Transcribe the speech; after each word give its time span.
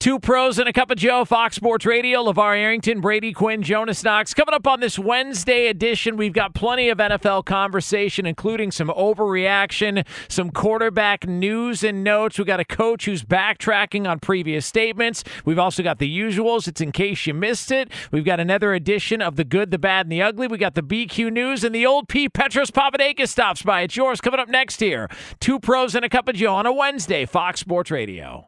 Two 0.00 0.20
pros 0.20 0.60
and 0.60 0.68
a 0.68 0.72
cup 0.72 0.92
of 0.92 0.96
Joe, 0.96 1.24
Fox 1.24 1.56
Sports 1.56 1.84
Radio, 1.84 2.22
LeVar 2.22 2.56
Arrington, 2.56 3.00
Brady 3.00 3.32
Quinn, 3.32 3.64
Jonas 3.64 4.04
Knox. 4.04 4.32
Coming 4.32 4.54
up 4.54 4.64
on 4.64 4.78
this 4.78 4.96
Wednesday 4.96 5.66
edition, 5.66 6.16
we've 6.16 6.32
got 6.32 6.54
plenty 6.54 6.88
of 6.88 6.98
NFL 6.98 7.44
conversation, 7.46 8.24
including 8.24 8.70
some 8.70 8.90
overreaction, 8.90 10.06
some 10.28 10.52
quarterback 10.52 11.26
news 11.26 11.82
and 11.82 12.04
notes. 12.04 12.38
We've 12.38 12.46
got 12.46 12.60
a 12.60 12.64
coach 12.64 13.06
who's 13.06 13.24
backtracking 13.24 14.08
on 14.08 14.20
previous 14.20 14.64
statements. 14.64 15.24
We've 15.44 15.58
also 15.58 15.82
got 15.82 15.98
the 15.98 16.08
usuals. 16.08 16.68
It's 16.68 16.80
in 16.80 16.92
case 16.92 17.26
you 17.26 17.34
missed 17.34 17.72
it. 17.72 17.90
We've 18.12 18.24
got 18.24 18.38
another 18.38 18.74
edition 18.74 19.20
of 19.20 19.34
the 19.34 19.42
good, 19.42 19.72
the 19.72 19.78
bad, 19.78 20.06
and 20.06 20.12
the 20.12 20.22
ugly. 20.22 20.46
We 20.46 20.58
got 20.58 20.76
the 20.76 20.82
BQ 20.82 21.32
news 21.32 21.64
and 21.64 21.74
the 21.74 21.86
old 21.86 22.08
P. 22.08 22.28
Petros 22.28 22.70
Papadakis 22.70 23.30
stops 23.30 23.62
by. 23.62 23.80
It's 23.80 23.96
yours 23.96 24.20
coming 24.20 24.38
up 24.38 24.48
next 24.48 24.78
here. 24.78 25.08
Two 25.40 25.58
pros 25.58 25.96
and 25.96 26.04
a 26.04 26.08
cup 26.08 26.28
of 26.28 26.36
Joe 26.36 26.54
on 26.54 26.66
a 26.66 26.72
Wednesday, 26.72 27.26
Fox 27.26 27.58
Sports 27.58 27.90
Radio. 27.90 28.47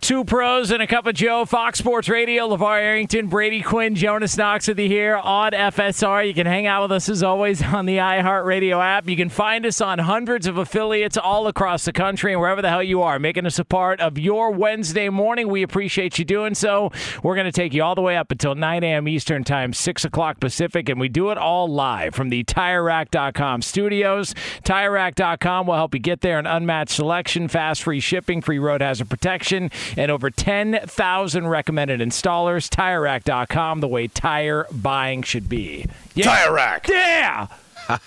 Two 0.00 0.24
pros 0.24 0.70
and 0.70 0.80
a 0.80 0.86
cup 0.86 1.06
of 1.06 1.14
Joe, 1.14 1.44
Fox 1.44 1.80
Sports 1.80 2.08
Radio, 2.08 2.48
LeVar 2.48 2.80
Arrington, 2.80 3.26
Brady 3.26 3.60
Quinn, 3.60 3.96
Jonas 3.96 4.36
Knox 4.36 4.68
with 4.68 4.78
you 4.78 4.86
here 4.86 5.16
on 5.16 5.50
FSR. 5.50 6.28
You 6.28 6.32
can 6.32 6.46
hang 6.46 6.66
out 6.66 6.82
with 6.82 6.92
us 6.92 7.08
as 7.08 7.24
always 7.24 7.60
on 7.74 7.86
the 7.86 7.96
iHeartRadio 7.96 8.80
app. 8.80 9.08
You 9.08 9.16
can 9.16 9.28
find 9.28 9.66
us 9.66 9.80
on 9.80 9.98
hundreds 9.98 10.46
of 10.46 10.58
affiliates 10.58 11.16
all 11.16 11.48
across 11.48 11.84
the 11.86 11.92
country 11.92 12.32
and 12.32 12.40
wherever 12.40 12.62
the 12.62 12.68
hell 12.68 12.84
you 12.84 13.02
are, 13.02 13.18
making 13.18 13.46
us 13.46 13.58
a 13.58 13.64
part 13.64 14.00
of 14.00 14.16
your 14.16 14.52
Wednesday 14.52 15.08
morning. 15.08 15.48
We 15.48 15.62
appreciate 15.64 16.20
you 16.20 16.24
doing 16.24 16.54
so. 16.54 16.92
We're 17.24 17.34
going 17.34 17.46
to 17.46 17.52
take 17.52 17.74
you 17.74 17.82
all 17.82 17.96
the 17.96 18.02
way 18.02 18.16
up 18.16 18.30
until 18.30 18.54
9 18.54 18.84
a.m. 18.84 19.08
Eastern 19.08 19.42
Time, 19.42 19.72
6 19.72 20.04
o'clock 20.04 20.38
Pacific, 20.38 20.88
and 20.88 21.00
we 21.00 21.08
do 21.08 21.30
it 21.30 21.38
all 21.38 21.66
live 21.66 22.14
from 22.14 22.28
the 22.28 22.44
TireRack.com 22.44 23.62
studios. 23.62 24.34
TireRack.com 24.62 25.66
will 25.66 25.74
help 25.74 25.94
you 25.94 26.00
get 26.00 26.20
there 26.20 26.38
an 26.38 26.46
unmatched 26.46 26.94
selection, 26.94 27.48
fast 27.48 27.82
free 27.82 27.98
shipping, 27.98 28.40
free 28.40 28.60
road 28.60 28.82
hazard 28.82 29.08
protection 29.10 29.68
and 29.96 30.10
over 30.10 30.30
10,000 30.30 31.46
recommended 31.46 32.00
installers. 32.00 32.68
TireRack.com, 32.68 33.80
the 33.80 33.88
way 33.88 34.08
tire 34.08 34.66
buying 34.72 35.22
should 35.22 35.48
be. 35.48 35.86
Yeah. 36.14 36.24
Tire 36.24 36.52
Rack. 36.54 36.88
Yeah. 36.88 37.48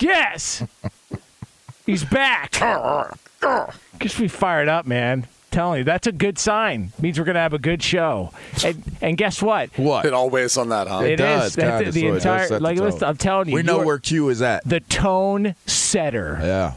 yes. 0.00 0.62
He's 1.86 2.04
back. 2.04 2.52
Gets 3.98 4.18
me 4.18 4.28
fired 4.28 4.68
up, 4.68 4.86
man. 4.86 5.26
Telling 5.50 5.78
you, 5.80 5.84
that's 5.84 6.06
a 6.06 6.12
good 6.12 6.38
sign. 6.38 6.92
Means 6.98 7.18
we're 7.18 7.26
going 7.26 7.34
to 7.34 7.40
have 7.40 7.52
a 7.52 7.58
good 7.58 7.82
show. 7.82 8.30
And, 8.64 8.82
and 9.02 9.18
guess 9.18 9.42
what? 9.42 9.68
What? 9.78 10.06
It 10.06 10.14
all 10.14 10.30
weighs 10.30 10.56
on 10.56 10.70
that, 10.70 10.88
huh? 10.88 11.00
It 11.00 11.16
does, 11.16 11.50
is. 11.50 11.56
That's 11.56 11.76
kinda, 11.76 11.92
the 11.92 12.00
so 12.00 12.14
entire. 12.14 12.46
set 12.46 12.58
the 12.58 12.60
Like, 12.60 12.78
listen, 12.78 13.04
I'm 13.04 13.18
telling 13.18 13.48
you, 13.50 13.54
we 13.56 13.62
know 13.62 13.76
you're 13.76 13.84
where 13.84 13.98
Q 13.98 14.30
is 14.30 14.40
at. 14.40 14.66
the 14.66 14.80
tone 14.80 15.54
setter. 15.66 16.38
Yeah. 16.40 16.72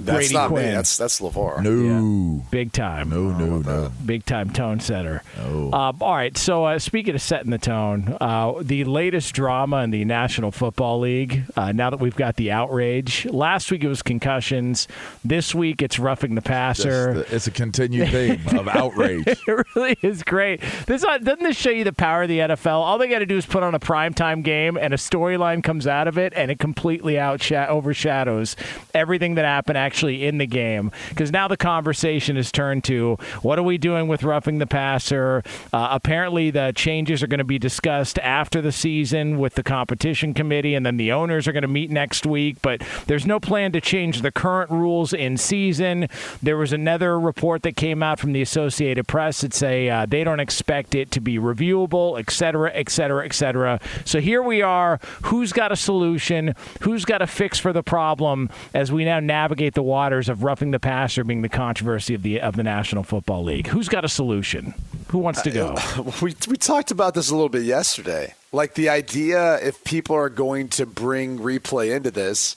That's 0.00 0.16
Brady 0.28 0.34
not 0.34 0.48
Quinn. 0.48 0.64
me. 0.66 0.70
That's 0.72 0.96
that's 0.96 1.20
LeVar. 1.20 1.62
No. 1.62 2.42
Big 2.50 2.72
time. 2.72 3.10
No, 3.10 3.24
no, 3.30 3.58
no. 3.58 3.92
big 4.06 4.24
time 4.24 4.48
tone 4.50 4.80
setter. 4.80 5.22
Oh. 5.38 5.70
Um, 5.70 5.98
all 6.00 6.14
right. 6.14 6.34
So 6.38 6.64
uh, 6.64 6.78
speaking 6.78 7.14
of 7.14 7.20
setting 7.20 7.50
the 7.50 7.58
tone, 7.58 8.16
uh, 8.18 8.54
the 8.62 8.84
latest 8.84 9.34
drama 9.34 9.82
in 9.82 9.90
the 9.90 10.06
National 10.06 10.50
Football 10.50 11.00
League. 11.00 11.44
Uh, 11.56 11.72
now 11.72 11.90
that 11.90 12.00
we've 12.00 12.16
got 12.16 12.36
the 12.36 12.50
outrage, 12.50 13.26
last 13.26 13.70
week 13.70 13.84
it 13.84 13.88
was 13.88 14.00
concussions. 14.02 14.88
This 15.24 15.54
week 15.54 15.82
it's 15.82 15.98
roughing 15.98 16.36
the 16.36 16.42
passer. 16.42 17.20
It's, 17.20 17.32
it's 17.32 17.46
a 17.48 17.50
continued 17.50 18.08
theme 18.08 18.40
of 18.58 18.68
outrage. 18.68 19.26
it 19.26 19.66
really 19.76 19.98
is 20.00 20.22
great. 20.22 20.62
This 20.86 21.04
uh, 21.04 21.18
doesn't 21.18 21.44
this 21.44 21.58
show 21.58 21.70
you 21.70 21.84
the 21.84 21.92
power 21.92 22.22
of 22.22 22.28
the 22.30 22.38
NFL? 22.38 22.66
All 22.80 22.96
they 22.96 23.08
got 23.08 23.18
to 23.18 23.26
do 23.26 23.36
is 23.36 23.44
put 23.44 23.62
on 23.62 23.74
a 23.74 23.80
primetime 23.80 24.42
game, 24.42 24.78
and 24.78 24.94
a 24.94 24.96
storyline 24.96 25.62
comes 25.62 25.86
out 25.86 26.08
of 26.08 26.16
it, 26.16 26.32
and 26.34 26.50
it 26.50 26.58
completely 26.58 27.14
outsha- 27.14 27.68
overshadows 27.68 28.56
everything 28.94 29.34
that 29.34 29.44
happened 29.44 29.81
actually 29.82 30.24
in 30.24 30.38
the 30.38 30.46
game. 30.46 30.90
Because 31.08 31.32
now 31.32 31.48
the 31.48 31.56
conversation 31.56 32.36
is 32.36 32.52
turned 32.52 32.84
to 32.84 33.16
what 33.42 33.58
are 33.58 33.62
we 33.62 33.78
doing 33.78 34.06
with 34.08 34.22
roughing 34.22 34.58
the 34.58 34.66
passer? 34.66 35.42
Uh, 35.72 35.88
apparently, 35.90 36.50
the 36.50 36.72
changes 36.74 37.22
are 37.22 37.26
going 37.26 37.38
to 37.38 37.44
be 37.44 37.58
discussed 37.58 38.18
after 38.20 38.62
the 38.62 38.72
season 38.72 39.38
with 39.38 39.54
the 39.54 39.62
competition 39.62 40.34
committee, 40.34 40.74
and 40.74 40.86
then 40.86 40.96
the 40.96 41.10
owners 41.12 41.48
are 41.48 41.52
going 41.52 41.62
to 41.62 41.68
meet 41.68 41.90
next 41.90 42.24
week. 42.24 42.56
But 42.62 42.82
there's 43.06 43.26
no 43.26 43.40
plan 43.40 43.72
to 43.72 43.80
change 43.80 44.22
the 44.22 44.30
current 44.30 44.70
rules 44.70 45.12
in 45.12 45.36
season. 45.36 46.08
There 46.42 46.56
was 46.56 46.72
another 46.72 47.18
report 47.18 47.62
that 47.62 47.76
came 47.76 48.02
out 48.02 48.20
from 48.20 48.32
the 48.32 48.42
Associated 48.42 49.08
Press 49.08 49.40
that 49.40 49.52
say 49.52 49.90
uh, 49.90 50.06
they 50.06 50.24
don't 50.24 50.40
expect 50.40 50.94
it 50.94 51.10
to 51.10 51.20
be 51.20 51.38
reviewable, 51.38 52.18
et 52.18 52.30
cetera, 52.30 52.70
et 52.74 52.88
cetera, 52.88 53.24
et 53.24 53.34
cetera. 53.34 53.80
So 54.04 54.20
here 54.20 54.42
we 54.42 54.62
are. 54.62 55.00
Who's 55.24 55.52
got 55.52 55.72
a 55.72 55.76
solution? 55.76 56.54
Who's 56.82 57.04
got 57.04 57.22
a 57.22 57.26
fix 57.26 57.58
for 57.58 57.72
the 57.72 57.82
problem 57.82 58.50
as 58.74 58.92
we 58.92 59.04
now 59.04 59.20
navigate 59.20 59.71
the 59.74 59.82
waters 59.82 60.28
of 60.28 60.42
roughing 60.42 60.70
the 60.70 60.80
passer 60.80 61.24
being 61.24 61.42
the 61.42 61.48
controversy 61.48 62.14
of 62.14 62.22
the 62.22 62.40
of 62.40 62.56
the 62.56 62.62
National 62.62 63.02
Football 63.02 63.44
League? 63.44 63.66
Who's 63.66 63.88
got 63.88 64.04
a 64.04 64.08
solution? 64.08 64.74
Who 65.08 65.18
wants 65.18 65.42
to 65.42 65.50
go? 65.50 65.76
We 66.22 66.34
we 66.48 66.56
talked 66.56 66.90
about 66.90 67.14
this 67.14 67.30
a 67.30 67.34
little 67.34 67.48
bit 67.48 67.64
yesterday. 67.64 68.34
Like 68.52 68.74
the 68.74 68.88
idea, 68.88 69.56
if 69.56 69.82
people 69.84 70.16
are 70.16 70.28
going 70.28 70.68
to 70.70 70.86
bring 70.86 71.38
replay 71.38 71.94
into 71.94 72.10
this, 72.10 72.56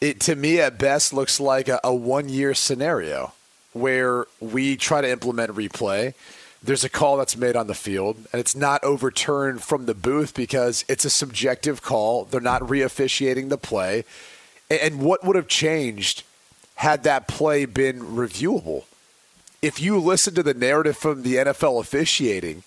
it 0.00 0.20
to 0.20 0.34
me 0.34 0.60
at 0.60 0.78
best 0.78 1.12
looks 1.12 1.40
like 1.40 1.68
a, 1.68 1.80
a 1.84 1.94
one 1.94 2.28
year 2.28 2.54
scenario 2.54 3.32
where 3.72 4.26
we 4.40 4.76
try 4.76 5.00
to 5.00 5.10
implement 5.10 5.52
replay. 5.54 6.14
There's 6.62 6.82
a 6.82 6.88
call 6.88 7.16
that's 7.16 7.36
made 7.36 7.54
on 7.54 7.68
the 7.68 7.74
field, 7.74 8.16
and 8.32 8.40
it's 8.40 8.56
not 8.56 8.82
overturned 8.82 9.62
from 9.62 9.86
the 9.86 9.94
booth 9.94 10.34
because 10.34 10.84
it's 10.88 11.04
a 11.04 11.10
subjective 11.10 11.82
call. 11.82 12.24
They're 12.24 12.40
not 12.40 12.68
re-officiating 12.68 13.48
the 13.48 13.58
play. 13.58 14.04
And 14.68 15.00
what 15.00 15.24
would 15.24 15.36
have 15.36 15.46
changed 15.46 16.24
had 16.78 17.04
that 17.04 17.28
play 17.28 17.64
been 17.64 18.00
reviewable? 18.00 18.84
if 19.60 19.80
you 19.80 19.98
listen 19.98 20.34
to 20.34 20.42
the 20.42 20.54
narrative 20.54 20.96
from 20.96 21.22
the 21.22 21.36
NFL 21.36 21.80
officiating 21.80 22.62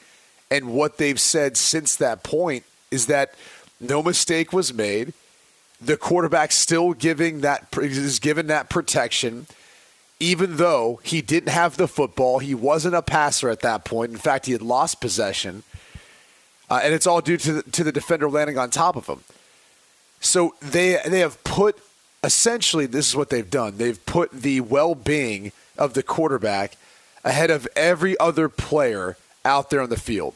and 0.49 0.73
what 0.73 0.97
they've 0.97 1.19
said 1.19 1.55
since 1.55 1.95
that 1.95 2.23
point 2.23 2.63
is 2.89 3.05
that 3.05 3.33
no 3.79 4.03
mistake 4.03 4.51
was 4.51 4.73
made. 4.73 5.13
the 5.83 5.97
quarterback 5.97 6.51
still 6.51 6.93
giving 6.93 7.41
that 7.41 7.67
is 7.77 8.19
given 8.19 8.45
that 8.47 8.69
protection, 8.69 9.47
even 10.19 10.57
though 10.57 10.99
he 11.01 11.23
didn't 11.23 11.49
have 11.49 11.75
the 11.75 11.87
football. 11.87 12.37
He 12.37 12.53
wasn't 12.53 12.93
a 12.93 13.01
passer 13.01 13.49
at 13.49 13.61
that 13.61 13.83
point. 13.83 14.11
In 14.11 14.19
fact, 14.19 14.45
he 14.45 14.51
had 14.51 14.61
lost 14.61 15.01
possession, 15.01 15.63
uh, 16.69 16.81
and 16.83 16.93
it's 16.93 17.07
all 17.07 17.19
due 17.19 17.37
to 17.37 17.53
the, 17.53 17.63
to 17.71 17.83
the 17.83 17.91
defender 17.91 18.29
landing 18.29 18.59
on 18.59 18.69
top 18.69 18.95
of 18.95 19.07
him. 19.07 19.21
So 20.19 20.53
they 20.61 20.99
they 21.07 21.21
have 21.21 21.43
put 21.43 21.79
essentially 22.23 22.85
this 22.85 23.07
is 23.07 23.15
what 23.15 23.29
they've 23.29 23.49
done. 23.49 23.77
They've 23.77 24.03
put 24.05 24.31
the 24.31 24.61
well 24.61 24.95
being 24.95 25.51
of 25.77 25.93
the 25.93 26.03
quarterback 26.03 26.77
ahead 27.23 27.51
of 27.51 27.67
every 27.75 28.19
other 28.19 28.49
player 28.49 29.17
out 29.43 29.69
there 29.69 29.81
on 29.81 29.89
the 29.89 29.99
field. 29.99 30.35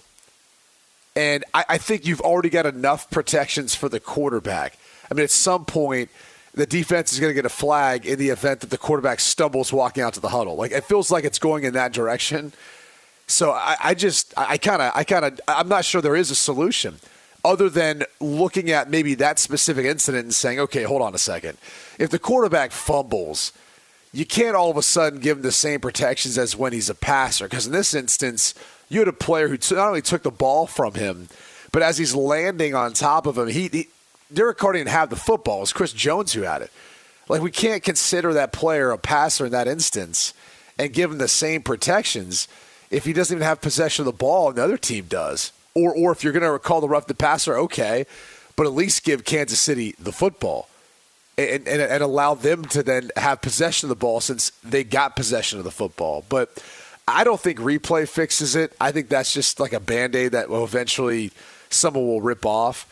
And 1.15 1.43
I, 1.53 1.65
I 1.69 1.77
think 1.77 2.05
you've 2.05 2.21
already 2.21 2.49
got 2.49 2.65
enough 2.65 3.09
protections 3.09 3.73
for 3.75 3.87
the 3.87 3.99
quarterback. 3.99 4.77
I 5.09 5.13
mean, 5.13 5.23
at 5.23 5.31
some 5.31 5.65
point, 5.65 6.09
the 6.53 6.65
defense 6.65 7.13
is 7.13 7.19
going 7.19 7.29
to 7.29 7.33
get 7.33 7.45
a 7.45 7.49
flag 7.49 8.05
in 8.05 8.17
the 8.17 8.29
event 8.29 8.61
that 8.61 8.69
the 8.69 8.77
quarterback 8.77 9.19
stumbles 9.19 9.71
walking 9.71 10.03
out 10.03 10.13
to 10.13 10.19
the 10.19 10.29
huddle. 10.29 10.55
Like 10.55 10.71
it 10.71 10.83
feels 10.83 11.11
like 11.11 11.23
it's 11.23 11.39
going 11.39 11.63
in 11.63 11.73
that 11.73 11.93
direction. 11.93 12.53
So 13.27 13.51
I, 13.51 13.75
I 13.83 13.93
just, 13.93 14.33
I 14.37 14.57
kind 14.57 14.81
of, 14.81 14.91
I 14.95 15.03
kind 15.03 15.25
of, 15.25 15.39
I'm 15.47 15.67
not 15.67 15.85
sure 15.85 16.01
there 16.01 16.15
is 16.15 16.31
a 16.31 16.35
solution 16.35 16.99
other 17.45 17.69
than 17.69 18.03
looking 18.19 18.71
at 18.71 18.89
maybe 18.89 19.13
that 19.13 19.37
specific 19.37 19.85
incident 19.85 20.23
and 20.23 20.33
saying, 20.33 20.59
okay, 20.59 20.81
hold 20.81 21.03
on 21.03 21.13
a 21.13 21.19
second. 21.19 21.59
If 21.99 22.09
the 22.09 22.17
quarterback 22.17 22.71
fumbles, 22.71 23.53
you 24.11 24.25
can't 24.25 24.55
all 24.55 24.71
of 24.71 24.77
a 24.77 24.81
sudden 24.81 25.19
give 25.19 25.37
him 25.37 25.43
the 25.43 25.51
same 25.51 25.79
protections 25.79 26.39
as 26.39 26.57
when 26.57 26.73
he's 26.73 26.89
a 26.89 26.95
passer. 26.95 27.45
Because 27.45 27.67
in 27.67 27.71
this 27.71 27.93
instance, 27.93 28.55
you 28.89 28.99
had 28.99 29.07
a 29.07 29.13
player 29.13 29.47
who 29.47 29.57
not 29.75 29.87
only 29.87 30.01
took 30.01 30.23
the 30.23 30.31
ball 30.31 30.65
from 30.65 30.95
him, 30.95 31.29
but 31.71 31.83
as 31.83 31.99
he's 31.99 32.15
landing 32.15 32.73
on 32.73 32.93
top 32.93 33.27
of 33.27 33.37
him, 33.37 33.47
he, 33.47 33.67
he 33.67 33.89
Derek 34.33 34.57
Carr 34.57 34.73
didn't 34.73 34.89
have 34.89 35.11
the 35.11 35.15
football. 35.15 35.57
It 35.57 35.61
was 35.61 35.73
Chris 35.73 35.93
Jones 35.93 36.33
who 36.33 36.41
had 36.41 36.63
it. 36.63 36.71
Like 37.29 37.43
we 37.43 37.51
can't 37.51 37.83
consider 37.83 38.33
that 38.33 38.53
player 38.53 38.89
a 38.89 38.97
passer 38.97 39.45
in 39.45 39.51
that 39.51 39.67
instance 39.67 40.33
and 40.79 40.93
give 40.93 41.11
him 41.11 41.19
the 41.19 41.27
same 41.27 41.61
protections 41.61 42.47
if 42.89 43.05
he 43.05 43.13
doesn't 43.13 43.35
even 43.35 43.45
have 43.45 43.61
possession 43.61 44.01
of 44.01 44.05
the 44.07 44.17
ball 44.17 44.49
and 44.49 44.57
the 44.57 44.63
other 44.63 44.77
team 44.77 45.05
does. 45.07 45.51
Or 45.75 45.93
or 45.95 46.11
if 46.11 46.23
you're 46.23 46.33
going 46.33 46.51
to 46.51 46.57
call 46.59 46.81
the 46.81 46.87
rough 46.87 47.07
the 47.07 47.13
passer, 47.13 47.57
okay, 47.57 48.05
but 48.55 48.65
at 48.65 48.73
least 48.73 49.03
give 49.03 49.25
Kansas 49.25 49.59
City 49.59 49.95
the 49.99 50.11
football. 50.11 50.69
And, 51.37 51.67
and, 51.67 51.81
and 51.81 52.01
allow 52.01 52.33
them 52.33 52.63
to 52.65 52.81
then 52.81 53.11
have 53.17 53.41
possession 53.41 53.87
of 53.87 53.89
the 53.89 53.99
ball 53.99 54.21
since 54.21 54.51
they 54.63 54.85
got 54.85 55.17
possession 55.17 55.59
of 55.59 55.65
the 55.65 55.71
football. 55.71 56.23
But 56.29 56.63
I 57.09 57.25
don't 57.25 57.41
think 57.41 57.59
replay 57.59 58.07
fixes 58.07 58.55
it. 58.55 58.73
I 58.79 58.93
think 58.93 59.09
that's 59.09 59.33
just 59.33 59.59
like 59.59 59.73
a 59.73 59.81
band 59.81 60.15
aid 60.15 60.31
that 60.31 60.49
will 60.49 60.63
eventually 60.63 61.31
someone 61.69 62.07
will 62.07 62.21
rip 62.21 62.45
off. 62.45 62.87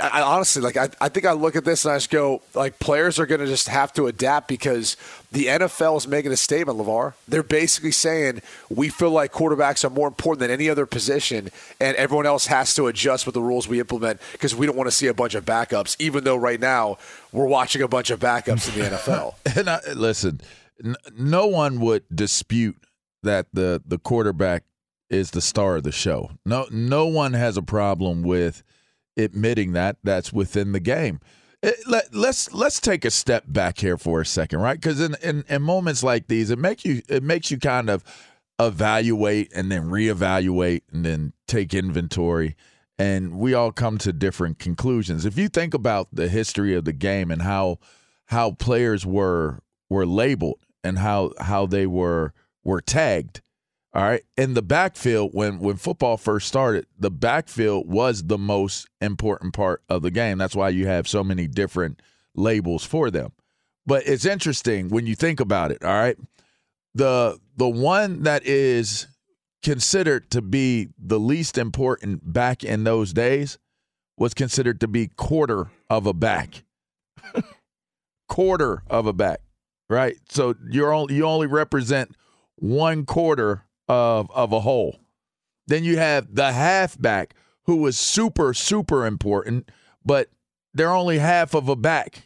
I, 0.00 0.22
honestly 0.22 0.60
like 0.60 0.76
I, 0.76 0.88
I 1.00 1.08
think 1.08 1.24
I 1.24 1.32
look 1.32 1.54
at 1.54 1.64
this 1.64 1.84
and 1.84 1.92
I 1.92 1.96
just 1.96 2.10
go 2.10 2.42
like 2.54 2.80
players 2.80 3.20
are 3.20 3.26
going 3.26 3.40
to 3.40 3.46
just 3.46 3.68
have 3.68 3.92
to 3.94 4.06
adapt 4.08 4.48
because 4.48 4.96
the 5.30 5.46
NFL 5.46 5.96
is 5.98 6.08
making 6.08 6.32
a 6.32 6.36
statement, 6.36 6.78
Levar. 6.78 7.14
They're 7.28 7.42
basically 7.42 7.92
saying 7.92 8.42
we 8.68 8.88
feel 8.88 9.10
like 9.10 9.32
quarterbacks 9.32 9.84
are 9.84 9.90
more 9.90 10.08
important 10.08 10.40
than 10.40 10.50
any 10.50 10.68
other 10.68 10.86
position, 10.86 11.50
and 11.80 11.96
everyone 11.96 12.26
else 12.26 12.46
has 12.46 12.74
to 12.74 12.86
adjust 12.88 13.26
with 13.26 13.34
the 13.34 13.42
rules 13.42 13.68
we 13.68 13.80
implement 13.80 14.20
because 14.32 14.54
we 14.54 14.66
don't 14.66 14.76
want 14.76 14.88
to 14.88 14.96
see 14.96 15.06
a 15.06 15.14
bunch 15.14 15.34
of 15.34 15.44
backups. 15.44 15.96
Even 15.98 16.24
though 16.24 16.36
right 16.36 16.60
now 16.60 16.98
we're 17.32 17.46
watching 17.46 17.82
a 17.82 17.88
bunch 17.88 18.10
of 18.10 18.20
backups 18.20 18.72
in 18.74 18.80
the 18.80 18.88
NFL. 18.96 19.34
and 19.56 19.68
I, 19.70 19.80
listen, 19.94 20.40
n- 20.84 20.96
no 21.16 21.46
one 21.46 21.80
would 21.80 22.04
dispute 22.14 22.76
that 23.22 23.46
the 23.52 23.82
the 23.86 23.98
quarterback 23.98 24.64
is 25.10 25.30
the 25.32 25.40
star 25.40 25.76
of 25.76 25.82
the 25.82 25.92
show. 25.92 26.30
No, 26.44 26.66
no 26.70 27.06
one 27.06 27.32
has 27.34 27.56
a 27.56 27.62
problem 27.62 28.22
with 28.22 28.62
admitting 29.16 29.72
that 29.72 29.96
that's 30.02 30.32
within 30.32 30.72
the 30.72 30.80
game. 30.80 31.20
It, 31.62 31.76
let, 31.86 32.14
let's 32.14 32.52
let's 32.52 32.78
take 32.78 33.06
a 33.06 33.10
step 33.10 33.44
back 33.46 33.78
here 33.78 33.96
for 33.96 34.20
a 34.20 34.26
second, 34.26 34.60
right? 34.60 34.78
Because 34.78 35.00
in, 35.00 35.16
in, 35.22 35.44
in 35.48 35.62
moments 35.62 36.02
like 36.02 36.26
these, 36.26 36.50
it 36.50 36.58
makes 36.58 36.84
you 36.84 37.00
it 37.08 37.22
makes 37.22 37.50
you 37.50 37.58
kind 37.58 37.88
of 37.88 38.04
evaluate 38.58 39.50
and 39.54 39.72
then 39.72 39.84
reevaluate 39.84 40.82
and 40.92 41.06
then 41.06 41.32
take 41.46 41.72
inventory, 41.72 42.54
and 42.98 43.38
we 43.38 43.54
all 43.54 43.72
come 43.72 43.96
to 43.98 44.12
different 44.12 44.58
conclusions. 44.58 45.24
If 45.24 45.38
you 45.38 45.48
think 45.48 45.72
about 45.72 46.08
the 46.12 46.28
history 46.28 46.74
of 46.74 46.84
the 46.84 46.92
game 46.92 47.30
and 47.30 47.40
how 47.40 47.78
how 48.26 48.50
players 48.50 49.06
were 49.06 49.60
were 49.88 50.06
labeled 50.06 50.60
and 50.82 50.98
how 50.98 51.32
how 51.40 51.64
they 51.64 51.86
were 51.86 52.34
were 52.62 52.82
tagged, 52.82 53.40
all 53.94 54.02
right. 54.02 54.22
In 54.36 54.54
the 54.54 54.62
backfield, 54.62 55.30
when 55.34 55.60
when 55.60 55.76
football 55.76 56.16
first 56.16 56.48
started, 56.48 56.86
the 56.98 57.12
backfield 57.12 57.88
was 57.88 58.24
the 58.24 58.38
most 58.38 58.88
important 59.00 59.54
part 59.54 59.82
of 59.88 60.02
the 60.02 60.10
game. 60.10 60.36
That's 60.38 60.56
why 60.56 60.70
you 60.70 60.88
have 60.88 61.06
so 61.06 61.22
many 61.22 61.46
different 61.46 62.02
labels 62.34 62.84
for 62.84 63.10
them. 63.10 63.32
But 63.86 64.06
it's 64.06 64.24
interesting 64.24 64.88
when 64.88 65.06
you 65.06 65.14
think 65.14 65.38
about 65.38 65.70
it, 65.70 65.84
all 65.84 65.92
right? 65.92 66.16
The 66.94 67.38
the 67.56 67.68
one 67.68 68.24
that 68.24 68.44
is 68.44 69.06
considered 69.62 70.28
to 70.32 70.42
be 70.42 70.88
the 70.98 71.20
least 71.20 71.56
important 71.56 72.32
back 72.32 72.64
in 72.64 72.82
those 72.82 73.12
days 73.12 73.58
was 74.18 74.34
considered 74.34 74.80
to 74.80 74.88
be 74.88 75.06
quarter 75.06 75.68
of 75.88 76.06
a 76.06 76.12
back. 76.12 76.64
quarter 78.28 78.82
of 78.88 79.06
a 79.06 79.12
back, 79.12 79.40
right? 79.88 80.16
So 80.30 80.56
you're 80.68 80.92
only 80.92 81.14
you 81.14 81.24
only 81.26 81.46
represent 81.46 82.16
one 82.56 83.06
quarter 83.06 83.64
of 83.88 84.30
of 84.30 84.52
a 84.52 84.60
whole. 84.60 84.98
Then 85.66 85.84
you 85.84 85.96
have 85.96 86.34
the 86.34 86.52
halfback 86.52 87.34
who 87.64 87.76
was 87.76 87.98
super 87.98 88.54
super 88.54 89.06
important, 89.06 89.70
but 90.04 90.28
they're 90.72 90.92
only 90.92 91.18
half 91.18 91.54
of 91.54 91.68
a 91.68 91.76
back. 91.76 92.24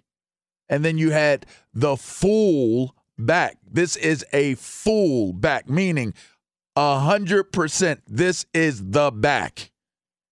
And 0.69 0.85
then 0.85 0.99
you 0.99 1.11
had 1.11 1.47
the 1.73 1.97
full 1.97 2.95
back. 3.19 3.59
This 3.67 3.97
is 3.97 4.25
a 4.33 4.55
full 4.55 5.33
back, 5.33 5.69
meaning 5.69 6.15
a 6.77 7.01
hundred 7.01 7.53
percent. 7.53 8.03
This 8.07 8.47
is 8.53 8.91
the 8.91 9.11
back. 9.11 9.71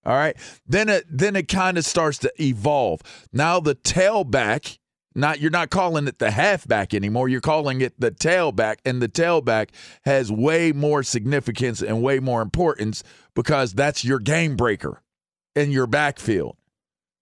All 0.05 0.15
right. 0.15 0.37
Then 0.67 0.89
it 0.89 1.05
then 1.11 1.35
it 1.37 1.49
kind 1.49 1.77
of 1.79 1.85
starts 1.85 2.19
to 2.19 2.33
evolve. 2.41 3.03
Now 3.33 3.59
the 3.61 3.75
tailback 3.75 4.79
not 5.17 5.41
you're 5.41 5.51
not 5.51 5.71
calling 5.71 6.07
it 6.07 6.19
the 6.19 6.31
halfback 6.31 6.95
anymore. 6.95 7.29
You're 7.29 7.41
calling 7.41 7.81
it 7.81 7.99
the 7.99 8.11
tailback, 8.11 8.77
and 8.85 9.01
the 9.01 9.09
tailback 9.09 9.71
has 10.05 10.31
way 10.31 10.73
more 10.73 11.03
significance 11.03 11.83
and 11.83 12.03
way 12.03 12.21
more 12.21 12.43
importance 12.43 13.03
because 13.35 13.73
that's 13.73 14.05
your 14.05 14.19
game 14.19 14.57
breaker 14.57 15.03
in 15.55 15.71
your 15.71 15.87
backfield. 15.87 16.57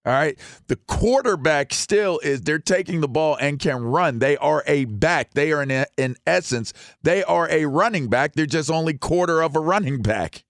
All 0.05 0.13
right. 0.13 0.37
The 0.67 0.75
quarterback 0.75 1.73
still 1.73 2.19
is 2.19 2.41
they're 2.41 2.59
taking 2.59 3.01
the 3.01 3.07
ball 3.07 3.37
and 3.41 3.57
can 3.57 3.83
run. 3.83 4.19
They 4.19 4.37
are 4.37 4.63
a 4.67 4.85
back. 4.85 5.33
They 5.33 5.51
are 5.51 5.63
in 5.63 5.85
in 5.97 6.15
essence, 6.27 6.73
they 7.01 7.23
are 7.23 7.49
a 7.49 7.65
running 7.65 8.07
back. 8.07 8.33
They're 8.33 8.45
just 8.45 8.69
only 8.69 8.93
quarter 8.93 9.41
of 9.41 9.55
a 9.55 9.59
running 9.59 10.01
back. 10.03 10.43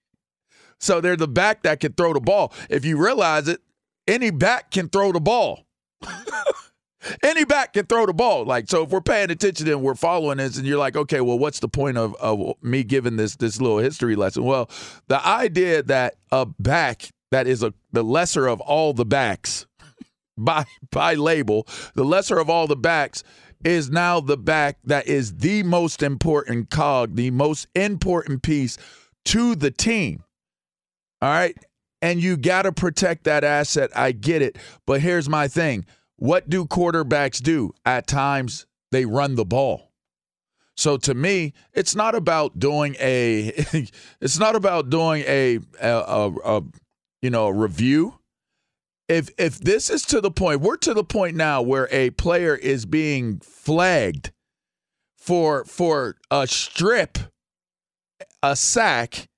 So 0.78 1.00
they're 1.00 1.16
the 1.16 1.28
back 1.28 1.62
that 1.62 1.80
can 1.80 1.94
throw 1.94 2.12
the 2.12 2.20
ball. 2.20 2.52
If 2.68 2.84
you 2.84 3.02
realize 3.02 3.48
it, 3.48 3.62
any 4.06 4.30
back 4.30 4.70
can 4.70 4.90
throw 4.90 5.10
the 5.10 5.20
ball. 5.20 5.64
any 7.22 7.44
back 7.44 7.72
can 7.72 7.86
throw 7.86 8.06
the 8.06 8.14
ball. 8.14 8.44
Like 8.44 8.68
so, 8.68 8.84
if 8.84 8.90
we're 8.90 9.00
paying 9.00 9.30
attention 9.30 9.68
and 9.68 9.82
we're 9.82 9.94
following 9.94 10.38
this, 10.38 10.56
and 10.56 10.66
you're 10.66 10.78
like, 10.78 10.96
okay, 10.96 11.20
well, 11.20 11.38
what's 11.38 11.60
the 11.60 11.68
point 11.68 11.98
of, 11.98 12.14
of 12.16 12.54
me 12.62 12.84
giving 12.84 13.16
this 13.16 13.36
this 13.36 13.60
little 13.60 13.78
history 13.78 14.16
lesson? 14.16 14.44
Well, 14.44 14.70
the 15.08 15.24
idea 15.26 15.82
that 15.84 16.16
a 16.32 16.46
back 16.46 17.10
that 17.30 17.46
is 17.46 17.62
a 17.62 17.74
the 17.92 18.02
lesser 18.02 18.46
of 18.46 18.60
all 18.60 18.92
the 18.92 19.06
backs 19.06 19.66
by 20.38 20.64
by 20.90 21.14
label, 21.14 21.66
the 21.94 22.04
lesser 22.04 22.38
of 22.38 22.50
all 22.50 22.66
the 22.66 22.76
backs 22.76 23.22
is 23.64 23.90
now 23.90 24.20
the 24.20 24.36
back 24.36 24.78
that 24.84 25.06
is 25.06 25.36
the 25.38 25.62
most 25.62 26.02
important 26.02 26.70
cog, 26.70 27.16
the 27.16 27.30
most 27.30 27.66
important 27.74 28.42
piece 28.42 28.78
to 29.24 29.54
the 29.54 29.70
team. 29.70 30.22
All 31.20 31.30
right. 31.30 31.56
And 32.02 32.22
you 32.22 32.36
got 32.36 32.62
to 32.62 32.72
protect 32.72 33.24
that 33.24 33.42
asset. 33.42 33.90
I 33.96 34.12
get 34.12 34.42
it. 34.42 34.58
But 34.86 35.00
here's 35.00 35.28
my 35.28 35.48
thing 35.48 35.86
what 36.16 36.48
do 36.48 36.64
quarterbacks 36.64 37.42
do? 37.42 37.72
At 37.84 38.06
times, 38.06 38.66
they 38.90 39.04
run 39.04 39.34
the 39.34 39.44
ball. 39.44 39.92
So 40.76 40.96
to 40.98 41.14
me, 41.14 41.54
it's 41.72 41.94
not 41.94 42.14
about 42.14 42.58
doing 42.58 42.96
a 42.98 43.52
it's 44.20 44.38
not 44.38 44.56
about 44.56 44.90
doing 44.90 45.24
a, 45.26 45.58
a, 45.80 45.88
a, 45.88 46.34
a 46.44 46.62
you 47.22 47.30
know 47.30 47.46
a 47.46 47.52
review. 47.52 48.18
If 49.08 49.30
if 49.38 49.58
this 49.58 49.88
is 49.88 50.02
to 50.06 50.20
the 50.20 50.30
point, 50.30 50.60
we're 50.60 50.76
to 50.78 50.92
the 50.94 51.04
point 51.04 51.36
now 51.36 51.62
where 51.62 51.88
a 51.90 52.10
player 52.10 52.54
is 52.54 52.84
being 52.86 53.40
flagged 53.40 54.32
for 55.16 55.64
for 55.64 56.16
a 56.30 56.46
strip, 56.46 57.18
a 58.42 58.54
sack, 58.54 59.28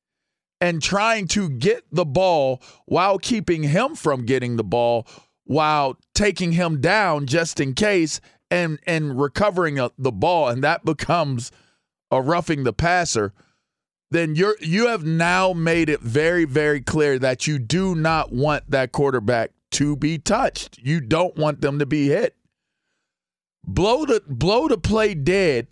and 0.61 0.83
trying 0.83 1.29
to 1.29 1.49
get 1.49 1.85
the 1.93 2.05
ball 2.05 2.61
while 2.87 3.19
keeping 3.19 3.63
him 3.63 3.95
from 3.95 4.25
getting 4.25 4.57
the 4.57 4.65
ball 4.65 5.07
while 5.49 5.97
taking 6.15 6.53
him 6.53 6.81
down 6.81 7.27
just 7.27 7.59
in 7.61 7.75
case 7.75 8.21
and 8.51 8.79
and 8.87 9.21
recovering 9.21 9.79
a, 9.79 9.91
the 9.99 10.13
ball 10.13 10.49
and 10.49 10.63
that 10.65 10.85
becomes 10.85 11.51
a 12.11 12.23
roughing 12.23 12.65
the 12.65 12.73
passer 12.73 13.35
then 14.11 14.35
you're 14.35 14.57
you 14.61 14.87
have 14.87 15.05
now 15.05 15.53
made 15.53 15.89
it 15.89 16.01
very 16.01 16.45
very 16.45 16.81
clear 16.81 17.19
that 17.19 17.47
you 17.47 17.59
do 17.59 17.95
not 17.95 18.33
want 18.33 18.71
that 18.71 18.93
quarterback 18.93 19.51
to 19.73 19.97
be 19.97 20.19
touched. 20.19 20.79
You 20.79 21.01
don't 21.01 21.37
want 21.37 21.61
them 21.61 21.79
to 21.79 21.87
be 21.87 22.09
hit. 22.09 22.35
Blow 23.67 24.05
the 24.05 24.23
blow 24.27 24.69
the 24.69 24.79
play 24.79 25.15
dead 25.15 25.69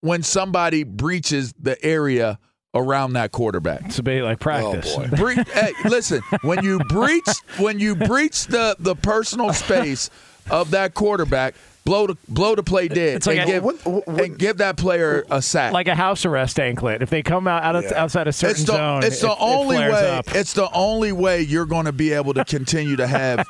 when 0.00 0.22
somebody 0.22 0.82
breaches 0.82 1.52
the 1.58 1.82
area 1.84 2.38
around 2.76 3.14
that 3.14 3.32
quarterback. 3.32 3.82
It's 3.86 3.98
a 3.98 4.02
bit 4.02 4.22
like 4.22 4.36
oh, 4.36 4.38
practice. 4.38 4.94
Oh, 4.96 5.06
boy. 5.06 5.16
Bre- 5.16 5.42
hey, 5.52 5.72
listen, 5.84 6.20
when 6.42 6.62
you 6.64 6.78
breach 6.80 7.26
when 7.58 7.78
you 7.78 7.94
breach 7.96 8.46
the 8.46 8.76
the 8.78 8.94
personal 8.94 9.52
space 9.52 10.10
of 10.50 10.70
that 10.72 10.94
quarterback, 10.94 11.54
blow 11.84 12.06
the 12.08 12.16
blow 12.28 12.54
the 12.54 12.62
play 12.62 12.88
dead 12.88 13.16
It's 13.16 13.26
like 13.26 13.38
and, 13.38 13.48
a- 13.48 13.52
give, 13.54 13.62
What- 13.64 13.86
what- 13.86 14.20
and 14.20 14.38
give 14.38 14.58
that 14.58 14.76
player 14.76 15.24
a 15.30 15.40
sack. 15.42 15.72
like 15.72 15.88
a 15.88 15.94
house 15.94 16.24
arrest 16.24 16.58
anklet. 16.60 17.02
If 17.02 17.10
they 17.10 17.22
come 17.22 17.46
out, 17.48 17.62
out 17.62 17.76
of, 17.76 17.84
Yeah. 17.84 18.02
outside 18.02 18.28
a 18.28 18.32
certain 18.32 18.52
it's 18.56 18.60
the, 18.64 18.72
zone, 18.72 19.02
it's 19.04 19.20
the 19.20 19.28
it- 19.28 19.32
it 19.32 19.36
only 19.40 19.76
flares 19.76 19.92
way. 19.94 20.10
up. 20.10 20.34
It's 20.34 20.52
the 20.52 20.70
only 20.72 21.12
way 21.12 21.42
you're 21.42 21.66
going 21.66 21.86
to 21.86 21.92
be 21.92 22.12
able 22.12 22.34
to 22.34 22.44
continue 22.44 22.96
to 22.96 23.06
have 23.06 23.44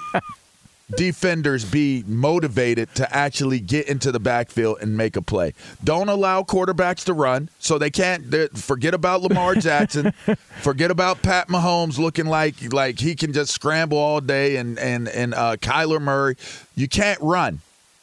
defenders 0.90 1.64
be 1.64 2.04
motivated 2.06 2.94
to 2.94 3.14
actually 3.14 3.60
get 3.60 3.88
into 3.88 4.12
the 4.12 4.20
backfield 4.20 4.78
and 4.80 4.96
make 4.96 5.16
a 5.16 5.22
play. 5.22 5.52
Don't 5.82 6.08
allow 6.08 6.42
quarterbacks 6.42 7.04
to 7.04 7.12
run, 7.12 7.48
so 7.58 7.78
they 7.78 7.90
can't. 7.90 8.26
Forget 8.56 8.94
about 8.94 9.22
Lamar 9.22 9.54
Jackson. 9.56 10.12
forget 10.60 10.90
about 10.90 11.22
Pat 11.22 11.48
Mahomes 11.48 11.98
looking 11.98 12.26
like 12.26 12.72
like 12.72 13.00
he 13.00 13.14
can 13.14 13.32
just 13.32 13.52
scramble 13.52 13.98
all 13.98 14.20
day, 14.20 14.56
and 14.56 14.78
and 14.78 15.08
and 15.08 15.34
uh, 15.34 15.56
Kyler 15.56 16.00
Murray. 16.00 16.36
You 16.74 16.88
can't 16.88 17.20
run. 17.20 17.60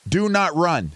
Do 0.08 0.28
not 0.28 0.56
run. 0.56 0.92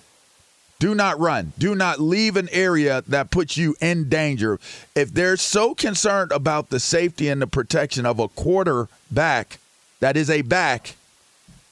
Do 0.80 0.94
not 0.94 1.20
run. 1.20 1.54
Do 1.58 1.74
not 1.74 2.00
leave 2.00 2.38
an 2.38 2.50
area 2.52 3.04
that 3.08 3.32
puts 3.32 3.58
you 3.58 3.76
in 3.82 4.10
danger. 4.10 4.60
If 4.96 5.12
they're 5.12 5.38
so 5.38 5.74
concerned 5.74 6.32
about 6.32 6.70
the 6.70 6.80
safety 6.80 7.30
and 7.30 7.42
the 7.42 7.48
protection 7.48 8.06
of 8.06 8.20
a 8.20 8.28
quarterback 8.28 9.58
that 10.02 10.16
is 10.16 10.30
a 10.30 10.44
back, 10.44 10.96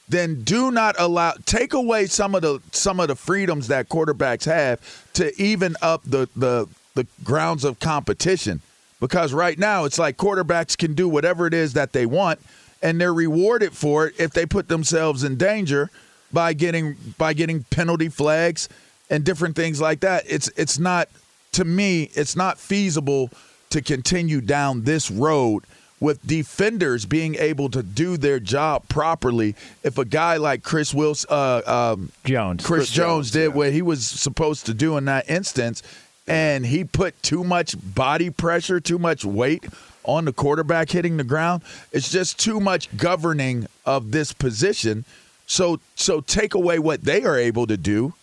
then 0.08 0.42
do 0.42 0.70
not 0.70 0.94
allow 0.98 1.34
take 1.46 1.74
away 1.74 2.06
some 2.06 2.34
of 2.34 2.42
the 2.42 2.60
some 2.72 3.00
of 3.00 3.08
the 3.08 3.16
freedoms 3.16 3.68
that 3.68 3.88
quarterbacks 3.88 4.44
have 4.44 4.80
to 5.14 5.40
even 5.40 5.76
up 5.82 6.02
the 6.04 6.28
the 6.36 6.68
the 6.94 7.06
grounds 7.24 7.64
of 7.64 7.78
competition. 7.80 8.60
Because 8.98 9.34
right 9.34 9.58
now 9.58 9.84
it's 9.84 9.98
like 9.98 10.16
quarterbacks 10.16 10.76
can 10.76 10.94
do 10.94 11.08
whatever 11.08 11.46
it 11.46 11.52
is 11.52 11.74
that 11.74 11.92
they 11.92 12.06
want 12.06 12.40
and 12.82 13.00
they're 13.00 13.12
rewarded 13.12 13.72
for 13.72 14.06
it 14.06 14.14
if 14.18 14.32
they 14.32 14.46
put 14.46 14.68
themselves 14.68 15.22
in 15.22 15.36
danger 15.36 15.90
by 16.32 16.52
getting 16.52 16.96
by 17.18 17.32
getting 17.32 17.64
penalty 17.64 18.08
flags 18.08 18.68
and 19.10 19.24
different 19.24 19.56
things 19.56 19.80
like 19.80 20.00
that. 20.00 20.24
It's 20.26 20.48
it's 20.56 20.78
not 20.78 21.08
to 21.52 21.64
me 21.64 22.10
it's 22.14 22.36
not 22.36 22.58
feasible 22.58 23.30
to 23.70 23.82
continue 23.82 24.40
down 24.40 24.82
this 24.82 25.10
road 25.10 25.64
with 26.00 26.24
defenders 26.26 27.06
being 27.06 27.36
able 27.36 27.70
to 27.70 27.82
do 27.82 28.16
their 28.16 28.38
job 28.38 28.86
properly 28.88 29.54
if 29.82 29.96
a 29.98 30.04
guy 30.04 30.36
like 30.36 30.62
Chris 30.62 30.92
Wilson 30.92 31.28
uh, 31.30 31.62
um, 31.94 32.12
Jones. 32.24 32.64
Chris, 32.64 32.78
Chris 32.78 32.90
Jones, 32.90 33.26
Jones, 33.26 33.30
did 33.30 33.50
yeah. 33.50 33.56
what 33.56 33.72
he 33.72 33.82
was 33.82 34.06
supposed 34.06 34.66
to 34.66 34.74
do 34.74 34.96
in 34.96 35.06
that 35.06 35.28
instance, 35.30 35.82
and 36.26 36.66
he 36.66 36.84
put 36.84 37.20
too 37.22 37.44
much 37.44 37.76
body 37.94 38.30
pressure, 38.30 38.80
too 38.80 38.98
much 38.98 39.24
weight 39.24 39.64
on 40.04 40.24
the 40.24 40.32
quarterback 40.32 40.90
hitting 40.90 41.16
the 41.16 41.24
ground. 41.24 41.62
It's 41.92 42.10
just 42.10 42.38
too 42.38 42.60
much 42.60 42.94
governing 42.96 43.66
of 43.84 44.12
this 44.12 44.32
position. 44.32 45.04
So, 45.46 45.80
so 45.94 46.20
take 46.20 46.54
away 46.54 46.78
what 46.78 47.04
they 47.04 47.24
are 47.24 47.38
able 47.38 47.66
to 47.68 47.76
do, 47.76 48.14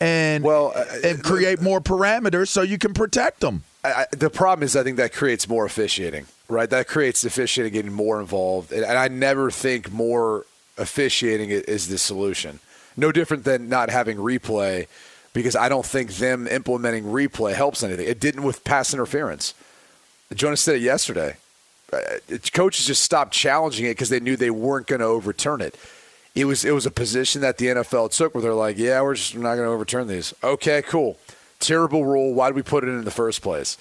and 0.00 0.42
Well, 0.42 0.72
uh, 0.74 0.84
and 1.04 1.22
create 1.22 1.60
more 1.60 1.80
parameters 1.80 2.48
so 2.48 2.62
you 2.62 2.78
can 2.78 2.94
protect 2.94 3.40
them. 3.40 3.62
I, 3.84 3.92
I, 3.92 4.06
the 4.12 4.30
problem 4.30 4.64
is, 4.64 4.74
I 4.74 4.82
think 4.82 4.96
that 4.96 5.12
creates 5.12 5.46
more 5.46 5.66
officiating, 5.66 6.26
right? 6.48 6.68
That 6.68 6.86
creates 6.86 7.22
the 7.22 7.28
officiating 7.28 7.72
getting 7.72 7.92
more 7.92 8.20
involved, 8.20 8.72
and, 8.72 8.84
and 8.84 8.98
I 8.98 9.08
never 9.08 9.50
think 9.50 9.92
more 9.92 10.46
officiating 10.76 11.50
is 11.50 11.88
the 11.88 11.98
solution. 11.98 12.60
No 12.96 13.12
different 13.12 13.44
than 13.44 13.68
not 13.68 13.90
having 13.90 14.18
replay, 14.18 14.86
because 15.32 15.56
I 15.56 15.68
don't 15.68 15.84
think 15.84 16.14
them 16.14 16.46
implementing 16.46 17.04
replay 17.04 17.54
helps 17.54 17.82
anything. 17.82 18.06
It 18.06 18.20
didn't 18.20 18.44
with 18.44 18.64
pass 18.64 18.94
interference. 18.94 19.54
Jonas 20.32 20.60
said 20.60 20.76
it 20.76 20.82
yesterday. 20.82 21.36
Uh, 21.92 21.98
Coaches 22.52 22.86
just 22.86 23.02
stopped 23.02 23.32
challenging 23.32 23.84
it 23.86 23.90
because 23.90 24.08
they 24.08 24.20
knew 24.20 24.36
they 24.36 24.50
weren't 24.50 24.86
going 24.86 25.00
to 25.00 25.06
overturn 25.06 25.60
it. 25.60 25.76
It 26.34 26.46
was 26.46 26.64
it 26.64 26.72
was 26.72 26.86
a 26.86 26.90
position 26.90 27.42
that 27.42 27.58
the 27.58 27.66
NFL 27.66 28.16
took 28.16 28.34
where 28.34 28.42
they're 28.42 28.54
like, 28.54 28.76
yeah, 28.76 29.00
we're 29.02 29.14
just 29.14 29.34
not 29.36 29.54
going 29.54 29.66
to 29.68 29.72
overturn 29.72 30.08
these. 30.08 30.34
Okay, 30.42 30.82
cool. 30.82 31.16
Terrible 31.60 32.04
rule. 32.04 32.34
Why 32.34 32.48
did 32.48 32.56
we 32.56 32.62
put 32.62 32.82
it 32.82 32.88
in 32.88 32.98
in 32.98 33.04
the 33.04 33.12
first 33.12 33.40
place? 33.40 33.76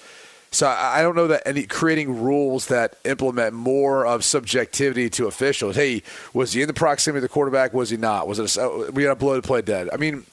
So 0.54 0.68
I 0.68 1.02
don't 1.02 1.16
know 1.16 1.28
that 1.28 1.48
any 1.48 1.64
creating 1.64 2.22
rules 2.22 2.68
that 2.68 2.96
implement 3.06 3.56
more 3.56 4.06
of 4.06 4.24
subjectivity 4.24 5.10
to 5.12 5.26
officials. 5.26 5.76
Hey, 5.76 6.04
was 6.32 6.54
he 6.54 6.62
in 6.62 6.68
the 6.68 6.76
proximity 6.76 7.18
of 7.18 7.22
the 7.24 7.34
quarterback? 7.34 7.74
Was 7.74 7.90
he 7.90 7.98
not? 7.98 8.28
Was 8.28 8.38
it 8.38 8.56
a, 8.56 8.62
oh, 8.62 8.92
we 8.92 9.02
got 9.02 9.10
to 9.10 9.16
blow 9.16 9.36
the 9.36 9.42
play 9.42 9.64
dead? 9.64 9.90
I 9.92 9.98
mean, 9.98 10.26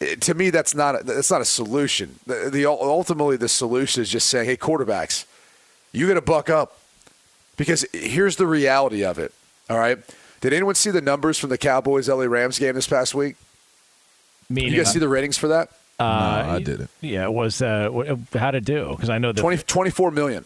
eh, 0.00 0.14
to 0.14 0.34
me, 0.34 0.50
that's 0.50 0.76
not 0.76 1.00
a, 1.00 1.02
that's 1.02 1.30
not 1.32 1.40
a 1.40 1.44
solution. 1.44 2.20
The, 2.24 2.50
the 2.52 2.66
ultimately 2.66 3.36
the 3.36 3.48
solution 3.48 4.00
is 4.00 4.08
just 4.08 4.28
saying, 4.28 4.46
hey, 4.46 4.56
quarterbacks, 4.56 5.24
you 5.90 6.06
got 6.06 6.14
to 6.14 6.20
buck 6.20 6.48
up 6.48 6.78
because 7.56 7.84
here's 7.92 8.36
the 8.36 8.46
reality 8.46 9.04
of 9.04 9.18
it. 9.18 9.34
All 9.68 9.76
right. 9.76 9.98
Did 10.40 10.52
anyone 10.52 10.76
see 10.76 10.92
the 10.92 11.00
numbers 11.00 11.36
from 11.36 11.50
the 11.50 11.58
Cowboys 11.58 12.08
LA 12.08 12.26
Rams 12.26 12.60
game 12.60 12.76
this 12.76 12.86
past 12.86 13.12
week? 13.12 13.34
Meaning, 14.48 14.72
You 14.72 14.78
guys 14.78 14.92
see 14.92 15.00
the 15.00 15.08
ratings 15.08 15.36
for 15.36 15.48
that? 15.48 15.70
Uh, 15.98 16.44
No, 16.46 16.52
I 16.54 16.62
didn't. 16.62 16.90
Yeah, 17.00 17.24
it 17.24 17.32
was 17.32 17.60
uh, 17.62 18.16
how 18.34 18.50
to 18.50 18.60
do 18.60 18.90
because 18.90 19.10
I 19.10 19.18
know 19.18 19.32
that 19.32 19.40
20, 19.40 19.58
24 19.64 20.10
million. 20.10 20.44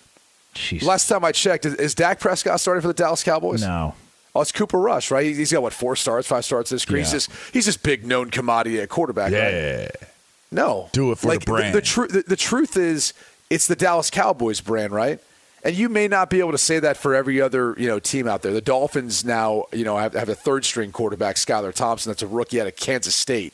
Jeez. 0.55 0.83
Last 0.83 1.09
time 1.09 1.25
I 1.25 1.33
checked, 1.33 1.65
is, 1.65 1.75
is 1.75 1.95
Dak 1.95 2.21
Prescott 2.21 2.61
starting 2.61 2.83
for 2.83 2.89
the 2.89 2.95
Dallas 2.95 3.23
Cowboys? 3.23 3.63
no. 3.63 3.95
Oh, 4.35 4.41
it's 4.41 4.51
Cooper 4.51 4.79
Rush, 4.79 5.11
right? 5.11 5.27
He- 5.27 5.35
He's 5.35 5.53
got 5.53 5.61
what 5.63 5.75
four 5.75 5.95
starts, 5.95 6.27
five 6.27 6.43
starts 6.47 6.71
this. 6.71 6.85
He's 6.85 7.09
Yeah. 7.09 7.13
just 7.13 7.31
he's 7.53 7.67
just 7.67 7.83
big 7.83 8.07
known 8.07 8.31
commodity 8.31 8.81
at 8.81 8.89
quarterback. 8.89 9.31
right? 9.33 9.53
Yeah. 9.53 9.89
No, 10.51 10.89
Do 10.93 11.13
it 11.13 11.19
for 11.19 11.33
the 11.35 11.39
brand. 11.45 11.75
The, 11.75 11.83
tru- 11.83 12.09
the, 12.09 12.23
the 12.27 12.37
truth 12.37 12.77
is, 12.79 13.13
it's 13.51 13.67
the 13.67 13.77
Dallas 13.77 14.09
Cowboys 14.09 14.63
brand, 14.63 14.93
right? 14.95 15.19
And 15.65 15.77
you 15.77 15.89
may 15.91 16.09
not 16.09 16.31
be 16.31 16.39
able 16.41 16.53
to 16.53 16.59
say 16.59 16.79
that 16.79 16.97
for 16.97 17.15
every 17.15 17.43
other 17.43 17.75
you 17.79 17.87
know 17.87 17.99
team 17.99 18.27
out 18.27 18.41
there. 18.41 18.53
The 18.55 18.63
Dolphins 18.63 19.23
now 19.23 19.65
you 19.71 19.85
know 19.85 19.99
have, 19.99 20.15
have 20.15 20.31
a 20.31 20.35
third 20.35 20.65
string 20.65 20.93
quarterback, 20.93 21.37
Skylar 21.37 21.75
Thompson, 21.75 22.09
that's 22.11 22.23
a 22.23 22.27
rookie 22.27 22.59
out 22.59 22.67
of 22.67 22.75
Kansas 22.77 23.15
State. 23.15 23.53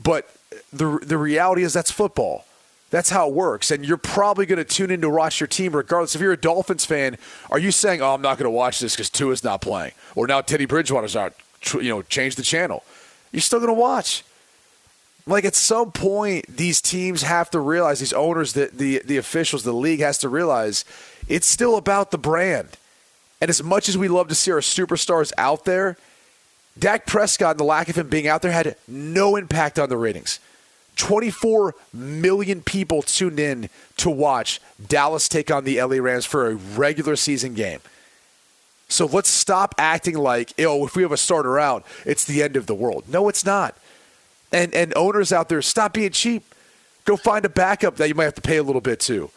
But 0.00 0.30
the 0.72 0.98
the 1.02 1.18
reality 1.18 1.62
is 1.62 1.72
that's 1.72 1.90
football. 1.90 2.44
That's 2.90 3.10
how 3.10 3.28
it 3.28 3.34
works, 3.34 3.70
and 3.70 3.84
you're 3.84 3.98
probably 3.98 4.46
going 4.46 4.58
to 4.58 4.64
tune 4.64 4.90
in 4.90 5.02
to 5.02 5.10
watch 5.10 5.40
your 5.40 5.46
team 5.46 5.76
regardless. 5.76 6.14
If 6.14 6.22
you're 6.22 6.32
a 6.32 6.38
Dolphins 6.38 6.86
fan, 6.86 7.18
are 7.50 7.58
you 7.58 7.70
saying, 7.70 8.00
"Oh, 8.00 8.14
I'm 8.14 8.22
not 8.22 8.38
going 8.38 8.44
to 8.44 8.50
watch 8.50 8.80
this 8.80 8.94
because 8.94 9.10
Tua's 9.10 9.44
not 9.44 9.60
playing," 9.60 9.92
or 10.14 10.26
now 10.26 10.40
Teddy 10.40 10.64
Bridgewater's 10.64 11.14
out? 11.14 11.34
You 11.74 11.90
know, 11.90 12.02
change 12.02 12.36
the 12.36 12.42
channel. 12.42 12.82
You're 13.30 13.42
still 13.42 13.58
going 13.58 13.68
to 13.68 13.78
watch. 13.78 14.24
Like 15.26 15.44
at 15.44 15.54
some 15.54 15.92
point, 15.92 16.46
these 16.48 16.80
teams 16.80 17.22
have 17.22 17.50
to 17.50 17.60
realize 17.60 17.98
these 18.00 18.14
owners, 18.14 18.54
the 18.54 18.70
the 18.72 19.02
the 19.04 19.18
officials, 19.18 19.64
the 19.64 19.74
league 19.74 20.00
has 20.00 20.16
to 20.18 20.28
realize 20.30 20.86
it's 21.28 21.46
still 21.46 21.76
about 21.76 22.10
the 22.10 22.18
brand. 22.18 22.78
And 23.40 23.50
as 23.50 23.62
much 23.62 23.88
as 23.90 23.98
we 23.98 24.08
love 24.08 24.28
to 24.28 24.34
see 24.34 24.50
our 24.50 24.60
superstars 24.60 25.32
out 25.36 25.64
there, 25.66 25.98
Dak 26.78 27.06
Prescott 27.06 27.52
and 27.52 27.60
the 27.60 27.64
lack 27.64 27.88
of 27.88 27.96
him 27.96 28.08
being 28.08 28.28
out 28.28 28.42
there 28.42 28.52
had 28.52 28.76
no 28.86 29.36
impact 29.36 29.78
on 29.78 29.88
the 29.88 29.96
ratings. 29.96 30.40
24 30.96 31.74
million 31.92 32.60
people 32.60 33.02
tuned 33.02 33.38
in 33.38 33.70
to 33.96 34.10
watch 34.10 34.60
Dallas 34.84 35.28
take 35.28 35.50
on 35.50 35.64
the 35.64 35.80
LA 35.80 35.96
Rams 35.96 36.26
for 36.26 36.48
a 36.48 36.54
regular 36.54 37.16
season 37.16 37.54
game. 37.54 37.80
So 38.88 39.06
let's 39.06 39.28
stop 39.28 39.74
acting 39.78 40.16
like, 40.16 40.52
oh, 40.58 40.86
if 40.86 40.96
we 40.96 41.02
have 41.02 41.12
a 41.12 41.16
starter 41.16 41.58
out, 41.58 41.84
it's 42.04 42.24
the 42.24 42.42
end 42.42 42.56
of 42.56 42.66
the 42.66 42.74
world. 42.74 43.04
No, 43.08 43.28
it's 43.28 43.44
not. 43.44 43.76
And 44.50 44.74
and 44.74 44.92
owners 44.96 45.30
out 45.30 45.48
there, 45.48 45.60
stop 45.62 45.92
being 45.92 46.10
cheap. 46.10 46.54
Go 47.04 47.16
find 47.16 47.44
a 47.44 47.50
backup 47.50 47.96
that 47.96 48.08
you 48.08 48.14
might 48.14 48.24
have 48.24 48.34
to 48.34 48.40
pay 48.40 48.56
a 48.56 48.62
little 48.62 48.80
bit 48.80 48.98
to. 49.00 49.30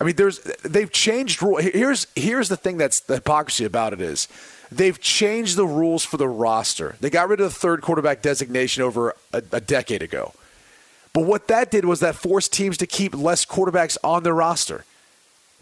I 0.00 0.04
mean, 0.04 0.16
there's 0.16 0.40
they've 0.62 0.90
changed 0.90 1.42
rule. 1.42 1.58
Here's 1.58 2.06
here's 2.16 2.48
the 2.48 2.56
thing 2.56 2.78
that's 2.78 3.00
the 3.00 3.16
hypocrisy 3.16 3.64
about 3.64 3.92
it 3.92 4.00
is 4.00 4.28
they've 4.70 5.00
changed 5.00 5.56
the 5.56 5.66
rules 5.66 6.04
for 6.04 6.16
the 6.16 6.28
roster. 6.28 6.96
They 7.00 7.10
got 7.10 7.28
rid 7.28 7.40
of 7.40 7.52
the 7.52 7.58
third 7.58 7.82
quarterback 7.82 8.22
designation 8.22 8.82
over 8.82 9.14
a, 9.32 9.42
a 9.52 9.60
decade 9.60 10.02
ago. 10.02 10.32
But 11.12 11.24
what 11.24 11.48
that 11.48 11.70
did 11.70 11.84
was 11.84 12.00
that 12.00 12.14
forced 12.14 12.52
teams 12.52 12.76
to 12.78 12.86
keep 12.86 13.14
less 13.14 13.46
quarterbacks 13.46 13.96
on 14.04 14.22
their 14.22 14.34
roster 14.34 14.84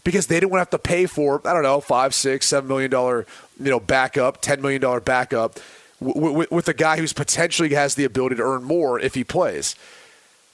because 0.03 0.27
they 0.27 0.35
didn't 0.35 0.51
want 0.51 0.59
to 0.59 0.75
have 0.75 0.81
to 0.81 0.87
pay 0.89 1.05
for 1.05 1.41
I 1.45 1.53
don't 1.53 1.63
know 1.63 1.79
five, 1.81 2.13
six, 2.13 2.45
seven 2.47 2.67
million 2.67 2.91
dollar 2.91 3.25
you 3.59 3.69
know 3.69 3.79
backup, 3.79 4.41
ten 4.41 4.61
million 4.61 4.81
dollar 4.81 4.99
backup 4.99 5.59
w- 6.01 6.27
w- 6.27 6.47
with 6.51 6.67
a 6.67 6.73
guy 6.73 6.97
who's 6.97 7.13
potentially 7.13 7.73
has 7.73 7.95
the 7.95 8.03
ability 8.03 8.35
to 8.35 8.43
earn 8.43 8.63
more 8.63 8.99
if 8.99 9.15
he 9.15 9.23
plays. 9.23 9.75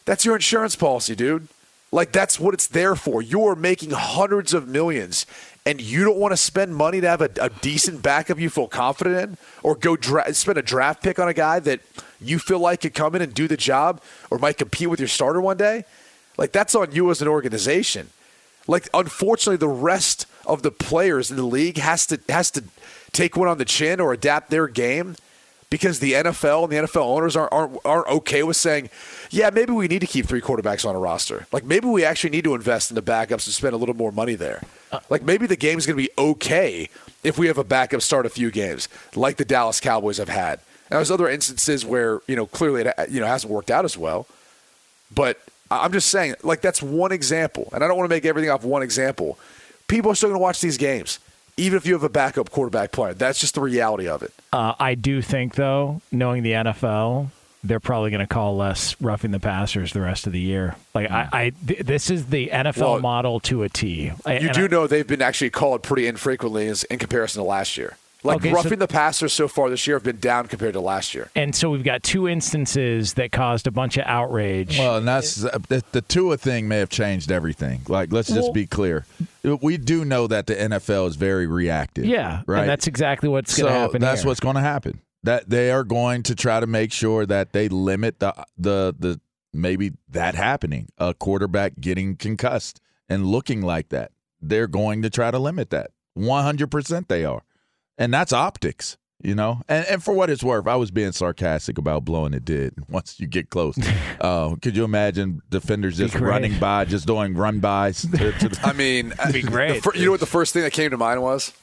That's 0.06 0.26
your 0.26 0.36
insurance 0.36 0.76
policy, 0.76 1.16
dude. 1.16 1.48
Like 1.92 2.12
that's 2.12 2.40
what 2.40 2.54
it's 2.54 2.68
there 2.68 2.96
for. 2.96 3.22
You're 3.22 3.56
making 3.56 3.92
hundreds 3.92 4.54
of 4.54 4.68
millions, 4.68 5.26
and 5.66 5.80
you 5.80 6.04
don't 6.04 6.18
want 6.18 6.32
to 6.32 6.38
spend 6.38 6.76
money 6.76 7.02
to 7.02 7.08
have 7.08 7.22
a, 7.22 7.30
a 7.40 7.50
decent 7.50 8.02
backup 8.02 8.40
you 8.40 8.50
feel 8.50 8.68
confident 8.68 9.18
in, 9.18 9.38
or 9.64 9.76
go 9.76 9.96
dra- 9.96 10.34
spend 10.34 10.58
a 10.58 10.62
draft 10.62 11.04
pick 11.04 11.20
on 11.20 11.28
a 11.28 11.34
guy 11.34 11.60
that 11.60 11.82
you 12.20 12.40
feel 12.40 12.60
like 12.60 12.82
could 12.82 12.94
come 12.94 13.16
in 13.16 13.22
and 13.22 13.34
do 13.34 13.48
the 13.48 13.58
job, 13.58 14.02
or 14.30 14.38
might 14.38 14.58
compete 14.58 14.90
with 14.90 15.00
your 15.00 15.08
starter 15.08 15.42
one 15.42 15.58
day. 15.58 15.86
Like 16.38 16.52
that's 16.52 16.74
on 16.74 16.92
you 16.92 17.12
as 17.12 17.22
an 17.22 17.28
organization. 17.28 18.10
Like 18.68 18.90
unfortunately, 18.94 19.58
the 19.58 19.68
rest 19.68 20.26
of 20.46 20.64
the 20.64 20.72
players 20.72 21.30
in 21.30 21.38
the 21.38 21.44
league 21.44 21.78
has 21.78 22.06
to 22.08 22.20
has 22.30 22.50
to 22.52 22.64
take 23.12 23.36
one 23.36 23.48
on 23.48 23.58
the 23.58 23.66
chin 23.66 24.00
or 24.00 24.14
adapt 24.14 24.50
their 24.50 24.68
game 24.68 25.16
because 25.72 26.00
the 26.00 26.14
NFL 26.14 26.66
and 26.66 26.72
the 26.72 26.76
NFL 26.76 27.02
owners 27.02 27.36
aren't, 27.36 27.52
aren't, 27.52 27.78
aren't 27.84 28.08
okay 28.08 28.44
with 28.44 28.58
saying, 28.58 28.92
yeah, 29.32 29.50
maybe 29.50 29.72
we 29.72 29.88
need 29.88 30.00
to 30.00 30.06
keep 30.06 30.28
three 30.28 30.42
quarterbacks 30.42 30.88
on 30.88 30.96
a 30.96 31.00
roster. 31.00 31.48
Like 31.52 31.64
maybe 31.64 31.88
we 31.88 32.04
actually 32.04 32.30
need 32.30 32.44
to 32.44 32.54
invest 32.54 32.92
in 32.92 32.96
the 32.96 33.02
backups 33.02 33.48
and 33.48 33.54
spend 33.54 33.74
a 33.74 33.78
little 33.78 33.96
more 33.96 34.12
money 34.12 34.36
there. 34.36 34.62
Uh, 34.92 35.00
like 35.10 35.24
maybe 35.24 35.48
the 35.48 35.56
game's 35.56 35.88
going 35.88 35.98
to 35.98 36.04
be 36.04 36.12
okay 36.18 36.90
if 37.24 37.40
we 37.40 37.48
have 37.48 37.58
a 37.58 37.64
backup 37.64 38.02
start 38.02 38.26
a 38.26 38.30
few 38.30 38.52
games, 38.52 38.90
like 39.16 39.38
the 39.38 39.46
Dallas 39.46 39.80
Cowboys 39.80 40.18
have 40.18 40.30
had. 40.30 40.60
And 40.90 40.98
there's 40.98 41.10
other 41.10 41.30
instances 41.30 41.86
where 41.86 42.20
you 42.28 42.36
know 42.36 42.46
clearly 42.46 42.82
it 42.82 42.94
you 43.10 43.22
know 43.22 43.26
hasn't 43.26 43.52
worked 43.52 43.72
out 43.72 43.86
as 43.86 43.98
well. 43.98 44.28
But 45.16 45.40
I'm 45.70 45.94
just 45.94 46.10
saying, 46.10 46.36
like 46.44 46.60
that's 46.60 46.82
one 46.82 47.14
example, 47.14 47.70
and 47.72 47.82
I 47.82 47.88
don't 47.88 47.98
want 47.98 48.10
to 48.10 48.14
make 48.14 48.26
everything 48.26 48.50
off 48.50 48.66
one 48.66 48.84
example. 48.84 49.40
People 49.88 50.12
are 50.12 50.16
still 50.16 50.30
going 50.30 50.40
to 50.40 50.44
watch 50.44 50.60
these 50.60 50.78
games, 50.78 51.20
even 51.62 51.78
if 51.78 51.86
you 51.86 51.94
have 51.94 52.04
a 52.04 52.10
backup 52.10 52.50
quarterback 52.50 52.92
player. 52.92 53.14
That's 53.14 53.40
just 53.40 53.56
the 53.56 53.62
reality 53.62 54.08
of 54.08 54.24
it. 54.24 54.34
Uh, 54.52 54.74
I 54.80 54.96
do 54.96 55.22
think, 55.22 55.56
though, 55.56 56.02
knowing 56.12 56.44
the 56.44 56.52
NFL, 56.54 57.30
they're 57.64 57.80
probably 57.80 58.10
going 58.10 58.22
to 58.22 58.28
call 58.28 58.58
less 58.58 59.00
roughing 59.00 59.30
the 59.32 59.40
passers 59.40 59.94
the 59.94 60.02
rest 60.02 60.26
of 60.26 60.34
the 60.34 60.40
year. 60.40 60.76
Like 60.96 61.12
I, 61.12 61.30
I 61.32 61.52
th- 61.68 61.82
this 61.82 62.10
is 62.10 62.26
the 62.28 62.50
NFL 62.52 62.78
Well, 62.82 63.00
model 63.00 63.40
to 63.42 63.62
a 63.64 63.70
T. 63.70 64.12
I- 64.26 64.40
You 64.40 64.52
do 64.52 64.66
I- 64.66 64.68
know 64.68 64.88
they've 64.88 65.06
been 65.06 65.22
actually 65.22 65.52
called 65.52 65.84
pretty 65.84 66.08
infrequently 66.08 66.68
as- 66.68 66.84
in 66.86 66.98
comparison 66.98 67.42
to 67.44 67.48
last 67.48 67.78
year. 67.78 67.98
Like 68.24 68.38
Okay, 68.38 68.50
so- 68.50 68.56
roughing 68.56 68.80
the 68.80 68.88
passers 68.88 69.34
so 69.34 69.48
far 69.48 69.70
this 69.70 69.88
year 69.88 69.96
have 69.96 70.04
been 70.04 70.20
down 70.20 70.48
compared 70.48 70.74
to 70.74 70.80
last 70.80 71.16
year. 71.16 71.30
and 71.36 71.56
so 71.56 71.70
we've 71.72 71.84
got 71.84 72.04
two 72.04 72.28
instances 72.28 73.14
that 73.16 73.32
caused 73.32 73.66
a 73.68 73.72
bunch 73.72 73.98
of 73.98 74.04
outrage. 74.06 74.78
Well, 74.78 74.98
and 74.98 75.08
that's 75.08 75.44
uh, 75.44 75.58
the, 75.70 75.84
the 75.92 76.02
Tua 76.02 76.38
thing 76.38 76.68
may 76.68 76.78
have 76.80 76.90
changed 76.90 77.32
everything. 77.32 77.82
Like, 77.88 78.12
let's 78.14 78.28
just 78.30 78.42
Well- 78.42 78.54
be 78.54 78.68
clear. 78.68 79.06
We 79.44 79.78
do 79.78 80.06
know 80.06 80.28
that 80.28 80.46
the 80.46 80.54
NFL 80.56 81.08
is 81.08 81.16
very 81.16 81.48
reactive. 81.48 82.06
yeah, 82.06 82.42
right. 82.46 82.62
and 82.62 82.70
that's 82.70 82.86
exactly 82.88 83.28
what's 83.28 83.56
so 83.56 83.64
going 83.64 83.74
to 83.74 83.80
happen. 83.80 84.02
that's 84.02 84.22
here. 84.22 84.28
what's 84.30 84.40
going 84.40 84.56
to 84.56 84.62
happen. 84.62 85.02
That 85.24 85.50
they 85.50 85.72
are 85.72 85.84
going 85.84 86.24
to 86.24 86.36
try 86.36 86.60
to 86.60 86.68
make 86.68 86.92
sure 86.92 87.26
that 87.26 87.52
they 87.54 87.70
limit 87.70 88.20
the 88.20 88.34
the 88.58 88.96
the 89.00 89.20
maybe 89.54 89.94
that 90.10 90.36
happening, 90.36 90.90
a 91.00 91.14
quarterback 91.14 91.74
getting 91.80 92.16
concussed 92.16 92.80
and 93.10 93.26
looking 93.26 93.62
like 93.62 93.90
that. 93.90 94.12
They're 94.42 94.68
going 94.68 95.02
to 95.04 95.10
try 95.10 95.30
to 95.32 95.40
limit 95.40 95.70
that. 95.72 95.92
One 96.14 96.44
hundred 96.44 96.68
percent, 96.72 97.08
they 97.08 97.24
are, 97.26 97.42
and 98.02 98.14
that's 98.14 98.34
optics. 98.34 98.98
You 99.24 99.36
know, 99.36 99.62
and 99.70 99.86
and 99.86 100.04
for 100.04 100.16
what 100.16 100.32
it's 100.32 100.44
worth, 100.44 100.66
I 100.66 100.76
was 100.78 100.90
being 100.90 101.12
sarcastic 101.12 101.78
about 101.78 102.04
blowing 102.06 102.34
it 102.34 102.44
did 102.44 102.74
Once 102.90 103.20
you 103.20 103.28
get 103.28 103.52
close, 103.52 103.78
uh, 104.20 104.56
could 104.64 104.76
you 104.76 104.84
imagine 104.84 105.44
defenders 105.52 105.98
just 105.98 106.16
running 106.16 106.58
by, 106.60 106.86
just 106.86 107.06
doing 107.06 107.36
run 107.36 107.60
bys? 107.60 108.02
To, 108.02 108.32
to 108.32 108.50
the, 108.50 108.60
I 108.64 108.74
mean, 108.74 109.14
be 109.32 109.44
great. 109.44 109.76
the 109.76 109.82
fir- 109.92 109.96
you 109.96 110.06
know 110.06 110.12
what 110.12 110.22
the 110.22 110.26
first 110.26 110.54
thing 110.54 110.64
that 110.64 110.74
came 110.74 110.90
to 110.90 110.98
mind 110.98 111.22
was? 111.22 111.54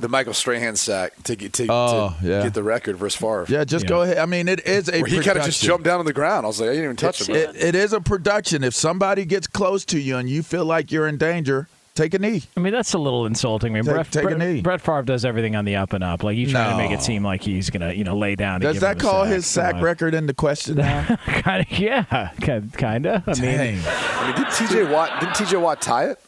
The 0.00 0.08
Michael 0.08 0.32
Strahan 0.32 0.74
sack 0.74 1.12
to 1.24 1.36
get 1.36 1.52
to, 1.52 1.66
Oh, 1.68 2.16
to 2.22 2.26
yeah. 2.26 2.42
get 2.44 2.54
the 2.54 2.62
record 2.62 2.96
versus 2.96 3.20
Favre. 3.20 3.44
yeah, 3.46 3.64
just 3.64 3.84
Yeah. 3.84 3.88
go 3.90 4.02
ahead. 4.02 4.16
I 4.16 4.24
mean, 4.24 4.48
it 4.48 4.66
is 4.66 4.88
a 4.88 5.02
Where 5.02 5.10
he 5.10 5.20
kind 5.20 5.36
of 5.36 5.44
just 5.44 5.62
jumped 5.62 5.84
down 5.84 6.00
on 6.00 6.06
the 6.06 6.14
ground. 6.14 6.46
I 6.46 6.48
was 6.48 6.60
like, 6.60 6.70
I 6.70 6.72
didn't 6.72 6.84
even 6.84 6.96
touch 6.96 7.28
him. 7.28 7.36
It, 7.36 7.54
it 7.54 7.74
is 7.74 7.92
a 7.92 8.00
production. 8.00 8.64
If 8.64 8.74
somebody 8.74 9.26
gets 9.26 9.46
close 9.46 9.84
to 9.84 10.00
you 10.00 10.16
and 10.16 10.30
you 10.30 10.42
feel 10.42 10.64
like 10.64 10.90
you're 10.90 11.06
in 11.06 11.18
danger, 11.18 11.68
take 11.94 12.14
a 12.14 12.18
knee. 12.18 12.42
I 12.56 12.60
mean, 12.60 12.72
that's 12.72 12.94
a 12.94 12.98
little 12.98 13.26
insulting. 13.26 13.72
I 13.72 13.74
mean, 13.74 13.84
Take- 13.84 13.94
Brett, 13.94 14.10
take 14.12 14.24
a 14.24 14.26
Brett, 14.28 14.38
knee. 14.38 14.60
Brett 14.60 14.80
Favre 14.80 15.02
does 15.02 15.24
everything 15.24 15.56
on 15.56 15.64
the 15.64 15.76
up 15.76 15.92
and 15.92 16.02
up. 16.04 16.22
Like 16.22 16.36
you 16.36 16.46
trying 16.46 16.70
to 16.70 16.76
make 16.76 16.90
it 16.90 17.02
seem 17.02 17.24
like 17.24 17.42
he's 17.42 17.70
gonna, 17.70 17.92
you 17.92 18.04
know, 18.04 18.16
lay 18.16 18.34
down. 18.34 18.60
Does 18.60 18.80
that 18.80 18.98
call 18.98 19.24
sack. 19.24 19.32
his 19.32 19.46
sack 19.46 19.70
Come 19.72 19.78
on. 19.78 19.84
record 19.84 20.14
into 20.14 20.34
question 20.34 20.76
now? 20.76 21.16
kind 21.26 21.66
of, 21.70 21.78
yeah, 21.78 22.30
kind 22.40 23.06
of. 23.06 23.22
I 23.28 23.32
mean, 23.32 23.40
Dang. 23.42 23.80
I 23.84 24.26
mean, 24.26 24.36
did 24.36 24.46
TJ 24.46 24.92
Watt 24.92 25.20
didn't 25.20 25.34
TJ 25.34 25.60
Watt 25.60 25.80
tie 25.82 26.06
it? 26.10 26.18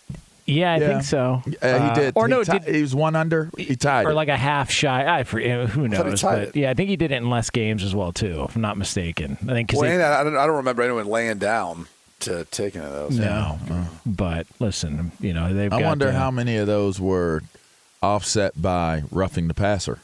yeah, 0.47 0.75
I 0.75 0.77
Yeah. 0.77 0.89
think 0.89 1.03
so. 1.05 1.43
Uh, 1.63 1.67
Uh, 1.67 1.89
he 1.95 2.01
did. 2.01 2.13
or 2.17 2.27
he 2.27 2.31
no, 2.31 2.45
ti- 2.45 2.59
did, 2.59 2.75
he 2.75 2.83
was 2.83 2.95
one 2.95 3.17
under. 3.17 3.51
He 3.57 3.77
tied 3.77 4.05
or 4.07 4.11
it. 4.11 4.15
like 4.15 4.29
a 4.29 4.37
half 4.37 4.71
shy. 4.71 5.07
I 5.19 5.25
forget. 5.25 5.71
Who 5.71 5.89
knows? 5.89 6.21
tied 6.21 6.47
But 6.53 6.57
yeah, 6.57 6.71
I 6.71 6.75
think 6.75 6.91
he 6.91 6.97
did 6.97 7.13
it 7.13 7.15
in 7.17 7.31
less 7.31 7.49
games 7.51 7.83
as 7.83 7.95
well 7.95 8.13
too, 8.13 8.45
if 8.47 8.55
I'm 8.55 8.61
not 8.63 8.77
mistaken. 8.77 9.39
I 9.43 9.53
think 9.53 9.69
because 9.69 9.81
Well, 9.81 9.91
and 9.91 10.03
I, 10.03 10.23
don't, 10.23 10.37
I 10.37 10.47
don't 10.47 10.57
remember 10.57 10.83
anyone 10.83 11.07
laying 11.07 11.39
down 11.39 11.87
to 12.25 12.45
taking 12.51 12.83
it. 12.83 12.91
That 12.91 13.07
was- 13.07 13.19
no. 13.19 13.59
Uh-huh. 13.71 13.85
But 14.05 14.47
listen, 14.59 15.13
you 15.21 15.33
know 15.33 15.53
they've. 15.55 15.73
I 15.73 15.81
got 15.81 15.87
wonder 15.89 16.07
the- 16.07 16.13
how 16.19 16.31
many 16.31 16.57
of 16.57 16.67
those 16.67 17.01
were 17.01 17.43
offset 18.03 18.61
by 18.61 19.05
roughing 19.11 19.49
the 19.49 19.55
passer. 19.55 19.99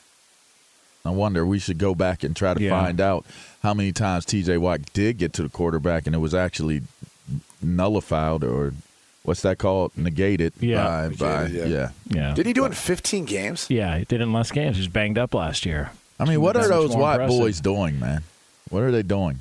I 1.04 1.10
wonder. 1.10 1.44
We 1.46 1.58
should 1.58 1.78
go 1.78 1.94
back 1.94 2.22
and 2.24 2.36
try 2.36 2.52
to 2.54 2.60
Yeah. 2.62 2.70
find 2.70 3.00
out 3.00 3.24
how 3.62 3.72
many 3.74 3.90
times 3.92 4.24
T.J. 4.26 4.58
Watt 4.58 4.80
did 4.92 5.16
get 5.18 5.32
to 5.34 5.42
the 5.42 5.48
quarterback 5.48 6.06
and 6.06 6.14
it 6.14 6.18
was 6.18 6.34
actually 6.34 6.82
nullified 7.62 8.44
or 8.44 8.74
what's 9.22 9.42
that 9.42 9.58
called? 9.58 9.92
Negated. 9.96 10.52
Yeah. 10.60 11.08
By, 11.08 11.14
by, 11.16 11.46
yeah. 11.46 11.64
yeah. 11.64 11.88
Yeah. 12.08 12.34
Did 12.34 12.46
he 12.46 12.52
do 12.52 12.64
it 12.64 12.68
in 12.68 12.72
15 12.72 13.24
games? 13.24 13.66
Yeah, 13.70 13.98
he 13.98 14.04
did 14.04 14.20
in 14.20 14.32
less 14.32 14.50
games. 14.50 14.76
He 14.76 14.80
was 14.80 14.88
banged 14.88 15.18
up 15.18 15.34
last 15.34 15.64
year. 15.66 15.90
I 16.18 16.24
mean, 16.26 16.40
what 16.40 16.56
are 16.56 16.60
That's 16.60 16.70
much 16.70 16.80
those 16.88 16.96
white 16.96 17.12
impressive. 17.14 17.38
boys 17.40 17.60
doing, 17.60 17.98
man? 17.98 18.22
What 18.68 18.82
are 18.82 18.90
they 18.90 19.02
doing? 19.02 19.40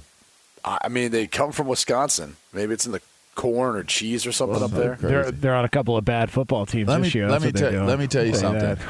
I 0.64 0.80
I 0.84 0.88
mean, 0.90 1.12
they 1.12 1.28
come 1.28 1.52
from 1.52 1.68
Wisconsin. 1.68 2.36
Maybe 2.54 2.74
it's 2.74 2.86
in 2.86 2.92
the 2.92 3.02
corn 3.36 3.76
or 3.76 3.84
cheese 3.84 4.26
or 4.26 4.32
something 4.32 4.62
up 4.62 4.72
there. 4.72 4.96
Crazy. 4.96 5.08
They're 5.08 5.32
they're 5.32 5.56
on 5.56 5.66
a 5.66 5.70
couple 5.70 5.96
of 5.98 6.06
bad 6.06 6.30
football 6.30 6.66
teams 6.66 6.88
Let 6.90 7.02
this 7.02 7.14
me 7.14 7.20
year. 7.20 7.30
let 7.30 7.42
me 7.42 7.52
tell 7.52 7.72
let 7.86 8.00
me 8.00 8.08
tell 8.08 8.26
you 8.26 8.36
something. 8.36 8.78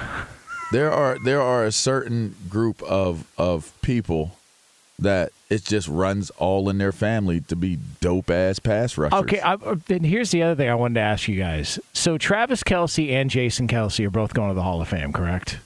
There 0.72 0.92
are 0.92 1.18
there 1.24 1.42
are 1.42 1.66
a 1.66 1.72
certain 1.72 2.36
group 2.48 2.84
of 2.84 3.26
of 3.40 3.74
people 3.82 4.36
that 5.00 5.32
it 5.50 5.64
just 5.64 5.88
runs 5.88 6.30
all 6.32 6.70
in 6.70 6.78
their 6.78 6.92
family 6.92 7.42
to 7.42 7.56
be 7.56 7.80
dope 8.02 8.30
ass 8.30 8.60
pass 8.60 8.96
rushers. 8.98 9.20
Okay, 9.22 9.40
I, 9.40 9.54
uh, 9.54 9.78
then 9.88 10.04
here's 10.04 10.30
the 10.30 10.44
other 10.44 10.56
thing 10.56 10.70
I 10.70 10.76
wanted 10.76 10.96
to 10.96 11.00
ask 11.00 11.28
you 11.28 11.40
guys. 11.40 11.80
So 11.94 12.20
Travis 12.20 12.62
Kelce 12.64 13.12
and 13.12 13.32
Jason 13.32 13.68
Kelce 13.68 14.06
are 14.06 14.12
both 14.12 14.36
going 14.36 14.50
to 14.50 14.54
the 14.54 14.62
Hall 14.62 14.80
of 14.80 14.88
Fame, 14.88 15.12
correct? 15.12 15.58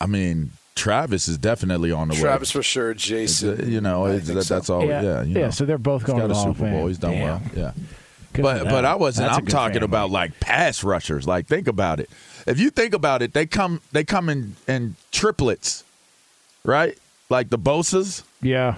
I 0.00 0.06
mean, 0.06 0.52
Travis 0.74 1.28
is 1.28 1.38
definitely 1.38 1.92
on 1.92 2.08
the 2.08 2.14
Travis 2.14 2.22
way. 2.22 2.28
Travis 2.28 2.50
for 2.50 2.62
sure. 2.62 2.94
Jason. 2.94 3.70
you 3.70 3.80
know, 3.80 4.06
I 4.06 4.10
it's- 4.10 4.26
think 4.26 4.38
that, 4.38 4.44
so. 4.44 4.54
that's 4.54 4.70
all. 4.70 4.84
Yeah, 4.86 5.22
you 5.22 5.34
know. 5.34 5.50
so 5.50 5.64
they're 5.64 5.78
both 5.78 6.02
He's 6.02 6.06
going 6.06 6.18
got 6.20 6.28
to 6.28 6.34
the 6.34 6.38
a 6.40 6.42
Super 6.42 6.60
Fame. 6.60 6.72
Bowl. 6.72 6.86
He's 6.86 6.98
done 6.98 7.12
Damn. 7.12 7.22
well. 7.24 7.42
Yeah. 7.54 7.72
Good 8.32 8.42
But 8.42 8.58
for 8.60 8.64
but. 8.64 8.84
I 8.86 8.94
wasn't. 8.94 9.26
That's 9.28 9.36
a 9.38 9.40
I'm 9.40 9.46
talking 9.46 9.74
family. 9.74 9.84
about 9.84 10.10
like 10.10 10.40
pass 10.40 10.82
rushers. 10.82 11.26
Like 11.26 11.46
think 11.46 11.68
about 11.68 12.00
it. 12.00 12.08
If 12.46 12.58
you 12.58 12.70
think 12.70 12.94
about 12.94 13.20
it, 13.20 13.34
they 13.34 13.44
come 13.44 13.82
they 13.92 14.04
come 14.04 14.30
in 14.30 14.56
in 14.66 14.96
triplets, 15.10 15.84
right? 16.64 16.96
Like 17.28 17.50
the 17.50 17.58
Bosa's. 17.58 18.24
yeah. 18.40 18.76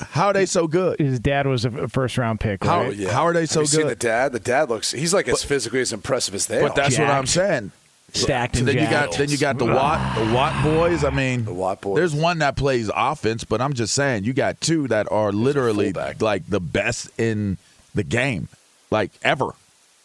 How 0.00 0.28
are 0.28 0.32
they 0.32 0.46
so 0.46 0.66
good? 0.66 0.98
His 0.98 1.20
dad 1.20 1.46
was 1.46 1.66
a 1.66 1.86
first 1.88 2.16
round 2.16 2.40
pick, 2.40 2.64
How- 2.64 2.84
Yeah. 2.84 3.12
How 3.12 3.24
are 3.26 3.34
they 3.34 3.40
Have 3.40 3.50
so 3.50 3.60
you 3.60 3.66
seen 3.66 3.80
good? 3.82 3.90
the 3.90 3.94
dad? 3.94 4.32
The 4.32 4.40
dad 4.40 4.70
looks. 4.70 4.90
He's 4.90 5.12
like 5.12 5.28
as 5.28 5.42
physically 5.44 5.80
as 5.80 5.92
impressive 5.92 6.34
as 6.34 6.46
they 6.46 6.58
are. 6.58 6.62
But 6.62 6.72
are. 6.72 6.74
that's 6.76 6.98
what 6.98 7.08
I'm 7.10 7.26
saying. 7.26 7.72
Stacked 8.12 8.56
So 8.56 8.60
and 8.60 8.68
then 8.68 8.76
you 8.78 8.88
got 8.88 9.12
then 9.12 9.28
you 9.28 9.36
got 9.36 9.58
the 9.58 9.66
Watt 9.66 10.16
the 10.16 10.32
Watt 10.34 10.62
boys. 10.62 11.04
I 11.04 11.10
mean, 11.10 11.44
The 11.44 11.52
Watt 11.52 11.80
boys. 11.80 11.96
There's 11.96 12.14
one 12.14 12.38
that 12.38 12.56
plays 12.56 12.90
offense, 12.94 13.44
but 13.44 13.60
I'm 13.60 13.74
just 13.74 13.94
saying 13.94 14.24
you 14.24 14.32
got 14.32 14.60
two 14.60 14.88
that 14.88 15.10
are 15.12 15.32
literally 15.32 15.92
like 15.92 16.48
the 16.48 16.60
best 16.60 17.10
in 17.18 17.58
the 17.94 18.04
game, 18.04 18.48
like 18.90 19.10
ever. 19.22 19.50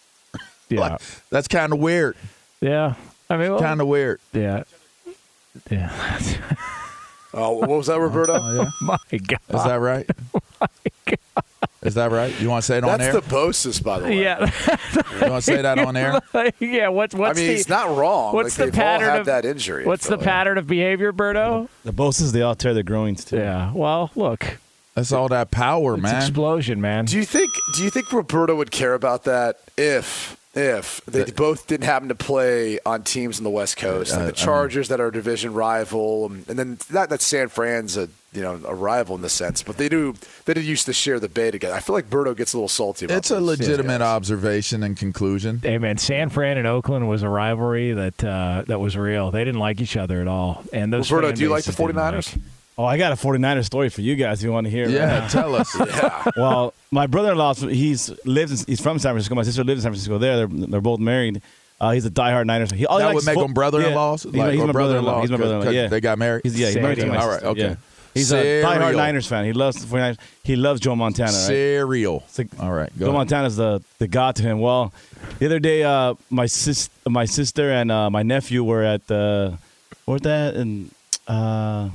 yeah. 0.69 0.79
Like, 0.81 1.01
that's 1.29 1.47
kind 1.47 1.71
of 1.73 1.79
weird. 1.79 2.15
yeah. 2.59 2.95
I 3.29 3.37
mean, 3.37 3.51
well, 3.51 3.61
Kind 3.61 3.79
of 3.79 3.87
weird. 3.87 4.19
yeah. 4.33 4.63
Yeah. 5.69 6.19
oh, 7.33 7.51
what 7.53 7.69
was 7.69 7.87
that, 7.87 7.97
Roberto? 7.99 8.33
Oh, 8.41 8.53
yeah. 8.63 8.69
My 8.81 8.97
God. 9.17 9.39
Is 9.57 9.63
that 9.63 9.75
right? 9.79 10.09
Is 11.83 11.95
that 11.95 12.11
right? 12.11 12.37
You 12.39 12.49
want 12.49 12.63
to 12.63 12.65
say 12.67 12.77
it 12.77 12.83
on 12.83 12.99
That's 12.99 13.03
air? 13.03 13.13
That's 13.13 13.27
the 13.27 13.35
Bosas, 13.35 13.83
by 13.83 13.99
the 13.99 14.05
way. 14.05 14.21
Yeah. 14.21 14.39
you 15.25 15.29
want 15.31 15.43
to 15.43 15.51
say 15.51 15.61
that 15.61 15.79
on 15.79 15.97
air? 15.97 16.19
yeah. 16.59 16.89
What's 16.89 17.15
what's 17.15 17.39
I 17.39 17.41
mean, 17.41 17.47
the 17.49 17.55
he's 17.57 17.69
not 17.69 17.95
wrong. 17.97 18.33
What's 18.35 18.57
like, 18.59 18.67
the 18.67 18.71
they've 18.71 18.79
all 18.79 18.85
pattern 18.85 19.09
had 19.09 19.19
of 19.21 19.25
that 19.25 19.45
injury. 19.45 19.85
What's 19.85 20.05
the 20.07 20.17
So- 20.19 20.23
pattern 20.23 20.57
of 20.57 20.67
behavior, 20.67 21.11
Berto? 21.11 21.67
The 21.83 21.91
bosses, 21.91 22.31
they 22.33 22.41
all 22.41 22.55
tear 22.55 22.73
their 22.73 22.83
groins 22.83 23.25
too. 23.25 23.37
Yeah. 23.37 23.71
Well, 23.73 24.11
look, 24.15 24.57
That's 24.95 25.11
all 25.11 25.27
that 25.29 25.49
power, 25.51 25.95
it's 25.95 26.03
man. 26.03 26.15
explosion, 26.17 26.81
man. 26.81 27.05
Do 27.05 27.17
you 27.17 27.25
think? 27.25 27.49
Do 27.75 27.83
you 27.83 27.89
think 27.89 28.11
Roberto 28.11 28.55
would 28.55 28.71
care 28.71 28.93
about 28.93 29.23
that 29.23 29.59
if 29.77 30.37
if 30.53 31.01
they 31.05 31.23
both 31.31 31.67
didn't 31.67 31.85
happen 31.85 32.09
to 32.09 32.15
play 32.15 32.77
on 32.85 33.03
teams 33.03 33.37
in 33.37 33.43
the 33.43 33.49
West 33.49 33.77
Coast, 33.77 34.11
like 34.11 34.21
Uh, 34.21 34.25
the 34.25 34.31
Chargers 34.33 34.89
that 34.89 34.99
are 34.99 35.07
a 35.07 35.11
division 35.11 35.53
rival, 35.53 36.25
um, 36.25 36.43
and 36.49 36.59
then 36.59 36.77
not 36.91 37.09
that 37.09 37.21
San 37.21 37.47
Fran's 37.47 37.95
a 37.97 38.09
you 38.33 38.41
know 38.41 38.59
a 38.65 38.73
rival 38.75 39.15
in 39.15 39.21
the 39.21 39.29
sense, 39.29 39.61
but 39.63 39.77
they 39.77 39.87
do 39.89 40.13
they 40.45 40.53
did 40.53 40.63
used 40.65 40.85
to 40.87 40.93
share 40.93 41.19
the 41.19 41.27
bay 41.29 41.51
together. 41.51 41.73
I 41.75 41.79
feel 41.79 41.95
like 41.95 42.09
Berto 42.09 42.35
gets 42.35 42.53
a 42.53 42.57
little 42.57 42.67
salty 42.69 43.05
about 43.05 43.17
It's 43.17 43.31
a 43.31 43.39
legitimate 43.41 43.99
Yeah. 44.01 44.07
observation 44.15 44.83
and 44.83 44.95
conclusion. 44.97 45.59
Hey 45.63 45.77
man, 45.77 45.97
San 45.97 46.29
Fran 46.29 46.57
and 46.57 46.67
Oakland 46.67 47.07
was 47.09 47.23
a 47.23 47.29
rivalry 47.29 47.93
that 47.93 48.23
uh, 48.23 48.63
that 48.67 48.79
was 48.79 48.97
real. 48.97 49.31
They 49.31 49.43
didn't 49.45 49.59
like 49.59 49.79
each 49.81 49.95
other 49.97 50.21
at 50.21 50.27
all. 50.27 50.63
And 50.73 50.91
those 50.91 51.11
Roberto, 51.11 51.27
fan 51.29 51.35
do 51.37 51.43
you 51.43 51.49
like 51.49 51.63
the 51.63 51.71
bases 51.71 51.85
didn't 51.87 51.95
49ers? 51.95 52.39
Like- 52.81 52.89
Oh, 52.89 52.93
I 52.93 52.97
got 52.97 53.11
a 53.11 53.15
49er 53.15 53.63
story 53.65 53.89
for 53.89 54.01
you 54.01 54.15
guys 54.15 54.39
if 54.39 54.43
you 54.45 54.51
want 54.51 54.65
to 54.65 54.71
hear. 54.71 54.85
it 54.85 54.91
Yeah, 54.91 55.05
now. 55.19 55.27
tell 55.27 55.55
us. 55.55 55.75
Yeah. 55.79 56.31
well, 56.37 56.73
my 56.91 57.07
brother-in-law, 57.07 57.53
he's 57.55 58.09
lives. 58.25 58.61
In, 58.61 58.67
he's 58.67 58.81
from 58.81 58.99
San 58.99 59.11
Francisco. 59.13 59.35
My 59.35 59.43
sister 59.43 59.63
lives 59.63 59.79
in 59.79 59.83
San 59.83 59.91
Francisco. 59.91 60.17
There, 60.17 60.37
they're, 60.47 60.67
they're 60.67 60.81
both 60.81 60.99
married. 60.99 61.41
Uh, 61.79 61.91
he's 61.91 62.05
a 62.05 62.11
diehard 62.11 62.45
Niners. 62.45 62.69
fan. 62.69 62.77
He, 62.79 62.85
all 62.85 62.99
that 62.99 63.13
would 63.13 63.25
make 63.25 63.35
fo- 63.35 63.41
them 63.41 63.53
brother-in-laws. 63.53 64.25
Yeah, 64.25 64.51
he's, 64.51 64.59
he's 64.59 64.65
my 64.67 64.71
brother-in-law. 64.71 65.21
He's 65.21 65.31
my 65.31 65.37
brother-in-law. 65.37 65.71
Yeah, 65.71 65.87
they 65.87 65.99
got 66.01 66.17
married. 66.19 66.41
He's, 66.43 66.59
yeah, 66.59 66.67
he's 66.67 66.75
married 66.77 66.99
to 66.99 67.05
my 67.07 67.17
All 67.17 67.27
right, 67.29 67.43
okay. 67.43 67.61
Yeah. 67.61 67.75
He's 68.13 68.27
Cereal. 68.27 68.69
a 68.69 68.75
diehard 68.77 68.95
Niners 68.97 69.25
fan. 69.25 69.45
He 69.45 69.53
loves 69.53 69.83
the 69.83 69.87
49ers. 69.97 70.17
He 70.43 70.55
loves 70.57 70.81
Joe 70.81 70.95
Montana. 70.97 71.31
Right? 71.31 71.37
Cereal. 71.47 72.23
Like- 72.37 72.47
All 72.59 72.71
right, 72.71 72.89
go 72.99 73.05
Joe 73.05 73.11
ahead. 73.11 73.17
Montana's 73.19 73.55
the 73.55 73.81
the 73.99 74.07
god 74.07 74.35
to 74.35 74.43
him. 74.43 74.59
Well, 74.59 74.93
the 75.39 75.45
other 75.45 75.59
day, 75.59 75.83
uh, 75.83 76.15
my 76.29 76.45
sis, 76.45 76.89
my 77.07 77.23
sister 77.25 77.71
and 77.71 77.89
uh, 77.91 78.09
my 78.09 78.21
nephew 78.21 78.63
were 78.65 78.83
at 78.83 79.07
the 79.07 79.57
Where's 80.05 80.21
that? 80.21 80.55
And 80.55 80.91
uh, 81.27 81.89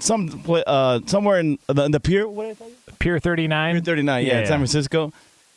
some 0.00 0.28
pla- 0.28 0.62
uh, 0.66 1.00
somewhere 1.06 1.40
in 1.40 1.58
the, 1.66 1.84
in 1.84 1.90
the 1.92 2.00
pier. 2.00 2.26
What 2.28 2.44
did 2.44 2.50
I 2.52 2.54
tell 2.54 2.68
you? 2.68 2.74
Pier 2.98 3.18
39. 3.18 3.74
Pier 3.74 3.80
39. 3.82 4.24
Yeah, 4.26 4.32
Yeah, 4.32 4.40
in 4.40 4.46
San. 4.46 4.58
Francisco. 4.58 5.12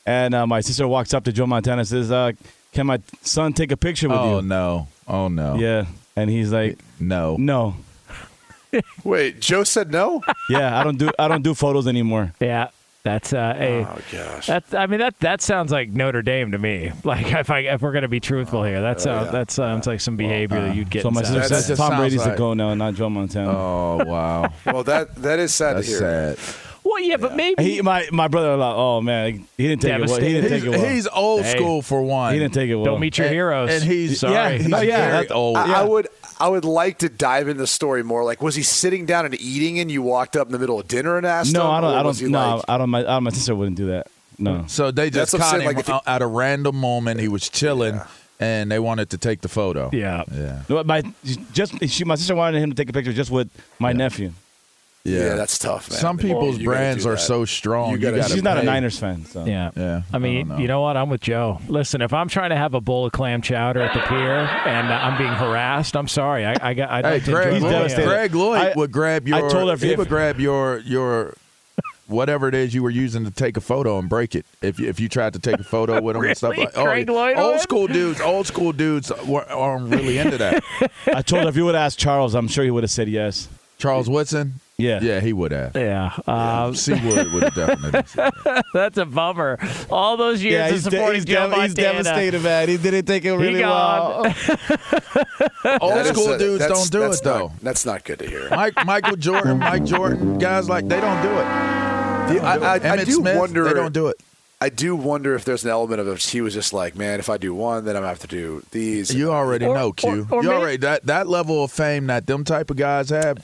And 0.05 0.33
uh, 0.33 0.47
my 0.47 0.61
sister 0.61 0.87
walks 0.87 1.13
up 1.13 1.23
to 1.25 1.33
Joe 1.33 1.45
Montana 1.47 1.79
and 1.79 1.87
says, 1.87 2.11
uh, 2.11 2.31
"Can 2.71 2.87
my 2.87 2.99
son 3.21 3.51
take 3.53 3.71
a 3.73 3.77
picture 3.77 4.07
with 4.07 4.17
Oh 4.17 4.29
you?" 4.29 4.35
Oh 4.37 4.39
no! 4.41 4.87
Oh 5.07 5.27
no! 5.27 5.55
Yeah, 5.55 5.85
and 6.15 6.29
he's 6.29 6.51
like, 6.53 6.79
No. 6.99 7.35
"No, 7.37 7.75
Wait, 9.03 9.39
Joe 9.41 9.63
said 9.65 9.91
no? 9.91 10.21
yeah, 10.49 10.79
I 10.79 10.83
don't 10.83 10.97
do 10.97 11.09
I 11.19 11.27
don't 11.27 11.41
do 11.41 11.53
photos 11.53 11.87
anymore." 11.87 12.33
Yeah. 12.39 12.69
That's 13.07 13.31
uh, 13.31 13.55
a. 13.57 13.85
Oh 13.85 13.99
gosh. 14.11 14.47
That's. 14.47 14.73
I 14.73 14.85
mean, 14.85 14.99
that 14.99 15.17
that 15.19 15.41
sounds 15.41 15.71
like 15.71 15.89
Notre 15.89 16.21
Dame 16.21 16.51
to 16.51 16.57
me. 16.57 16.91
Like, 17.03 17.31
if 17.31 17.49
I 17.49 17.59
if 17.59 17.81
we're 17.81 17.93
gonna 17.93 18.09
be 18.09 18.19
truthful 18.19 18.63
here, 18.65 18.81
that 18.81 18.99
sounds 18.99 19.31
that 19.31 19.49
sounds 19.49 19.87
like 19.87 20.01
some 20.01 20.17
behavior 20.17 20.59
that 20.59 20.75
you'd 20.75 20.89
get. 20.89 21.03
So 21.03 21.11
my 21.11 21.21
inside. 21.21 21.47
sister 21.47 21.61
says 21.61 21.77
Tom 21.77 21.95
Brady's 21.97 22.17
like- 22.17 22.31
the 22.33 22.37
go 22.37 22.53
now, 22.53 22.73
not 22.73 22.95
Joe 22.95 23.09
Montana. 23.09 23.49
Oh 23.49 24.03
wow! 24.05 24.51
well, 24.65 24.83
that 24.83 25.15
that 25.15 25.39
is 25.39 25.53
sad 25.53 25.77
That's 25.77 25.87
to 25.87 25.91
hear. 25.93 26.35
sad. 26.35 26.66
Well, 26.87 27.01
yeah, 27.03 27.17
but 27.17 27.35
maybe 27.35 27.63
He, 27.63 27.81
my 27.81 28.07
my 28.11 28.27
brother, 28.29 28.55
like, 28.55 28.75
oh 28.75 29.01
man, 29.01 29.45
he 29.57 29.67
didn't 29.67 29.81
take 29.81 29.99
it 29.99 30.07
well. 30.07 30.19
He 30.21 30.33
didn't 30.33 30.49
take 30.49 30.63
it 30.63 30.69
well. 30.69 30.85
he's 30.89 31.07
old 31.07 31.43
Hey. 31.43 31.55
school 31.57 31.81
for 31.81 32.01
one. 32.01 32.33
he 32.33 32.39
didn't 32.39 32.53
take 32.53 32.69
it 32.69 32.75
well. 32.75 32.85
don't 32.85 32.99
meet 33.01 33.17
your 33.17 33.27
And- 33.27 33.33
heroes. 33.35 33.69
and 33.71 33.83
he's- 33.83 34.19
sorry. 34.19 34.33
yeah, 34.33 34.51
He's 34.51 34.67
No, 34.67 34.79
yeah, 34.81 35.09
very 35.11 35.27
that- 35.27 35.33
old. 35.33 35.57
I, 35.57 35.67
Yeah. 35.67 35.81
I 35.81 35.83
would 35.83 36.07
I 36.39 36.47
would 36.49 36.65
like 36.65 36.99
to 36.99 37.09
dive 37.09 37.47
into 37.49 37.59
the 37.61 37.67
story 37.67 38.03
more. 38.03 38.23
Like, 38.23 38.41
was 38.43 38.53
he 38.55 38.61
sitting 38.63 39.05
down 39.07 39.25
and 39.25 39.33
eating, 39.41 39.79
and 39.79 39.91
you 39.91 40.01
walked 40.03 40.35
up 40.37 40.47
in 40.47 40.53
the 40.53 40.59
middle 40.59 40.79
of 40.79 40.87
dinner 40.87 41.17
and 41.17 41.25
asked 41.25 41.51
no, 41.51 41.61
him? 41.61 41.67
I 41.71 41.81
don't. 41.81 41.93
I 41.95 42.03
don't. 42.03 42.21
No, 42.29 42.55
like- 42.57 42.65
I 42.69 42.77
don't. 42.77 42.89
My, 42.91 43.05
I, 43.05 43.19
my 43.19 43.31
sister 43.31 43.55
wouldn't 43.55 43.75
do 43.77 43.87
that. 43.87 44.07
No. 44.39 44.63
So 44.67 44.91
they 44.91 45.09
just 45.09 45.31
That's 45.31 45.43
caught 45.43 45.59
him 45.59 45.65
like, 45.65 45.83
he- 45.85 45.91
out- 45.91 46.03
at 46.05 46.21
a 46.21 46.27
random 46.27 46.75
moment. 46.75 47.19
He 47.19 47.27
was 47.27 47.49
chilling, 47.49 47.99
and 48.39 48.71
they 48.71 48.77
wanted 48.77 49.09
to 49.09 49.17
take 49.17 49.41
the 49.41 49.49
photo. 49.49 49.89
yeah. 49.91 50.23
Yeah. 50.31 50.61
No, 50.69 50.83
my 50.83 51.01
just 51.53 51.73
she, 51.89 52.03
my 52.05 52.13
sister 52.15 52.35
wanted 52.35 52.61
him 52.61 52.69
to 52.69 52.75
take 52.75 52.89
a 52.89 52.93
picture 52.93 53.13
just 53.13 53.31
with 53.31 53.49
my 53.79 53.91
nephew. 53.93 54.31
Yeah. 55.11 55.35
that's 55.35 55.57
tough, 55.57 55.89
man. 55.89 55.99
Some 55.99 56.17
people's 56.17 56.57
you 56.57 56.65
brands 56.65 57.05
are 57.05 57.11
that. 57.15 57.17
so 57.19 57.45
strong. 57.45 57.91
You 57.91 57.95
You 57.97 58.01
gotta- 58.01 58.17
gotta 58.17 58.33
She's 58.33 58.43
not 58.43 58.57
a. 58.57 58.63
Niners 58.63 58.99
fan, 58.99 59.25
so 59.25 59.45
Yeah. 59.45 59.71
Yeah. 59.75 60.01
I 60.11 60.17
mean, 60.19 60.49
don't 60.49 60.59
you 60.61 60.67
know 60.67 60.81
what? 60.81 60.97
I'm 60.97 61.09
with 61.09 61.21
Joe. 61.21 61.59
Listen, 61.67 62.01
if 62.01 62.13
I'm 62.13 62.27
trying 62.27 62.49
to 62.49 62.55
have 62.57 62.73
a 62.73 62.81
bowl 62.81 63.05
of 63.05 63.11
clam 63.13 63.41
chowder 63.41 63.81
at 63.81 63.93
the 63.93 64.01
pier 64.01 64.17
and 64.39 64.89
uh, 64.91 64.93
I'm 64.95 65.17
being 65.17 65.31
harassed, 65.33 65.95
I'm 65.95 66.07
sorry. 66.07 66.45
I, 66.45 66.55
I 66.61 66.73
got. 66.73 66.89
I'd 66.89 67.05
Hey, 67.05 67.11
like 67.13 67.23
to 67.25 67.31
Greg, 67.31 67.47
enjoy 67.53 67.59
my 67.59 67.71
Lloyd, 67.71 67.79
devastated. 67.81 68.07
Greg 68.07 68.35
Lloyd 68.35 68.59
I- 68.59 68.73
would 68.75 68.91
grab 68.91 69.27
your. 69.27 69.37
I 69.37 69.49
told 69.49 69.67
her 69.69 69.73
if- 69.75 69.81
he 69.81 69.91
if- 69.91 69.97
would 69.97 70.09
grab 70.09 70.39
your 70.39 70.79
your 70.79 71.33
whatever 72.07 72.47
it 72.47 72.55
is 72.55 72.73
you 72.73 72.81
were 72.81 72.89
using 72.89 73.25
to 73.25 73.31
take 73.31 73.57
a 73.57 73.61
photo 73.61 73.99
and 73.99 74.07
break 74.07 74.33
it 74.33 74.45
if 74.61 74.79
you, 74.79 74.87
if 74.87 74.97
you 74.97 75.09
tried 75.09 75.33
to 75.33 75.39
take 75.39 75.59
a 75.59 75.63
photo 75.63 76.01
with 76.01 76.15
him 76.15 76.23
and 76.23 76.37
stuff 76.37 76.51
Really? 76.51 76.63
like. 76.65 76.77
Oh, 76.77 76.83
Greg 76.85 77.09
Lloyd 77.09 77.37
old 77.37 77.59
school 77.59 77.85
dudes, 77.87 78.21
old 78.21 78.47
school 78.47 78.71
dudes 78.71 79.11
were, 79.25 79.43
aren't 79.51 79.89
really 79.93 80.17
into 80.17 80.37
that. 80.37 80.63
I 81.13 81.21
told 81.21 81.43
her 81.43 81.49
if 81.49 81.55
you 81.57 81.65
would 81.65 81.75
ask 81.75 81.97
Charles, 81.99 82.33
I'm 82.33 82.47
sure 82.47 82.63
he 82.63 82.71
would 82.71 82.83
have 82.83 82.91
said 82.91 83.09
yes. 83.09 83.49
Charles 83.77 84.09
Woodson, 84.09 84.53
Yeah. 84.79 84.99
yeah, 85.01 85.19
he 85.21 85.33
would 85.33 85.51
have. 85.53 85.75
Yeah. 85.75 86.11
Uh, 86.27 86.67
Seawood 86.69 87.33
would 87.33 87.41
have 87.43 87.55
definitely. 87.55 88.03
said 88.05 88.31
that. 88.43 88.65
that's 88.75 88.97
a 88.99 89.05
bummer. 89.05 89.57
All 89.89 90.17
those 90.17 90.43
years 90.43 90.53
Yeah, 90.53 90.65
of 90.67 90.71
he's, 90.73 90.83
de- 90.83 90.91
supporting 90.91 91.15
he's, 91.15 91.25
Joe 91.25 91.49
dev- 91.49 91.61
he's 91.63 91.73
devastated, 91.73 92.43
man. 92.43 92.69
He 92.69 92.77
didn't 92.77 93.05
take 93.05 93.25
it 93.25 93.33
really 93.33 93.61
gone. 93.61 94.21
well. 94.21 95.79
Old 95.81 96.05
school 96.05 96.33
a- 96.33 96.37
dudes 96.37 96.67
don't 96.67 96.91
do 96.91 96.99
that's 96.99 97.21
it 97.21 97.25
not- 97.25 97.37
though. 97.39 97.51
That's 97.63 97.85
not 97.87 98.03
good 98.03 98.19
to 98.19 98.29
hear. 98.29 98.49
Mike, 98.51 98.73
Michael 98.85 99.15
Jordan, 99.15 99.57
Mike 99.57 99.83
Jordan, 99.83 100.37
guys 100.37 100.69
like 100.69 100.87
they 100.87 101.01
don't 101.01 101.23
do 101.23 101.29
it. 101.29 101.45
The- 102.35 102.41
I, 102.43 102.55
I, 102.57 102.73
I 102.75 102.77
Emmett 102.77 103.05
do 103.07 103.13
Smith, 103.13 103.37
wonder. 103.37 103.63
they 103.63 103.73
don't 103.73 103.93
do 103.93 104.07
it. 104.09 104.17
I 104.61 104.69
do 104.69 104.95
wonder 104.95 105.33
if 105.33 105.43
there's 105.43 105.63
an 105.63 105.71
element 105.71 106.01
of 106.01 106.07
if 106.07 106.23
he 106.29 106.41
was 106.41 106.53
just 106.53 106.71
like, 106.71 106.95
man, 106.95 107.19
if 107.19 107.29
I 107.31 107.37
do 107.37 107.53
one, 107.55 107.83
then 107.85 107.95
I'm 107.95 108.01
gonna 108.01 108.09
have 108.09 108.19
to 108.19 108.27
do 108.27 108.63
these. 108.71 109.11
You 109.13 109.31
already 109.31 109.65
Or- 109.65 109.75
know, 109.75 109.91
Q. 109.91 110.27
or- 110.29 110.37
or 110.37 110.43
you 110.43 110.49
may- 110.49 110.55
already 110.55 110.77
that 110.77 111.05
that 111.07 111.27
level 111.27 111.63
of 111.63 111.71
fame 111.71 112.05
that 112.07 112.27
them 112.27 112.43
type 112.43 112.69
of 112.69 112.77
guys 112.77 113.09
have. 113.09 113.37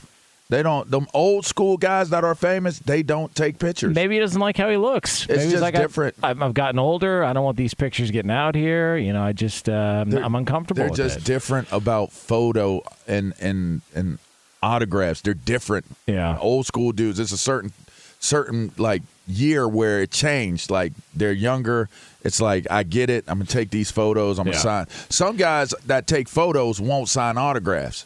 They 0.50 0.62
don't. 0.62 0.90
Them 0.92 1.08
old 1.14 1.46
school 1.46 1.78
guys 1.78 2.10
that 2.12 2.24
are 2.24 2.36
famous, 2.36 2.78
they 2.80 3.02
don't 3.02 3.34
take 3.34 3.60
pictures. 3.60 3.96
Maybe 3.96 4.16
he 4.16 4.20
doesn't 4.20 4.40
like 4.40 4.58
how 4.58 4.70
he 4.70 4.78
looks. 4.78 5.28
Maybe 5.28 5.42
he's 5.42 5.52
just 5.52 5.62
like, 5.62 5.76
I- 5.76 5.80
different. 5.82 6.16
I've, 6.22 6.42
I've 6.42 6.54
gotten 6.54 6.80
older. 6.80 7.24
I 7.24 7.34
don't 7.34 7.44
want 7.44 7.58
these 7.58 7.74
pictures 7.74 8.12
getting 8.12 8.30
out 8.32 8.54
here. 8.54 8.96
You 8.98 9.14
know, 9.14 9.24
I 9.24 9.32
just 9.34 9.70
uh, 9.70 10.06
I'm 10.08 10.36
uncomfortable. 10.36 10.84
They're 10.86 10.90
just 10.96 11.20
it. 11.20 11.24
different 11.24 11.70
about 11.72 12.12
photo 12.12 12.82
and 13.08 13.34
and 13.40 13.82
and 13.96 14.20
autographs. 14.62 15.22
They're 15.22 15.34
different. 15.34 15.86
Yeah. 16.08 16.38
Old 16.40 16.66
school 16.68 16.92
dudes. 16.92 17.20
It's 17.20 17.32
a 17.32 17.38
certain 17.38 17.72
certain 18.20 18.72
like 18.78 19.02
year 19.28 19.68
where 19.68 20.02
it 20.02 20.12
changed. 20.12 20.70
Like 20.70 20.94
they're 21.16 21.32
younger. 21.32 21.90
It's 22.24 22.40
like 22.42 22.68
I 22.70 22.84
get 22.84 23.10
it. 23.10 23.24
I'm 23.28 23.38
gonna 23.40 23.46
take 23.48 23.70
these 23.70 23.92
photos. 23.92 24.40
I'm 24.40 24.48
Yeah. 24.48 24.54
gonna 24.54 24.62
sign. 24.62 24.88
Some 25.10 25.38
guys 25.38 25.74
that 25.88 26.06
take 26.06 26.28
photos 26.28 26.80
won't 26.82 27.10
sign 27.10 27.38
autographs. 27.38 28.06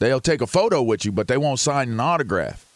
They'll 0.00 0.20
take 0.20 0.40
a 0.40 0.46
photo 0.46 0.82
with 0.82 1.04
you, 1.04 1.12
but 1.12 1.28
they 1.28 1.36
won't 1.36 1.60
sign 1.60 1.90
an 1.90 2.00
autograph. 2.00 2.66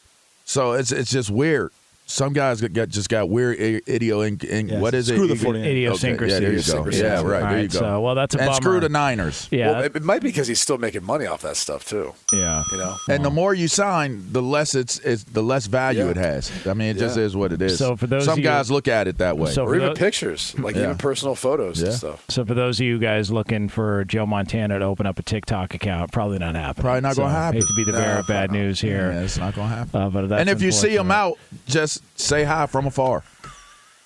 So 0.45 0.73
it's 0.73 0.93
it's 0.93 1.11
just 1.11 1.31
weird. 1.31 1.73
Some 2.07 2.35
guys 2.35 2.61
got, 2.61 2.73
got 2.75 2.88
just 2.90 3.09
got 3.09 3.31
weird 3.31 3.57
i- 3.59 3.81
idio 3.90 4.29
in, 4.29 4.38
in 4.47 4.69
Yeah, 4.69 4.79
what 4.79 4.93
is 4.93 5.07
screw 5.07 5.25
it? 5.25 5.29
the 5.29 5.35
Ego- 5.37 5.53
49ers. 5.53 5.67
Idiosyncrasies. 5.67 6.21
Okay, 6.21 6.33
yeah, 6.35 6.38
there 6.40 6.51
you 6.51 6.57
go. 6.57 6.61
Idiosyncrasies. 6.61 7.01
Yeah, 7.03 7.23
right. 7.23 7.43
All 7.43 7.51
there 7.51 7.62
you 7.62 7.69
go. 7.69 7.79
so, 7.79 8.01
well, 8.03 8.14
that's 8.14 8.35
a 8.35 8.38
and 8.38 8.47
bummer. 8.49 8.57
screw 8.57 8.81
the 8.81 8.88
Niners. 8.90 9.49
Yeah, 9.51 9.71
Well, 9.71 9.83
it, 9.85 9.97
it 9.97 10.03
might 10.03 10.21
be 10.21 10.29
because 10.29 10.47
he's 10.47 10.61
still 10.61 10.77
making 10.77 11.03
money 11.03 11.25
off 11.27 11.40
that 11.43 11.57
stuff 11.57 11.88
too. 11.88 12.12
yeah. 12.33 12.62
You 12.73 12.77
know. 12.79 12.95
And 13.09 13.25
the 13.25 13.31
more 13.31 13.55
you 13.55 13.69
sign, 13.69 14.23
the 14.33 14.43
less 14.43 14.75
it's, 14.75 14.99
it's 14.99 15.25
the 15.25 15.43
less 15.43 15.64
value 15.67 16.05
Yeah. 16.05 16.11
it 16.11 16.17
has. 16.19 16.53
I 16.67 16.75
mean, 16.75 16.95
it 16.95 16.99
just 16.99 17.17
is 17.17 17.35
what 17.35 17.53
it 17.53 17.62
is. 17.62 17.79
So 17.79 17.97
for 17.97 18.07
those 18.07 18.27
some 18.27 18.33
of 18.35 18.38
you- 18.38 18.45
guys 18.45 18.71
look 18.71 18.87
at 18.87 19.09
it 19.09 19.17
that 19.19 19.38
way. 19.38 19.51
So 19.53 19.64
Or 19.64 19.75
even 19.75 19.88
tho- 19.88 19.95
pictures, 19.95 20.55
like 20.59 20.77
Yeah. 20.77 20.85
even 20.85 20.99
personal 20.99 21.35
photos 21.35 21.81
and 21.83 21.93
stuff. 21.95 22.23
So 22.29 22.45
for 22.45 22.53
those 22.53 22.79
of 22.81 22.85
you 22.87 22.99
guys 22.99 23.31
looking 23.31 23.71
for 23.71 24.05
Joe 24.05 24.27
Montana 24.27 24.79
to 24.79 24.85
open 24.85 25.07
up 25.07 25.19
a 25.19 25.23
TikTok 25.23 25.73
account, 25.75 26.12
probably 26.12 26.38
not 26.38 26.55
happening. 26.55 26.83
Probably 26.83 27.01
not 27.01 27.17
gonna 27.17 27.31
happen. 27.33 27.61
Hate 27.62 27.67
to 27.69 27.75
be 27.75 27.85
the 27.85 27.93
bearer 27.93 28.19
of 28.19 28.27
bad 28.27 28.53
news 28.53 28.79
here. 28.79 29.11
it's 29.25 29.38
not 29.38 29.55
gonna 29.55 29.75
happen. 29.75 30.01
Uh, 30.03 30.11
but 30.11 30.31
and 30.33 30.51
if 30.51 30.61
you 30.61 30.71
see 30.71 30.95
him 30.95 31.11
out, 31.11 31.38
just 31.67 31.93
say 32.16 32.44
hi 32.44 32.66
from 32.66 32.87
afar. 32.87 33.22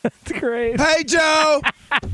That's 0.03 0.33
great. 0.33 0.81
Hey, 0.81 1.05
Joe. 1.05 1.61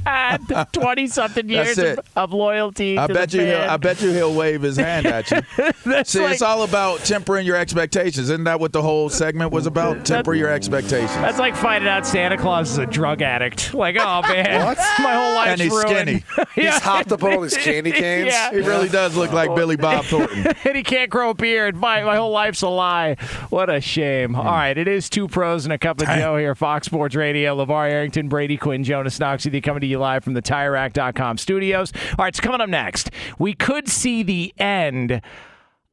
Twenty 0.73 1.07
something 1.07 1.49
years 1.49 1.77
of, 1.79 1.99
of 2.17 2.33
loyalty. 2.33 2.99
I 2.99 3.07
to 3.07 3.15
bet 3.15 3.31
the 3.31 3.39
you. 3.39 3.45
He'll. 3.47 3.61
I 3.61 3.77
bet 3.77 4.01
you 4.01 4.11
he'll 4.11 4.35
wave 4.35 4.63
his 4.63 4.77
hand 4.77 5.07
at 5.07 5.31
you. 5.31 5.41
See, 6.05 6.21
like, 6.21 6.35
it's 6.35 6.43
all 6.43 6.63
about 6.63 7.01
tempering 7.01 7.47
your 7.47 7.57
expectations. 7.57 8.31
Isn't 8.31 8.45
that 8.45 8.61
what 8.61 8.73
the 8.73 8.83
whole 8.83 9.09
segment 9.09 9.53
was 9.53 9.67
about? 9.67 10.05
Temper 10.05 10.35
your 10.35 10.51
expectations. 10.51 11.15
That's 11.17 11.39
like 11.39 11.57
finding 11.57 11.89
out 11.89 12.07
Santa 12.07 12.39
Claus 12.39 12.71
is 12.71 12.79
a 12.79 12.87
drug 12.87 13.21
addict. 13.21 13.75
Like, 13.75 13.97
oh 13.99 14.23
man, 14.23 14.65
What? 14.65 14.79
my 15.01 15.15
whole 15.15 15.35
life. 15.35 15.49
and 15.49 15.61
he's 15.61 15.73
ruined. 15.73 15.89
skinny. 15.89 16.25
He's 16.55 16.79
hopped 16.79 17.13
up 17.13 17.23
on 17.23 17.35
all 17.35 17.41
these 17.41 17.57
candy 17.57 17.93
canes. 17.93 18.29
Yeah. 18.29 18.51
He 18.51 18.59
really 18.59 18.89
does 18.89 19.17
look 19.17 19.33
like 19.33 19.51
oh. 19.51 19.57
Billy 19.57 19.77
Bob 19.77 20.05
Thornton. 20.05 20.53
and 20.65 20.77
he 20.77 20.83
can't 20.83 21.11
grow 21.11 21.31
a 21.31 21.35
beard. 21.35 21.77
My, 21.77 22.03
my 22.05 22.17
whole 22.17 22.31
life's 22.31 22.63
a 22.63 22.69
lie. 22.69 23.17
What 23.51 23.69
a 23.69 23.81
shame. 23.81 24.35
All 24.35 24.43
hmm. 24.43 24.49
right, 24.49 24.79
it 24.79 24.89
is 24.89 25.11
two 25.11 25.29
pros 25.29 25.65
and 25.65 25.73
a 25.73 25.79
cup 25.79 26.01
of 26.01 26.07
Joe 26.07 26.37
here, 26.37 26.55
Fox 26.55 26.87
Sports 26.87 27.15
Radio. 27.15 27.57
LeVar 27.57 27.74
Arrington, 27.83 28.29
Brady 28.29 28.57
Quinn, 28.57 28.85
Jonas 28.85 29.19
Knox 29.19 29.45
with 29.45 29.55
you 29.55 29.63
coming 29.63 29.81
to 29.81 29.87
you 29.87 29.99
live 29.99 30.25
from 30.25 30.35
the 30.35 30.43
TireRack.com 30.43 31.39
studios. 31.39 31.93
All 32.19 32.25
right, 32.25 32.35
so 32.35 32.43
coming 32.43 32.61
up 32.61 32.69
next, 32.69 33.11
we 33.39 33.55
could 33.55 33.89
see 33.89 34.23
the 34.23 34.53
end 34.59 35.21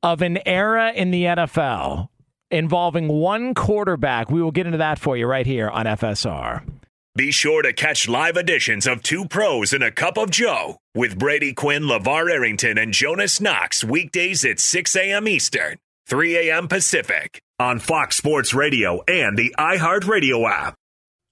of 0.04 0.22
an 0.22 0.40
era 0.48 0.92
in 0.92 1.12
the 1.12 1.24
NFL 1.24 2.10
involving 2.50 3.08
one 3.08 3.54
quarterback. 3.54 4.30
We 4.30 4.42
will 4.42 4.52
get 4.52 4.66
into 4.66 4.80
that 4.80 5.00
for 5.00 5.18
you 5.18 5.26
right 5.26 5.46
here 5.46 5.70
on 5.70 5.86
FSR. 5.86 6.64
Be 7.16 7.32
sure 7.32 7.62
to 7.62 7.74
catch 7.74 8.08
live 8.08 8.38
editions 8.38 8.88
of 8.88 9.04
Two 9.04 9.26
Pros 9.26 9.74
and 9.74 9.84
a 9.84 9.92
Cup 9.92 10.18
of 10.18 10.32
Joe 10.32 10.78
with 10.96 11.20
Brady 11.20 11.54
Quinn, 11.54 11.84
LeVar 11.84 12.32
Arrington, 12.32 12.78
and 12.78 12.94
Jonas 12.94 13.42
Knox 13.42 13.84
weekdays 13.84 14.46
at 14.46 14.62
6 14.62 14.96
a.m. 14.96 15.28
Eastern, 15.28 15.78
3 16.08 16.50
a.m. 16.50 16.70
Pacific 16.70 17.42
on 17.60 17.80
Fox 17.80 18.16
Sports 18.16 18.54
Radio 18.54 19.02
and 19.10 19.38
the 19.38 19.54
iHeartRadio 19.60 20.50
app. 20.50 20.76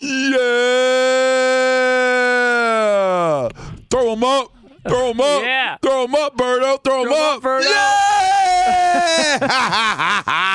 Yeah! 0.00 0.38
Throw 3.90 4.14
them 4.14 4.22
up. 4.22 4.52
Throw 4.86 5.08
them 5.08 5.20
up. 5.20 5.42
Yeah. 5.42 5.76
Throw 5.82 6.06
them 6.06 6.14
up, 6.14 6.36
Berto. 6.36 6.84
Throw 6.84 7.02
them 7.04 7.12
up. 7.12 7.42
Berto. 7.42 7.64
Yeah! 7.64 8.04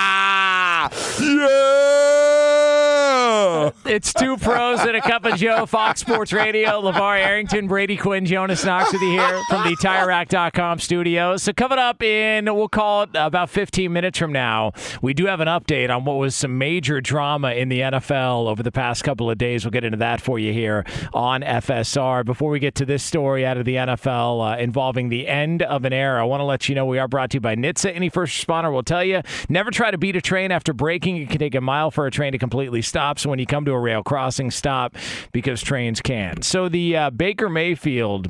It's 3.94 4.12
two 4.12 4.38
pros 4.38 4.80
and 4.80 4.98
a 4.98 5.02
cup 5.02 5.24
of 5.24 5.36
Joe, 5.36 5.68
Fox 5.68 6.00
Sports 6.00 6.34
Radio. 6.34 6.82
LeVar 6.82 7.24
Arrington, 7.24 7.68
Brady 7.68 7.96
Quinn, 7.96 8.26
Jonas 8.26 8.66
Knox 8.66 8.92
with 8.92 9.04
you 9.04 9.12
here 9.12 9.40
from 9.48 9.70
the 9.70 9.76
TireRack.com 9.76 10.80
studios. 10.80 11.44
So 11.44 11.54
coming 11.54 11.78
up 11.78 12.02
in, 12.02 12.46
we'll 12.46 12.70
call 12.70 13.04
it 13.04 13.12
about 13.14 13.52
15 13.52 13.94
minutes 13.94 14.18
from 14.18 14.32
now, 14.32 14.72
we 15.04 15.14
do 15.14 15.28
have 15.28 15.42
an 15.42 15.48
update 15.48 15.96
on 15.96 16.06
what 16.06 16.14
was 16.16 16.36
some 16.36 16.58
major 16.58 17.02
drama 17.02 17.52
in 17.52 17.70
the 17.70 17.82
NFL 17.82 18.48
over 18.48 18.64
the 18.64 18.72
past 18.72 19.04
couple 19.04 19.30
of 19.30 19.38
days. 19.38 19.64
We'll 19.64 19.70
get 19.70 19.84
into 19.84 20.00
that 20.00 20.20
for 20.20 20.40
you 20.40 20.54
here 20.54 20.86
on 21.14 21.42
FSR. 21.42 22.26
Before 22.26 22.50
we 22.50 22.58
get 22.58 22.74
to 22.76 22.88
this 22.88 23.04
story 23.04 23.46
out 23.46 23.58
of 23.58 23.66
the 23.66 23.76
NFL 23.76 24.54
uh, 24.54 24.58
involving 24.58 25.10
the 25.10 25.28
end 25.28 25.62
of 25.62 25.86
an 25.86 25.94
era, 25.94 26.20
I 26.20 26.24
want 26.24 26.42
to 26.42 26.46
let 26.46 26.68
you 26.68 26.74
know 26.74 26.88
we 26.88 26.98
are 26.98 27.08
brought 27.08 27.30
to 27.30 27.36
you 27.36 27.42
by 27.42 27.56
NHTSA. 27.56 27.96
Any 27.96 28.10
first 28.10 28.44
responder 28.44 28.74
will 28.74 28.82
tell 28.82 29.04
you, 29.04 29.22
never 29.50 29.70
try 29.70 29.92
to 29.92 30.00
beat 30.00 30.16
a 30.16 30.22
train 30.22 30.52
after 30.52 30.74
braking. 30.74 31.18
It 31.18 31.30
can 31.30 31.38
take 31.38 31.54
a 31.54 31.62
mile 31.62 31.92
for 31.92 32.08
a 32.08 32.12
train 32.12 32.32
to 32.32 32.40
completely 32.40 32.82
stop. 32.82 33.20
So 33.20 33.30
when 33.30 33.38
you 33.38 33.46
come 33.46 33.66
to 33.66 33.72
a 33.72 33.83
rail 33.84 34.02
crossing, 34.02 34.50
stop 34.50 34.96
because 35.32 35.62
trains 35.62 36.02
can. 36.02 36.42
So 36.42 36.70
the 36.70 36.98
uh, 36.98 37.10
Baker 37.12 37.50
Mayfield 37.50 38.30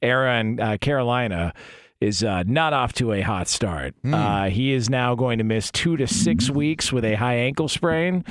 era 0.00 0.40
in 0.40 0.58
uh, 0.58 0.78
Carolina 0.80 1.52
is 2.00 2.24
uh, 2.24 2.42
not 2.46 2.72
off 2.72 2.92
to 2.94 3.12
a 3.12 3.20
hot 3.20 3.46
start. 3.48 3.94
Uh, 4.04 4.48
he 4.48 4.72
is 4.72 4.90
now 4.90 5.14
going 5.14 5.38
to 5.38 5.44
miss 5.44 5.70
two 5.70 5.96
to 5.96 6.06
six 6.06 6.50
weeks 6.50 6.92
with 6.92 7.04
a 7.04 7.14
high 7.14 7.36
ankle 7.36 7.68
sprain. 7.68 8.24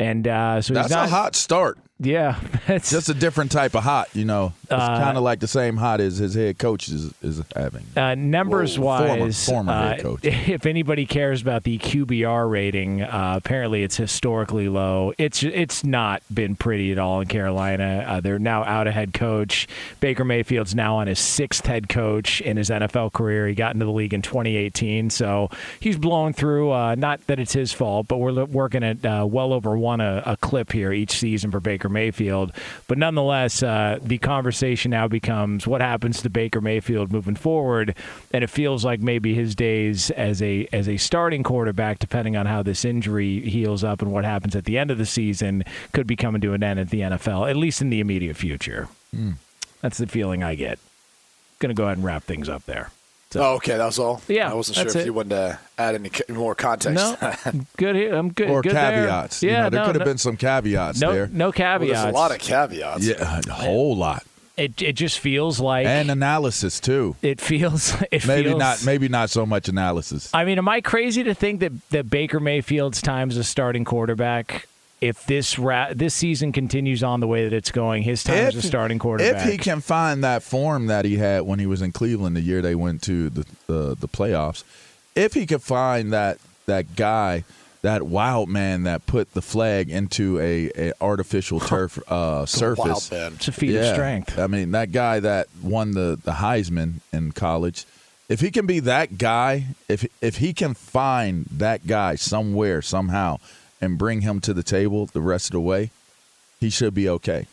And 0.00 0.26
uh, 0.26 0.60
so 0.62 0.74
That's 0.74 0.90
not, 0.90 1.06
a 1.06 1.10
hot 1.10 1.36
start. 1.36 1.78
Yeah, 2.04 2.40
Just 2.66 3.08
a 3.08 3.14
different 3.14 3.52
type 3.52 3.74
of 3.76 3.84
hot, 3.84 4.08
you 4.12 4.24
know. 4.24 4.52
It's 4.64 4.72
Uh, 4.72 4.98
kind 4.98 5.16
of 5.16 5.22
like 5.22 5.38
the 5.40 5.46
same 5.46 5.76
hot 5.76 6.00
as 6.00 6.16
his 6.18 6.34
head 6.34 6.58
coach 6.58 6.88
is, 6.88 7.12
is 7.22 7.42
having. 7.54 7.84
Uh, 7.96 8.14
numbers 8.16 8.78
Whoa, 8.78 8.98
former- 9.06 9.20
wise, 9.24 9.46
former 9.46 9.72
uh, 9.72 9.88
head 9.90 10.00
coach. 10.02 10.20
if 10.24 10.66
anybody 10.66 11.06
cares 11.06 11.42
about 11.42 11.62
the 11.64 11.78
QBR 11.78 12.50
rating, 12.50 13.02
uh, 13.02 13.34
apparently 13.36 13.82
it's 13.82 13.96
historically 13.96 14.68
low. 14.68 15.12
It's 15.18 15.42
it's 15.42 15.84
not 15.84 16.22
been 16.32 16.56
pretty 16.56 16.90
at 16.92 16.98
all 16.98 17.20
in 17.20 17.28
Carolina. 17.28 18.04
Uh, 18.08 18.20
they're 18.20 18.38
now 18.38 18.64
out 18.64 18.86
a 18.86 18.92
head 18.92 19.12
coach. 19.14 19.68
Baker 20.00 20.24
Mayfield's 20.24 20.74
now 20.74 20.96
on 20.96 21.06
his 21.06 21.18
sixth 21.18 21.66
head 21.66 21.88
coach 21.88 22.40
in 22.40 22.56
his 22.56 22.70
NFL 22.70 23.12
career. 23.12 23.46
He 23.46 23.54
got 23.54 23.74
into 23.74 23.84
the 23.86 23.92
league 23.92 24.14
in 24.14 24.22
2018, 24.22 25.10
so 25.10 25.50
he's 25.78 25.96
blown 25.98 26.32
through. 26.32 26.72
Uh, 26.72 26.94
not 26.96 27.24
that 27.26 27.38
it's 27.38 27.52
his 27.52 27.72
fault, 27.72 28.08
but 28.08 28.16
we're 28.18 28.44
working 28.46 28.82
at 28.82 29.04
uh, 29.04 29.26
well 29.28 29.52
over 29.52 29.76
one 29.76 30.00
a, 30.00 30.22
a 30.26 30.36
clip 30.38 30.72
here 30.72 30.92
each 30.92 31.12
season 31.12 31.50
for 31.50 31.60
Baker 31.60 31.88
Mayfield. 31.92 32.52
But 32.88 32.98
nonetheless, 32.98 33.62
uh, 33.62 33.98
the 34.02 34.18
conversation 34.18 34.90
now 34.90 35.08
becomes 35.08 35.66
what 35.66 35.80
happens 35.80 36.22
to 36.22 36.30
Baker 36.30 36.60
Mayfield 36.60 37.12
moving 37.12 37.36
forward, 37.36 37.94
and 38.32 38.42
it 38.42 38.50
feels 38.50 38.84
like 38.84 39.00
maybe 39.00 39.34
his 39.34 39.54
days 39.54 40.10
as 40.10 40.42
a 40.42 40.66
as 40.72 40.88
a 40.88 40.96
starting 40.96 41.42
quarterback, 41.42 41.98
depending 41.98 42.36
on 42.36 42.46
how 42.46 42.62
this 42.62 42.84
injury 42.84 43.40
heals 43.40 43.84
up 43.84 44.02
and 44.02 44.12
what 44.12 44.24
happens 44.24 44.56
at 44.56 44.64
the 44.64 44.78
end 44.78 44.90
of 44.90 44.98
the 44.98 45.06
season, 45.06 45.64
could 45.92 46.06
be 46.06 46.16
coming 46.16 46.40
to 46.40 46.52
an 46.52 46.62
end 46.62 46.80
at 46.80 46.90
the 46.90 47.00
NFL, 47.00 47.48
at 47.48 47.56
least 47.56 47.80
in 47.80 47.90
the 47.90 48.00
immediate 48.00 48.36
future. 48.36 48.88
Mm. 49.14 49.34
That's 49.80 49.98
the 49.98 50.06
feeling 50.06 50.42
I 50.42 50.54
get. 50.54 50.78
Going 51.58 51.74
to 51.74 51.74
go 51.74 51.84
ahead 51.84 51.98
and 51.98 52.04
wrap 52.04 52.24
things 52.24 52.48
up 52.48 52.64
there. 52.64 52.90
Oh, 53.36 53.54
okay, 53.56 53.76
that 53.76 53.84
was 53.86 53.98
all. 53.98 54.20
Yeah, 54.28 54.50
I 54.50 54.54
wasn't 54.54 54.78
sure 54.78 54.86
if 54.88 54.96
it. 54.96 55.06
you 55.06 55.12
wanted 55.12 55.30
to 55.30 55.58
add 55.78 55.94
any 55.94 56.10
more 56.28 56.54
context. 56.54 56.94
No, 57.22 57.62
good 57.76 57.96
here. 57.96 58.14
I'm 58.14 58.32
good. 58.32 58.50
or 58.50 58.62
good 58.62 58.74
there. 58.74 58.92
caveats. 59.06 59.42
You 59.42 59.50
Yeah, 59.50 59.62
know, 59.64 59.70
there 59.70 59.80
no, 59.80 59.86
could 59.86 59.94
have 59.96 60.00
no- 60.00 60.10
been 60.12 60.18
some 60.18 60.36
caveats 60.36 61.00
no, 61.00 61.12
there. 61.12 61.26
no 61.28 61.46
Well, 61.46 61.52
caveats. 61.52 61.92
there's 62.02 62.14
a 62.14 62.16
lot 62.16 62.30
of 62.32 62.38
caveats. 62.38 63.06
Yeah, 63.06 63.40
a 63.48 63.52
whole 63.52 63.96
lot. 63.96 64.24
It 64.58 64.82
it 64.82 64.92
just 64.92 65.18
feels 65.18 65.60
like 65.60 65.86
And 65.86 66.10
analysis 66.10 66.78
too. 66.78 67.16
it 67.22 67.40
feels. 67.40 67.94
It 68.12 68.26
Maybe 68.26 68.50
feels, 68.50 68.58
not. 68.58 68.84
Maybe 68.84 69.08
not 69.08 69.30
so 69.30 69.46
much 69.46 69.68
analysis. 69.68 70.28
I 70.34 70.44
mean, 70.44 70.58
am 70.58 70.68
I 70.68 70.82
crazy 70.82 71.22
to 71.24 71.34
think 71.34 71.60
that 71.60 71.72
that 71.90 72.10
Baker 72.10 72.38
Mayfield's 72.38 73.00
time 73.00 73.30
as 73.30 73.38
a 73.38 73.44
starting 73.44 73.84
quarterback? 73.86 74.68
If 75.02 75.26
this 75.26 75.58
ra- 75.58 75.92
this 75.92 76.14
season 76.14 76.52
continues 76.52 77.02
on 77.02 77.18
the 77.18 77.26
way 77.26 77.42
that 77.42 77.52
it's 77.52 77.72
going, 77.72 78.04
his 78.04 78.22
time 78.22 78.36
as 78.36 78.54
a 78.54 78.62
starting 78.62 79.00
quarterback. 79.00 79.44
If 79.44 79.50
he 79.50 79.58
can 79.58 79.80
find 79.80 80.22
that 80.22 80.44
form 80.44 80.86
that 80.86 81.04
he 81.04 81.16
had 81.16 81.42
when 81.42 81.58
he 81.58 81.66
was 81.66 81.82
in 81.82 81.90
Cleveland 81.90 82.36
the 82.36 82.40
year 82.40 82.62
they 82.62 82.76
went 82.76 83.02
to 83.02 83.28
the 83.28 83.44
the, 83.66 83.96
the 83.98 84.06
playoffs, 84.06 84.62
if 85.16 85.34
he 85.34 85.44
could 85.44 85.60
find 85.60 86.12
that 86.12 86.38
that 86.66 86.94
guy, 86.94 87.42
that 87.82 88.04
wild 88.04 88.48
man 88.48 88.84
that 88.84 89.04
put 89.06 89.32
the 89.34 89.42
flag 89.42 89.90
into 89.90 90.38
a, 90.38 90.70
a 90.76 90.92
artificial 91.00 91.58
turf 91.58 91.98
uh, 92.08 92.46
surface, 92.46 93.10
wild 93.10 93.10
man. 93.10 93.32
It's 93.34 93.48
a 93.48 93.52
feat 93.52 93.74
of 93.74 93.84
strength. 93.86 94.38
I 94.38 94.46
mean, 94.46 94.70
that 94.70 94.92
guy 94.92 95.18
that 95.18 95.48
won 95.60 95.92
the 95.92 96.16
the 96.22 96.32
Heisman 96.32 97.00
in 97.12 97.32
college. 97.32 97.86
If 98.28 98.38
he 98.38 98.52
can 98.52 98.66
be 98.66 98.78
that 98.78 99.18
guy, 99.18 99.66
if 99.88 100.06
if 100.20 100.36
he 100.36 100.52
can 100.52 100.74
find 100.74 101.46
that 101.46 101.88
guy 101.88 102.14
somewhere 102.14 102.82
somehow 102.82 103.40
and 103.82 103.98
bring 103.98 104.22
him 104.22 104.40
to 104.40 104.54
the 104.54 104.62
table 104.62 105.06
the 105.06 105.20
rest 105.20 105.48
of 105.48 105.52
the 105.52 105.60
way, 105.60 105.90
he 106.60 106.70
should 106.70 106.94
be 106.94 107.08
okay. 107.08 107.46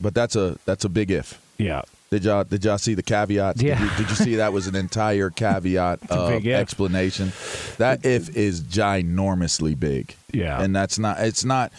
But 0.00 0.14
that's 0.14 0.34
a 0.34 0.58
that's 0.64 0.84
a 0.84 0.88
big 0.88 1.10
if. 1.10 1.40
yeah, 1.58 1.82
Did 2.10 2.24
y'all 2.24 2.42
did 2.44 2.64
y'all 2.64 2.78
see 2.78 2.94
the 2.94 3.02
caveats? 3.02 3.60
Yeah. 3.62 3.78
Did 3.78 3.90
you, 3.90 3.96
did 3.98 4.10
you 4.10 4.16
see 4.16 4.34
that 4.36 4.52
was 4.52 4.66
an 4.66 4.74
entire 4.76 5.28
caveat 5.44 6.10
of 6.10 6.46
explanation? 6.46 7.32
That 7.78 8.04
if 8.06 8.34
is 8.36 8.60
ginormously 8.62 9.78
big. 9.78 10.14
Yeah. 10.32 10.60
and 10.62 10.74
that's 10.74 10.98
not. 10.98 11.20
It's 11.20 11.44
not. 11.44 11.72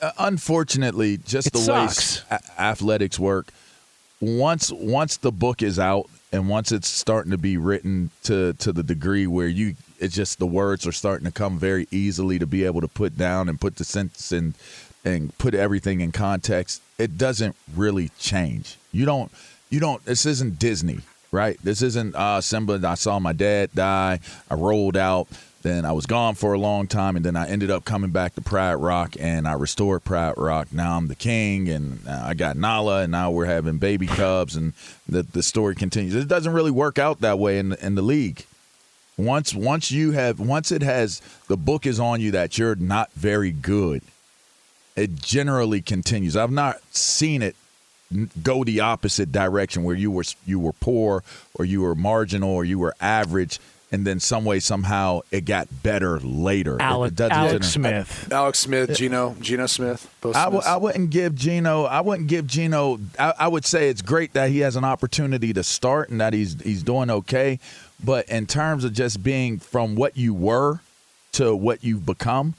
uh, 0.00 0.10
Unfortunately, 0.18 1.16
just 1.18 1.48
It 1.48 1.52
the 1.54 1.58
sucks. 1.60 2.30
way 2.30 2.38
a- 2.58 2.60
athletics 2.60 3.18
work. 3.18 3.48
Once 4.20 4.70
once 4.70 5.16
the 5.16 5.32
book 5.32 5.62
is 5.62 5.78
out 5.78 6.08
and 6.30 6.48
once 6.48 6.70
it's 6.72 6.88
starting 6.88 7.32
to 7.32 7.38
be 7.38 7.56
written 7.56 8.10
to 8.24 8.52
to 8.54 8.72
the 8.72 8.82
degree 8.82 9.26
where 9.26 9.48
you 9.48 9.74
it's 10.02 10.14
just 10.14 10.38
the 10.38 10.46
words 10.46 10.86
are 10.86 10.92
starting 10.92 11.24
to 11.26 11.32
come 11.32 11.58
very 11.58 11.86
easily 11.90 12.38
to 12.38 12.46
be 12.46 12.64
able 12.64 12.80
to 12.80 12.88
put 12.88 13.16
down 13.16 13.48
and 13.48 13.60
put 13.60 13.76
the 13.76 13.84
sentence 13.84 14.32
in 14.32 14.54
and 15.04 15.36
put 15.38 15.54
everything 15.54 16.00
in 16.00 16.12
context. 16.12 16.82
It 16.98 17.18
doesn't 17.18 17.56
really 17.74 18.10
change. 18.18 18.78
You 18.90 19.04
don't 19.04 19.30
you 19.70 19.80
don't 19.80 20.04
this 20.04 20.26
isn't 20.26 20.58
disney 20.58 21.00
right? 21.30 21.58
This 21.62 21.80
isn't 21.80 22.14
uh 22.14 22.40
simba 22.40 22.80
i 22.84 22.94
saw 22.94 23.18
my 23.18 23.32
dad 23.32 23.70
die 23.74 24.20
i 24.50 24.54
rolled 24.54 24.96
out 24.96 25.28
then 25.62 25.84
i 25.84 25.92
was 25.92 26.06
gone 26.06 26.34
for 26.34 26.52
a 26.52 26.58
long 26.58 26.86
time 26.88 27.16
and 27.16 27.24
then 27.24 27.36
i 27.36 27.48
ended 27.48 27.70
up 27.70 27.84
coming 27.84 28.10
back 28.10 28.34
to 28.34 28.40
pride 28.40 28.74
rock 28.74 29.14
and 29.18 29.46
i 29.48 29.52
restored 29.52 30.04
pride 30.04 30.34
rock. 30.36 30.68
Now 30.72 30.96
i'm 30.96 31.08
the 31.08 31.14
king 31.14 31.68
and 31.68 32.06
uh, 32.06 32.24
i 32.26 32.34
got 32.34 32.56
nala 32.56 33.02
and 33.02 33.12
now 33.12 33.30
we're 33.30 33.46
having 33.46 33.78
baby 33.78 34.06
cubs 34.06 34.56
and 34.56 34.72
the, 35.08 35.22
the 35.22 35.42
story 35.42 35.74
continues. 35.74 36.14
It 36.14 36.28
doesn't 36.28 36.52
really 36.52 36.70
work 36.70 36.98
out 36.98 37.20
that 37.20 37.38
way 37.38 37.58
in, 37.58 37.72
in 37.74 37.94
the 37.94 38.02
league 38.02 38.44
once 39.16 39.54
once 39.54 39.90
you 39.90 40.12
have 40.12 40.40
once 40.40 40.72
it 40.72 40.82
has 40.82 41.20
the 41.48 41.56
book 41.56 41.86
is 41.86 42.00
on 42.00 42.20
you 42.20 42.30
that 42.30 42.56
you're 42.56 42.74
not 42.74 43.12
very 43.12 43.52
good 43.52 44.02
it 44.96 45.16
generally 45.16 45.80
continues. 45.80 46.36
I've 46.36 46.50
not 46.50 46.80
seen 46.94 47.42
it 47.42 47.56
go 48.42 48.62
the 48.62 48.80
opposite 48.80 49.32
direction 49.32 49.84
where 49.84 49.96
you 49.96 50.10
were 50.10 50.24
you 50.44 50.60
were 50.60 50.74
poor 50.74 51.24
or 51.54 51.64
you 51.64 51.80
were 51.80 51.94
marginal 51.94 52.50
or 52.50 52.64
you 52.64 52.78
were 52.78 52.94
average 53.00 53.58
and 53.92 54.06
then 54.06 54.18
some 54.18 54.44
way 54.46 54.58
somehow 54.58 55.20
it 55.30 55.44
got 55.44 55.68
better 55.82 56.18
later 56.20 56.72
It- 56.72 56.82
it 56.82 56.82
Alex, 56.82 57.14
doesn't 57.14 57.36
Alex 57.36 57.68
Smith. 57.68 58.28
Alex 58.32 58.58
Smith, 58.58 58.96
Geno, 58.96 59.36
Geno 59.40 59.66
Smith, 59.66 60.08
both 60.22 60.34
I 60.34 60.44
w- 60.44 60.62
I 60.66 60.76
wouldn't 60.78 61.10
give 61.10 61.34
Geno. 61.36 61.84
I 61.84 62.00
wouldn't 62.00 62.28
give 62.28 62.46
Geno. 62.46 62.98
I, 63.18 63.34
I 63.40 63.48
would 63.48 63.64
say 63.66 63.88
it's 63.90 64.02
great 64.02 64.32
that 64.32 64.48
he 64.50 64.60
has 64.60 64.76
an 64.76 64.84
opportunity 64.84 65.52
to 65.52 65.62
start 65.62 66.08
and 66.08 66.20
that 66.20 66.32
he's 66.32 66.60
he's 66.62 66.82
doing 66.82 67.10
okay. 67.10 67.58
But 68.04 68.28
in 68.28 68.46
terms 68.46 68.82
of 68.84 68.92
just 68.94 69.22
being 69.22 69.58
from 69.58 69.94
what 69.94 70.16
you 70.16 70.34
were 70.34 70.80
to 71.32 71.54
what 71.54 71.84
you've 71.84 72.04
become, 72.06 72.54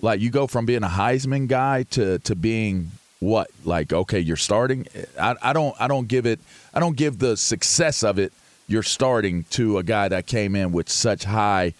like 0.00 0.20
you 0.20 0.30
go 0.30 0.46
from 0.46 0.66
being 0.66 0.82
a 0.84 0.88
Heisman 0.88 1.48
guy 1.48 1.84
to 1.90 2.18
to 2.20 2.34
being 2.36 2.92
what? 3.18 3.48
Like 3.64 3.92
okay, 3.94 4.20
you're 4.20 4.36
starting. 4.36 4.86
I, 5.18 5.34
I 5.42 5.52
don't 5.54 5.74
I 5.80 5.88
don't 5.88 6.06
give 6.06 6.26
it. 6.26 6.38
I 6.74 6.80
don't 6.80 6.96
give 6.96 7.18
the 7.18 7.36
success 7.36 8.02
of 8.04 8.18
it. 8.18 8.32
You're 8.68 8.82
starting 8.82 9.44
to 9.50 9.78
a 9.78 9.82
guy 9.82 10.08
that 10.08 10.26
came 10.26 10.56
in 10.56 10.72
with 10.72 10.88
such 10.88 11.24
high, 11.24 11.74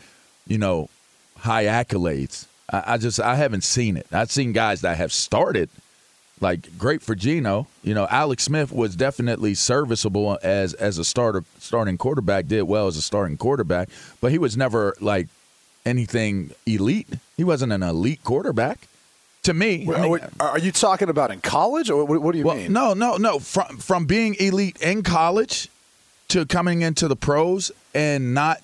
you 0.46 0.59
know, 0.59 0.88
high 1.38 1.64
accolades. 1.64 2.46
I, 2.70 2.94
I 2.94 2.99
just 2.99 3.20
I 3.20 3.35
haven't 3.37 3.64
seen 3.64 3.96
it. 3.96 4.07
I've 4.12 4.31
seen 4.31 4.53
guys 4.53 4.83
that 4.83 4.96
have 4.96 5.12
started, 5.12 5.68
like 6.40 6.79
great 6.79 7.03
for 7.03 7.14
Geno. 7.14 7.66
You 7.83 7.94
know, 7.94 8.07
Alex 8.11 8.44
Smith 8.44 8.72
was 8.72 8.94
definitely 8.96 9.55
serviceable 9.55 10.38
as 10.42 10.75
as 10.75 10.99
a 10.99 11.05
starter 11.05 11.44
starting 11.59 11.99
quarterback. 11.99 12.46
Did 12.46 12.62
well 12.62 12.87
as 12.87 12.96
a 12.96 13.03
starting 13.03 13.37
quarterback, 13.37 13.88
but 14.20 14.31
he 14.31 14.38
was 14.38 14.57
never 14.57 14.94
like 15.01 15.29
anything 15.85 16.53
elite. 16.66 17.09
He 17.37 17.44
wasn't 17.44 17.72
an 17.72 17.83
elite 17.83 18.22
quarterback. 18.25 18.88
To 19.44 19.55
me, 19.55 19.88
I 19.94 20.03
mean- 20.09 20.20
are 20.40 20.59
you 20.59 20.72
talking 20.72 21.09
about 21.09 21.31
in 21.31 21.40
college, 21.40 21.88
or 21.88 22.05
what, 22.05 22.20
what 22.20 22.33
do 22.33 22.38
you 22.38 22.44
well, 22.44 22.57
mean? 22.57 22.72
no, 22.72 22.94
no, 22.94 23.16
no. 23.16 23.38
From 23.38 23.79
from 23.79 24.07
being 24.07 24.35
elite 24.40 24.77
in 24.83 25.03
college 25.05 25.68
to 26.28 26.44
coming 26.46 26.82
into 26.82 27.08
the 27.08 27.16
pros 27.16 27.70
and 27.94 28.34
not 28.34 28.60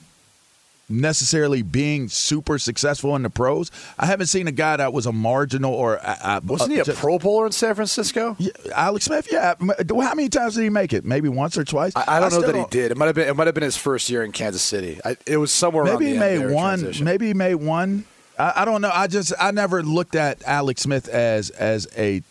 necessarily 0.89 1.63
being 1.63 2.09
super 2.09 2.59
successful 2.59 3.17
in 3.17 3.23
the 3.23 3.31
pros. 3.31 3.71
I 3.99 4.07
haven't 4.07 4.27
seen 4.27 4.47
a 4.47 4.53
guy 4.53 4.77
that 4.77 4.93
was 4.93 5.07
a 5.07 5.13
marginal 5.13 5.73
or 5.73 5.99
uh, 5.99 6.17
uh, 6.23 6.41
Wasn't 6.45 6.71
he 6.73 6.81
a 6.81 6.85
just- 6.85 6.99
Pro 7.01 7.19
Bowler 7.19 7.47
in 7.47 7.53
San 7.53 7.75
Francisco? 7.75 8.37
Yeah, 8.39 8.51
Alex 8.75 9.07
Smith, 9.07 9.29
yeah. 9.31 9.55
How 9.59 10.15
many 10.15 10.29
times 10.29 10.55
did 10.57 10.65
he 10.65 10.69
make 10.71 10.93
it? 10.93 11.05
Maybe 11.05 11.29
once 11.29 11.57
or 11.57 11.65
twice. 11.65 11.93
I, 11.97 12.17
I 12.17 12.21
don't 12.21 12.33
know 12.33 12.41
still 12.41 12.53
that 12.53 12.59
he 12.59 12.67
did. 12.71 12.91
It 12.91 12.97
might 12.99 13.07
have 13.07 13.15
been. 13.15 13.29
It 13.29 13.35
might 13.37 13.47
have 13.47 13.55
been 13.55 13.63
his 13.65 13.77
first 13.77 14.11
year 14.11 14.23
in 14.23 14.33
Kansas 14.33 14.63
City. 14.63 15.01
I, 15.05 15.17
it 15.27 15.37
was 15.39 15.53
somewhere. 15.53 15.85
around 15.85 15.95
Maybe 16.01 16.07
he 16.09 16.13
the 16.15 16.19
made 16.21 16.51
one. 16.53 16.81
transition. 16.81 17.05
Maybe 17.05 17.27
he 17.29 17.35
made 17.35 17.55
one. 17.55 18.05
I, 18.39 18.53
I 18.57 18.65
don't 18.65 18.83
know. 18.83 18.91
I 18.93 19.07
just 19.07 19.33
I 19.41 19.51
never 19.51 19.83
looked 19.83 20.15
at 20.15 20.43
Alex 20.45 20.83
Smith 20.83 21.09
as 21.09 21.51
as 21.51 21.89
a 21.97 22.23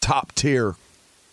top 0.00 0.32
tier 0.34 0.74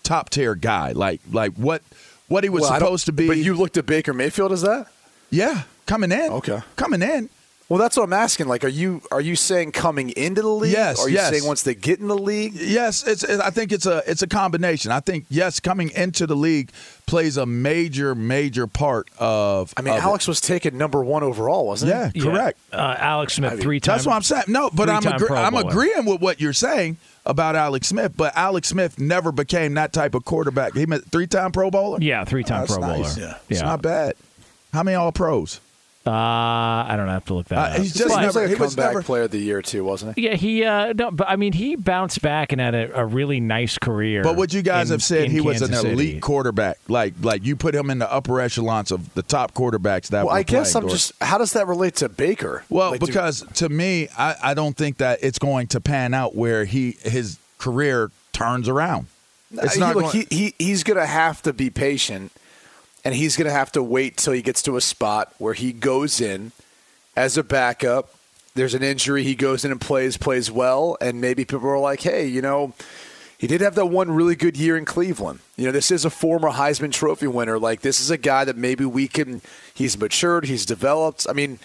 top 0.03 0.29
tier 0.29 0.53
guy. 0.53 0.91
Like 0.91 1.21
like 1.31 1.53
what 1.53 1.81
what 2.27 2.43
he 2.43 2.49
was 2.49 2.63
Well, 2.63 2.73
supposed 2.79 3.05
to 3.07 3.11
be. 3.11 3.27
But 3.27 3.37
you 3.37 3.53
looked 3.55 3.77
at 3.77 3.85
Baker 3.85 4.13
Mayfield 4.13 4.51
as 4.51 4.61
that? 4.61 4.87
yeah, 5.29 5.63
coming 5.85 6.11
in. 6.11 6.31
Okay. 6.31 6.59
coming 6.75 7.01
in. 7.01 7.29
Well, 7.69 7.79
that's 7.79 7.97
what 7.97 8.03
I'm 8.03 8.13
asking. 8.13 8.47
Like, 8.47 8.63
are 8.63 8.69
you 8.69 9.01
are 9.11 9.19
you 9.19 9.35
saying 9.35 9.73
coming 9.73 10.11
into 10.11 10.41
the 10.41 10.47
league? 10.47 10.71
Yes, 10.71 10.99
Or 11.01 11.07
are 11.07 11.09
you 11.09 11.15
yes. 11.15 11.31
saying 11.31 11.43
once 11.45 11.63
they 11.63 11.75
get 11.75 11.99
in 11.99 12.07
the 12.07 12.17
league? 12.17 12.53
Yes, 12.53 13.05
it's. 13.05 13.25
it- 13.25 13.41
I 13.41 13.49
think 13.49 13.73
it's 13.73 13.85
a 13.85 14.01
it's 14.07 14.21
a 14.21 14.27
combination. 14.27 14.89
I 14.93 15.01
think 15.01 15.25
yes, 15.29 15.59
coming 15.59 15.89
into 15.89 16.25
the 16.25 16.35
league 16.35 16.71
plays 17.07 17.35
a 17.35 17.45
major 17.45 18.15
major 18.15 18.67
part 18.67 19.09
of. 19.19 19.73
I 19.75 19.81
mean, 19.81 19.95
of 19.95 19.99
it. 19.99 20.03
Alex 20.03 20.29
was 20.29 20.39
taken 20.39 20.77
number 20.77 21.03
one 21.03 21.23
overall, 21.23 21.67
wasn't 21.67 21.89
Yeah, 21.89 22.09
he? 22.13 22.19
Yeah, 22.21 22.31
correct. 22.31 22.59
Uh, 22.71 22.95
Alex 22.99 23.33
Smith, 23.33 23.59
three 23.59 23.81
times. 23.81 23.97
That's 23.97 24.07
what 24.07 24.15
I'm 24.15 24.23
saying. 24.23 24.43
No, 24.47 24.69
but 24.69 24.89
I'm 24.89 25.01
three-time 25.01 25.21
agree- 25.21 25.37
I'm 25.37 25.55
agreeing 25.55 26.05
with 26.05 26.21
what 26.21 26.39
you're 26.39 26.53
saying 26.53 26.95
about 27.29 27.55
Alex 27.55 27.87
Smith. 27.87 28.13
But 28.17 28.35
Alex 28.35 28.67
Smith 28.69 28.99
never 28.99 29.31
became 29.31 29.73
that 29.75 29.93
type 29.93 30.15
of 30.15 30.25
quarterback. 30.25 30.73
He 30.73 30.85
meant 30.85 31.09
three 31.11 31.27
time 31.27 31.51
Pro 31.51 31.69
Bowler. 31.69 31.99
Yeah, 32.01 32.23
three-time 32.25 32.61
That's 32.61 32.73
Pro 32.73 32.81
Bowler. 32.81 32.97
nice. 33.03 33.17
Yeah. 33.17 33.37
it's 33.49 33.59
Yeah. 33.61 33.65
not 33.67 33.81
bad. 33.81 34.15
How 34.73 34.83
many 34.83 34.95
All 34.95 35.11
Pros? 35.11 35.59
Uh, 36.07 36.85
I 36.87 36.95
don't 36.97 37.07
have 37.09 37.25
to 37.25 37.33
look 37.33 37.47
that 37.47 37.57
Uh, 37.57 37.61
up. 37.61 37.77
he's 37.77 37.93
He 37.93 37.99
just 37.99 38.09
was 38.15 38.17
never. 38.35 38.47
He 38.47 38.53
a 38.53 38.57
was 38.57 38.75
comeback 38.75 38.93
never. 38.93 39.03
player 39.03 39.23
of 39.23 39.31
the 39.31 39.39
year 39.39 39.61
too, 39.61 39.83
wasn't 39.83 40.15
he? 40.15 40.23
Yeah, 40.27 40.35
he. 40.35 40.63
Uh, 40.63 40.93
no, 40.93 41.11
but 41.11 41.29
I 41.29 41.35
mean, 41.35 41.53
he 41.53 41.75
bounced 41.75 42.21
back 42.21 42.51
and 42.51 42.61
had 42.61 42.73
a, 42.75 42.99
a 43.01 43.05
really 43.05 43.39
nice 43.39 43.77
career. 43.77 44.23
But 44.23 44.35
would 44.37 44.53
you 44.53 44.61
guys 44.61 44.89
in- 44.89 44.95
have 44.95 45.03
said 45.03 45.25
in 45.25 45.31
he 45.31 45.41
was 45.41 45.61
an 45.61 45.69
Kansas 45.69 45.91
elite 45.91 46.21
quarterback? 46.21 46.77
Like, 46.87 47.13
like 47.21 47.45
you 47.45 47.55
put 47.55 47.75
him 47.75 47.89
in 47.89 47.99
the 47.99 48.11
upper 48.11 48.39
echelons 48.39 48.91
of 48.91 49.13
the 49.13 49.23
top 49.23 49.53
quarterbacks 49.53 50.07
that. 50.09 50.25
Well, 50.25 50.33
were 50.33 50.39
I 50.39 50.43
guess 50.43 50.71
playing 50.71 50.83
I'm 50.83 50.87
during- 50.89 50.95
just. 50.95 51.11
How 51.21 51.37
does 51.37 51.53
that 51.53 51.67
relate 51.67 51.95
to 51.97 52.09
Baker? 52.09 52.63
Well, 52.69 52.91
Like, 52.91 52.99
do- 53.01 53.05
because 53.07 53.43
to 53.55 53.69
me, 53.69 54.07
I, 54.17 54.35
I 54.41 54.53
don't 54.53 54.75
think 54.77 54.97
that 54.97 55.19
it's 55.21 55.39
going 55.39 55.67
to 55.67 55.81
pan 55.81 56.13
out 56.13 56.35
where 56.35 56.65
he 56.65 56.97
his 57.03 57.37
career 57.57 58.11
turns 58.33 58.69
around. 58.69 59.07
It's 59.51 59.77
not 59.77 59.95
he, 59.95 60.01
look, 60.01 60.11
going, 60.13 60.25
he, 60.29 60.35
he 60.35 60.53
he's 60.59 60.83
going 60.83 60.97
to 60.99 61.05
have 61.05 61.41
to 61.43 61.53
be 61.53 61.69
patient, 61.69 62.31
and 63.07 63.15
he's 63.15 63.37
going 63.37 63.45
to 63.47 63.53
have 63.53 63.71
to 63.71 63.81
wait 63.81 64.17
till 64.17 64.33
he 64.33 64.41
gets 64.41 64.61
to 64.63 64.75
a 64.75 64.81
spot 64.81 65.33
where 65.37 65.53
he 65.53 65.71
goes 65.71 66.19
in 66.19 66.51
as 67.15 67.37
a 67.37 67.43
backup. 67.43 68.13
There's 68.53 68.73
an 68.73 68.83
injury, 68.83 69.23
he 69.23 69.33
goes 69.33 69.63
in 69.63 69.71
and 69.71 69.79
plays, 69.79 70.17
plays 70.17 70.51
well, 70.51 70.97
and 70.99 71.21
maybe 71.21 71.45
people 71.45 71.69
are 71.69 71.79
like, 71.79 72.01
"Hey, 72.01 72.27
you 72.27 72.41
know, 72.41 72.73
He 73.37 73.47
did 73.47 73.61
have 73.61 73.75
that 73.75 73.85
one 73.85 74.11
really 74.11 74.35
good 74.35 74.57
year 74.57 74.75
in 74.75 74.83
Cleveland. 74.83 75.39
You 75.55 75.67
know, 75.67 75.71
this 75.71 75.89
is 75.89 76.03
a 76.03 76.09
former 76.09 76.49
Heisman 76.49 76.91
Trophy 76.91 77.27
winner. 77.27 77.57
Like, 77.57 77.79
this 77.79 78.01
is 78.01 78.09
a 78.09 78.17
guy 78.17 78.43
that 78.43 78.57
maybe 78.57 78.83
we 78.83 79.07
can. 79.07 79.41
He's 79.73 79.97
matured. 79.97 80.45
He's 80.45 80.65
developed. 80.65 81.27
I 81.29 81.33
mean, 81.33 81.59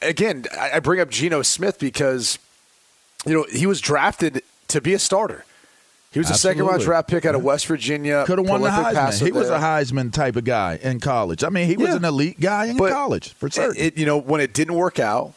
again, 0.00 0.46
I 0.58 0.80
bring 0.80 0.98
up 1.00 1.10
Geno 1.10 1.42
Smith 1.42 1.78
because, 1.78 2.38
you 3.26 3.34
know, 3.34 3.44
he 3.52 3.66
was 3.66 3.82
drafted 3.82 4.42
to 4.68 4.80
be 4.80 4.94
a 4.94 4.98
starter. 4.98 5.44
He 6.12 6.18
was 6.18 6.28
a 6.30 6.34
second 6.34 6.64
round 6.64 6.82
draft 6.82 7.08
pick 7.08 7.24
out 7.24 7.34
of 7.36 7.44
West 7.44 7.66
Virginia. 7.66 8.24
Could 8.26 8.38
have 8.38 8.48
won 8.48 8.62
the 8.62 8.68
Heisman. 8.68 8.94
passer 8.94 9.24
He 9.26 9.32
was 9.32 9.48
a. 9.48 9.58
Heisman 9.58 10.12
type 10.12 10.34
of 10.36 10.44
guy 10.44 10.78
in 10.82 10.98
college. 10.98 11.44
I 11.44 11.50
mean, 11.50 11.68
he 11.68 11.76
was 11.76 11.90
Yeah. 11.90 11.96
an 11.96 12.04
elite 12.04 12.40
guy 12.40 12.66
in 12.66 12.76
But 12.76 12.92
college 12.92 13.32
for 13.34 13.48
certain. 13.48 13.80
It, 13.80 13.96
you 13.96 14.06
know, 14.06 14.18
when 14.18 14.40
it 14.40 14.52
didn't 14.52 14.74
work 14.74 14.98
out, 14.98 15.34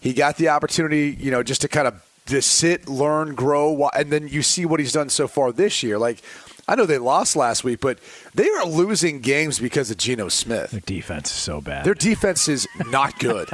he 0.00 0.14
got 0.14 0.36
the 0.38 0.48
opportunity, 0.48 1.14
you 1.20 1.30
know, 1.30 1.42
just 1.42 1.60
to 1.62 1.68
kind 1.68 1.86
of 1.86 1.94
just 2.26 2.52
sit, 2.52 2.88
learn, 2.88 3.34
grow, 3.34 3.90
and 3.94 4.10
then 4.10 4.28
you 4.28 4.42
see 4.42 4.64
what 4.64 4.80
he's 4.80 4.92
done 4.92 5.10
so 5.10 5.28
far 5.28 5.52
this 5.52 5.82
year. 5.82 5.98
Like, 5.98 6.22
I 6.66 6.74
know 6.74 6.86
they 6.86 6.96
lost 6.96 7.36
last 7.36 7.62
week, 7.62 7.80
but 7.80 7.98
they 8.34 8.48
are 8.48 8.64
losing 8.64 9.20
games 9.20 9.58
because 9.58 9.90
of 9.90 9.98
Geno 9.98 10.30
Smith. 10.30 10.70
Their 10.70 10.80
defense 10.80 11.30
is 11.30 11.36
so 11.36 11.60
bad. 11.60 11.84
Their 11.84 11.92
defense 11.92 12.48
is 12.48 12.66
not 12.88 13.18
good, 13.18 13.50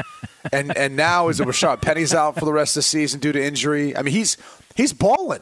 and 0.52 0.76
and 0.76 0.94
now 0.94 1.28
is 1.30 1.40
it 1.40 1.48
Rashaad 1.48 1.82
Penny's 1.82 2.14
out 2.14 2.36
for 2.38 2.44
the 2.44 2.52
rest 2.52 2.72
of 2.76 2.80
the 2.80 2.82
season 2.82 3.18
due 3.18 3.32
to 3.32 3.42
injury? 3.44 3.96
I 3.96 4.02
mean, 4.02 4.14
he's 4.14 4.36
he's 4.76 4.92
balling. 4.92 5.40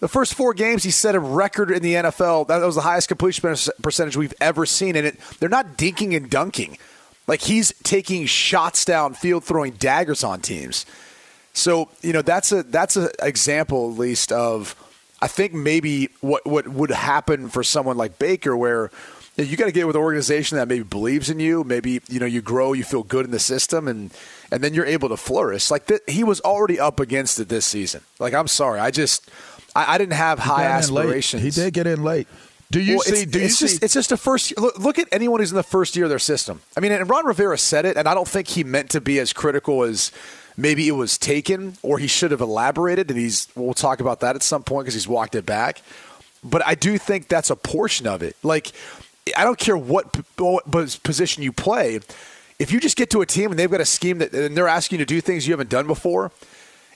The 0.00 0.08
first 0.08 0.34
four 0.34 0.54
games, 0.54 0.84
he 0.84 0.92
set 0.92 1.14
a 1.16 1.20
record 1.20 1.70
in 1.70 1.82
the 1.82 1.94
NFL. 1.94 2.46
That 2.48 2.64
was 2.64 2.76
the 2.76 2.82
highest 2.82 3.08
completion 3.08 3.42
percentage 3.82 4.16
we've 4.16 4.34
ever 4.40 4.64
seen, 4.64 4.94
and 4.94 5.06
it 5.06 5.20
they're 5.40 5.48
not 5.48 5.76
dinking 5.76 6.16
and 6.16 6.30
dunking. 6.30 6.78
Like 7.26 7.40
he's 7.42 7.72
taking 7.82 8.26
shots 8.26 8.84
downfield, 8.84 9.42
throwing 9.42 9.72
daggers 9.72 10.22
on 10.22 10.40
teams. 10.40 10.86
So 11.52 11.88
you 12.00 12.12
know 12.12 12.22
that's 12.22 12.52
a 12.52 12.62
that's 12.62 12.96
an 12.96 13.08
example 13.20 13.90
at 13.90 13.98
least 13.98 14.30
of 14.30 14.76
I 15.20 15.26
think 15.26 15.52
maybe 15.52 16.10
what 16.20 16.46
what 16.46 16.68
would 16.68 16.90
happen 16.90 17.48
for 17.48 17.64
someone 17.64 17.96
like 17.96 18.18
Baker 18.18 18.56
where 18.56 18.90
you, 19.36 19.44
know, 19.44 19.50
you 19.50 19.56
got 19.56 19.66
to 19.66 19.72
get 19.72 19.86
with 19.86 19.96
an 19.96 20.02
organization 20.02 20.58
that 20.58 20.68
maybe 20.68 20.84
believes 20.84 21.28
in 21.28 21.40
you, 21.40 21.64
maybe 21.64 22.00
you 22.08 22.20
know 22.20 22.26
you 22.26 22.40
grow, 22.40 22.72
you 22.72 22.84
feel 22.84 23.02
good 23.02 23.24
in 23.24 23.32
the 23.32 23.40
system, 23.40 23.88
and 23.88 24.12
and 24.52 24.62
then 24.62 24.74
you're 24.74 24.86
able 24.86 25.08
to 25.08 25.16
flourish. 25.16 25.70
Like 25.70 25.86
th- 25.86 26.02
he 26.06 26.22
was 26.22 26.40
already 26.42 26.78
up 26.78 27.00
against 27.00 27.40
it 27.40 27.48
this 27.48 27.66
season. 27.66 28.02
Like 28.20 28.32
I'm 28.32 28.48
sorry, 28.48 28.78
I 28.78 28.92
just 28.92 29.28
I, 29.78 29.94
I 29.94 29.98
didn't 29.98 30.14
have 30.14 30.38
high 30.38 30.64
aspirations. 30.64 31.42
He 31.42 31.50
did 31.50 31.72
get 31.72 31.86
in 31.86 32.02
late. 32.02 32.26
Do 32.70 32.80
you 32.80 32.96
Well, 32.96 33.02
see? 33.02 33.22
It's, 33.22 33.30
do 33.32 33.38
you 33.38 33.44
it's 33.46 33.56
see? 33.56 33.66
just 33.66 33.82
it's 33.82 33.94
just 33.94 34.12
a 34.12 34.16
first. 34.16 34.58
Look, 34.58 34.78
look 34.78 34.98
at 34.98 35.08
anyone 35.12 35.40
who's 35.40 35.50
in 35.52 35.56
the 35.56 35.62
first 35.62 35.96
year 35.96 36.04
of 36.04 36.10
their 36.10 36.18
system. 36.18 36.60
I 36.76 36.80
mean, 36.80 36.92
and 36.92 37.08
Ron 37.08 37.24
Rivera 37.24 37.56
said 37.56 37.84
it, 37.86 37.96
and 37.96 38.08
I 38.08 38.14
don't 38.14 38.28
think 38.28 38.48
he 38.48 38.64
meant 38.64 38.90
to 38.90 39.00
be 39.00 39.18
as 39.18 39.32
critical 39.32 39.84
as 39.84 40.12
maybe 40.56 40.88
it 40.88 40.92
was 40.92 41.16
taken, 41.16 41.78
or 41.82 41.98
he 41.98 42.06
should 42.06 42.30
have 42.30 42.40
elaborated. 42.40 43.10
And 43.10 43.18
he's 43.18 43.48
we'll 43.54 43.72
talk 43.72 44.00
about 44.00 44.20
that 44.20 44.36
at 44.36 44.42
some 44.42 44.64
point 44.64 44.84
because 44.84 44.94
he's 44.94 45.08
walked 45.08 45.34
it 45.34 45.46
back. 45.46 45.80
But 46.44 46.66
I 46.66 46.74
do 46.74 46.98
think 46.98 47.28
that's 47.28 47.50
a 47.50 47.56
portion 47.56 48.06
of 48.06 48.22
it. 48.22 48.36
Like, 48.42 48.72
I 49.36 49.44
don't 49.44 49.58
care 49.58 49.76
what, 49.76 50.16
what 50.38 50.70
position 51.02 51.42
you 51.42 51.52
play. 51.52 52.00
If 52.58 52.72
you 52.72 52.80
just 52.80 52.96
get 52.96 53.10
to 53.10 53.20
a 53.22 53.26
team 53.26 53.50
and 53.50 53.58
they've 53.58 53.70
got 53.70 53.80
a 53.80 53.84
scheme 53.84 54.18
that 54.18 54.32
and 54.32 54.56
they're 54.56 54.68
asking 54.68 54.98
you 54.98 55.04
to 55.04 55.08
do 55.14 55.20
things 55.20 55.46
you 55.46 55.52
haven't 55.52 55.70
done 55.70 55.86
before, 55.86 56.32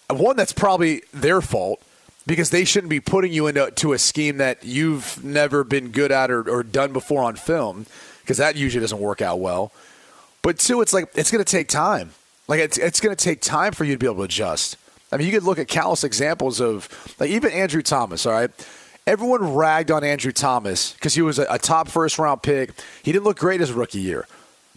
one 0.08 0.36
that's 0.36 0.52
probably 0.52 1.02
their 1.12 1.40
fault 1.40 1.82
because 2.26 2.50
they 2.50 2.64
shouldn't 2.64 2.90
be 2.90 3.00
putting 3.00 3.32
you 3.32 3.46
into 3.46 3.70
to 3.70 3.92
a 3.92 3.98
scheme 3.98 4.36
that 4.38 4.64
you've 4.64 5.22
never 5.24 5.64
been 5.64 5.90
good 5.90 6.12
at 6.12 6.30
or, 6.30 6.48
or 6.48 6.62
done 6.62 6.92
before 6.92 7.22
on 7.22 7.36
film 7.36 7.86
because 8.20 8.38
that 8.38 8.56
usually 8.56 8.80
doesn't 8.80 9.00
work 9.00 9.20
out 9.20 9.40
well. 9.40 9.72
But 10.42 10.58
two, 10.58 10.80
it's 10.80 10.92
like 10.92 11.08
it's 11.14 11.30
going 11.30 11.44
to 11.44 11.50
take 11.50 11.68
time. 11.68 12.10
Like 12.48 12.60
it's 12.60 12.78
it's 12.78 13.00
going 13.00 13.14
to 13.14 13.24
take 13.24 13.40
time 13.40 13.72
for 13.72 13.84
you 13.84 13.94
to 13.94 13.98
be 13.98 14.06
able 14.06 14.16
to 14.16 14.22
adjust. 14.22 14.76
I 15.10 15.16
mean, 15.16 15.26
you 15.26 15.32
could 15.32 15.42
look 15.42 15.58
at 15.58 15.68
countless 15.68 16.04
examples 16.04 16.60
of 16.60 16.88
like 17.18 17.30
even 17.30 17.52
Andrew 17.52 17.82
Thomas. 17.82 18.26
All 18.26 18.32
right, 18.32 18.50
everyone 19.06 19.54
ragged 19.54 19.90
on 19.90 20.04
Andrew 20.04 20.32
Thomas 20.32 20.92
because 20.94 21.14
he 21.14 21.22
was 21.22 21.38
a, 21.38 21.46
a 21.48 21.58
top 21.58 21.88
first 21.88 22.18
round 22.18 22.42
pick. 22.42 22.70
He 23.02 23.12
didn't 23.12 23.24
look 23.24 23.38
great 23.38 23.60
his 23.60 23.72
rookie 23.72 24.00
year. 24.00 24.26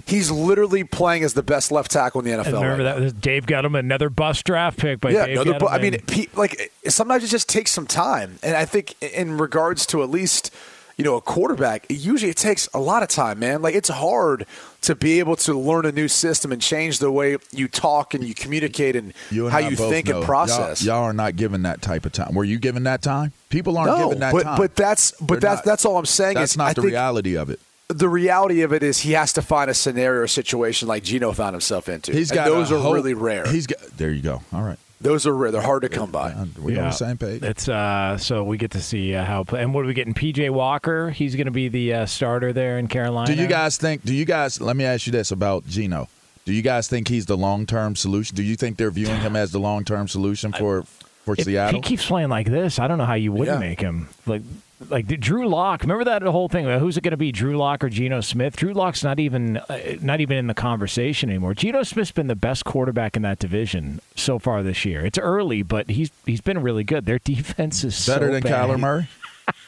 He's 0.06 0.30
literally 0.30 0.84
playing 0.84 1.24
as 1.24 1.34
the 1.34 1.44
best 1.44 1.72
left 1.72 1.92
tackle 1.92 2.22
in 2.22 2.26
the 2.26 2.32
NFL. 2.44 2.46
And 2.48 2.56
remember 2.56 2.84
right 2.84 2.94
that 2.96 3.00
was 3.02 3.14
Dave 3.14 3.50
him 3.50 3.76
another 3.76 4.10
bust 4.10 4.46
draft 4.46 4.78
pick 4.80 5.00
by 5.00 5.10
yeah, 5.12 5.26
Dave 5.26 5.42
another. 5.42 5.60
bu- 5.60 5.68
I 5.68 5.80
mean, 5.80 5.98
like 6.36 6.72
sometimes 6.88 7.24
it 7.24 7.28
just 7.28 7.50
takes 7.50 7.72
some 7.72 7.88
time, 7.88 8.38
and 8.44 8.56
I 8.56 8.66
think 8.66 9.02
in 9.02 9.38
regards 9.38 9.86
to 9.88 10.04
at 10.04 10.10
least 10.10 10.54
you 10.98 11.04
know 11.04 11.16
a 11.16 11.22
quarterback, 11.22 11.86
usually 11.90 12.30
it 12.30 12.38
takes 12.38 12.70
a 12.74 12.80
lot 12.80 13.02
of 13.04 13.10
time, 13.10 13.40
man. 13.40 13.62
Like 13.62 13.74
it's 13.76 13.90
hard 13.90 14.46
to 14.82 14.94
be 14.96 15.18
able 15.18 15.36
to 15.38 15.58
learn 15.58 15.86
a 15.88 15.92
new 15.92 16.08
system 16.08 16.52
and 16.52 16.62
change 16.62 17.00
the 17.00 17.12
way 17.12 17.38
you 17.52 17.68
talk 17.68 18.14
and 18.14 18.24
you 18.24 18.36
communicate 18.36 18.96
and 18.96 19.12
You 19.32 19.46
and 19.46 19.52
how 19.52 19.58
I 19.58 19.70
you 19.70 19.76
think 19.76 20.08
know. 20.08 20.18
and 20.18 20.26
process. 20.26 20.84
Y'all, 20.84 20.98
y'all 20.98 21.04
are 21.06 21.14
not 21.14 21.36
given 21.36 21.64
that 21.64 21.82
type 21.82 22.06
of 22.06 22.12
time. 22.12 22.36
Were 22.36 22.44
you 22.44 22.60
given 22.60 22.84
that 22.84 23.02
time? 23.02 23.32
People 23.50 23.76
aren't 23.80 23.98
no, 23.98 24.06
given 24.10 24.20
that 24.20 24.32
but 24.34 24.44
time. 24.44 24.58
but 24.60 24.76
that's 24.76 25.12
but 25.20 25.28
They're 25.28 25.40
that's 25.40 25.58
not. 25.60 25.66
that's 25.66 25.86
all 25.86 25.98
I'm 25.98 26.06
saying. 26.06 26.36
That's 26.36 26.52
is 26.52 26.58
not 26.58 26.68
I 26.70 26.74
the 26.74 26.82
think 26.84 26.92
reality 26.92 27.36
of 27.36 27.50
it. 27.50 27.60
The 27.88 28.10
reality 28.10 28.62
of 28.64 28.74
it 28.74 28.82
is 28.82 29.00
he 29.02 29.12
has 29.12 29.34
to 29.34 29.42
find 29.44 29.70
a 29.70 29.74
scenario 29.76 30.22
or 30.24 30.28
situation 30.28 30.88
like 30.88 31.04
Geno 31.04 31.32
found 31.34 31.54
himself 31.54 31.88
into. 31.88 32.12
He's 32.12 32.32
And 32.32 32.36
got 32.38 32.46
those 32.46 32.72
are 32.72 32.80
hope- 32.80 32.96
really 32.96 33.14
rare. 33.14 33.46
He's 33.48 33.68
got. 33.68 33.80
There 33.98 34.10
you 34.12 34.22
go. 34.24 34.42
All 34.52 34.64
right. 34.64 34.78
Those 35.02 35.28
are 35.28 35.36
rare. 35.36 35.52
They're 35.52 35.62
hard 35.62 35.84
to 35.84 35.90
come 35.90 36.10
by. 36.10 36.34
We're 36.58 36.80
on 36.80 36.86
the 36.88 36.92
same 36.92 37.18
page. 37.18 37.44
It's 37.44 37.70
uh, 37.70 38.18
so 38.18 38.44
we 38.44 38.58
get 38.58 38.72
to 38.72 38.82
see 38.82 39.14
uh, 39.14 39.24
how. 39.24 39.44
And 39.56 39.72
what 39.74 39.84
are 39.84 39.88
we 39.88 39.94
getting? 39.94 40.16
PJ 40.16 40.50
Walker. 40.50 41.12
He's 41.12 41.36
going 41.36 41.46
to 41.46 41.52
be 41.52 41.68
the 41.68 41.94
uh, 41.94 42.06
starter 42.08 42.54
there 42.54 42.80
in 42.80 42.88
Carolina. 42.88 43.28
Do 43.36 43.40
you 43.40 43.48
guys 43.48 43.78
think? 43.78 44.04
Do 44.04 44.16
you 44.16 44.26
guys? 44.26 44.60
Let 44.60 44.76
me 44.76 44.84
ask 44.86 45.06
you 45.06 45.12
this 45.12 45.32
about 45.32 45.68
Geno. 45.68 46.08
Do 46.46 46.54
you 46.54 46.62
guys 46.64 46.88
think 46.88 47.08
he's 47.08 47.28
the 47.28 47.38
long 47.38 47.68
term 47.68 47.96
solution? 47.96 48.36
Do 48.36 48.42
you 48.42 48.56
think 48.56 48.78
they're 48.78 48.90
viewing 48.90 49.20
him 49.20 49.36
as 49.36 49.52
the 49.52 49.60
long 49.60 49.84
term 49.84 50.08
solution 50.08 50.54
for 50.54 50.84
for 51.26 51.36
If 51.38 51.44
Seattle? 51.46 51.78
If 51.80 51.86
he 51.86 51.90
keeps 51.90 52.06
playing 52.08 52.30
like 52.30 52.48
this, 52.50 52.80
I 52.80 52.88
don't 52.88 52.98
know 52.98 53.06
how 53.06 53.14
you 53.16 53.32
wouldn't 53.32 53.60
Yeah. 53.62 53.68
make 53.70 53.82
him 53.82 54.08
like. 54.26 54.42
Like 54.90 55.08
Drew 55.20 55.48
Lock, 55.48 55.82
remember 55.82 56.04
that 56.06 56.22
whole 56.24 56.48
thing? 56.50 56.66
Who's 56.80 56.98
it 56.98 57.02
going 57.02 57.12
to 57.12 57.18
be, 57.18 57.32
Drew 57.32 57.58
Lock 57.58 57.84
or 57.84 57.90
Geno 57.90 58.22
Smith? 58.22 58.56
Drew 58.56 58.74
Lock's 58.74 59.04
not 59.04 59.20
even 59.20 59.58
uh, 59.58 59.80
not 60.02 60.22
even 60.22 60.38
in 60.38 60.48
the 60.48 60.54
conversation 60.54 61.30
anymore. 61.30 61.54
Geno 61.54 61.84
Smith's 61.84 62.12
been 62.12 62.28
the 62.28 62.36
best 62.36 62.66
quarterback 62.66 63.16
in 63.16 63.22
that 63.24 63.40
division 63.40 64.00
so 64.16 64.40
far 64.40 64.64
this 64.64 64.86
year. 64.86 65.06
It's 65.06 65.18
early, 65.18 65.64
but 65.64 65.90
he's 65.90 66.12
he's 66.26 66.42
been 66.42 66.62
really 66.62 66.84
good. 66.84 67.06
Their 67.06 67.20
defense 67.20 67.84
is 67.84 68.06
Better 68.06 68.28
so 68.28 68.32
than 68.34 68.44
bad. 68.44 68.52
Kyler 68.52 68.80
Murray. 68.80 69.08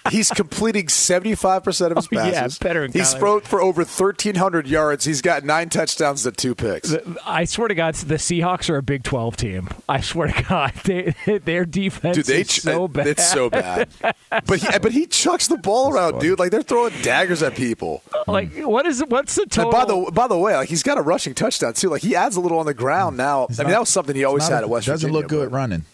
He's 0.10 0.30
completing 0.30 0.88
75% 0.88 1.92
of 1.92 1.98
his 1.98 2.08
Oh, 2.12 2.16
yeah, 2.16 2.32
passes. 2.32 2.58
better 2.60 2.82
than 2.88 2.92
He's 2.94 3.14
Kyler. 3.14 3.20
thrown 3.20 3.42
for 3.42 3.62
over 3.62 3.82
1,300 3.84 4.68
yards. 4.68 5.06
He's 5.06 5.22
got 5.22 5.44
nine 5.44 5.70
touchdowns 5.70 6.24
to 6.24 6.32
two 6.32 6.56
picks. 6.56 6.96
I 7.26 7.46
swear 7.46 7.68
to 7.68 7.76
God, 7.76 7.94
the 7.96 8.16
Seahawks 8.16 8.70
are 8.70 8.78
a 8.78 8.82
Big 8.84 9.04
Twelve 9.04 9.38
team. 9.38 9.70
I 9.90 10.02
swear 10.02 10.28
to 10.32 10.44
God, 10.44 10.74
they, 10.86 11.14
their 11.44 11.66
defense 11.66 12.16
Dude, 12.18 12.26
they 12.26 12.42
is 12.42 12.48
ch- 12.48 12.62
so 12.62 12.88
bad. 12.88 13.08
It's 13.08 13.30
so 13.30 13.50
bad. 13.50 13.90
but 14.30 14.60
he, 14.60 14.80
but 14.80 14.92
he 14.92 15.06
chucks 15.06 15.48
the 15.48 15.58
ball 15.58 15.92
around, 15.92 16.20
dude. 16.20 16.40
Like 16.40 16.52
they're 16.52 16.62
throwing 16.64 16.94
daggers 17.02 17.44
at 17.44 17.56
people. 17.56 18.02
Like 18.28 18.56
what 18.58 18.86
is 18.86 19.04
what's 19.08 19.36
the 19.36 19.44
And 19.44 19.52
total? 19.52 19.72
by 19.72 19.86
the 19.86 20.12
by 20.12 20.28
the 20.28 20.38
way, 20.38 20.56
like 20.56 20.70
he's 20.70 20.84
got 20.84 20.98
a 20.98 21.02
rushing 21.02 21.34
touchdown 21.34 21.74
too. 21.74 21.90
Like 21.90 22.02
he 22.02 22.16
adds 22.16 22.36
a 22.36 22.40
little 22.42 22.60
on 22.60 22.66
the 22.66 22.74
ground 22.74 23.14
hmm. 23.14 23.18
now. 23.18 23.44
I 23.44 23.48
mean, 23.50 23.58
not- 23.58 23.68
that 23.70 23.80
was 23.82 23.90
something 23.90 24.16
he 24.16 24.24
always 24.24 24.48
had 24.48 24.60
a- 24.64 24.66
at 24.66 24.70
West 24.70 24.88
doesn't 24.88 25.08
Virginia. 25.10 25.22
look 25.22 25.30
good 25.30 25.52
running. 25.52 25.86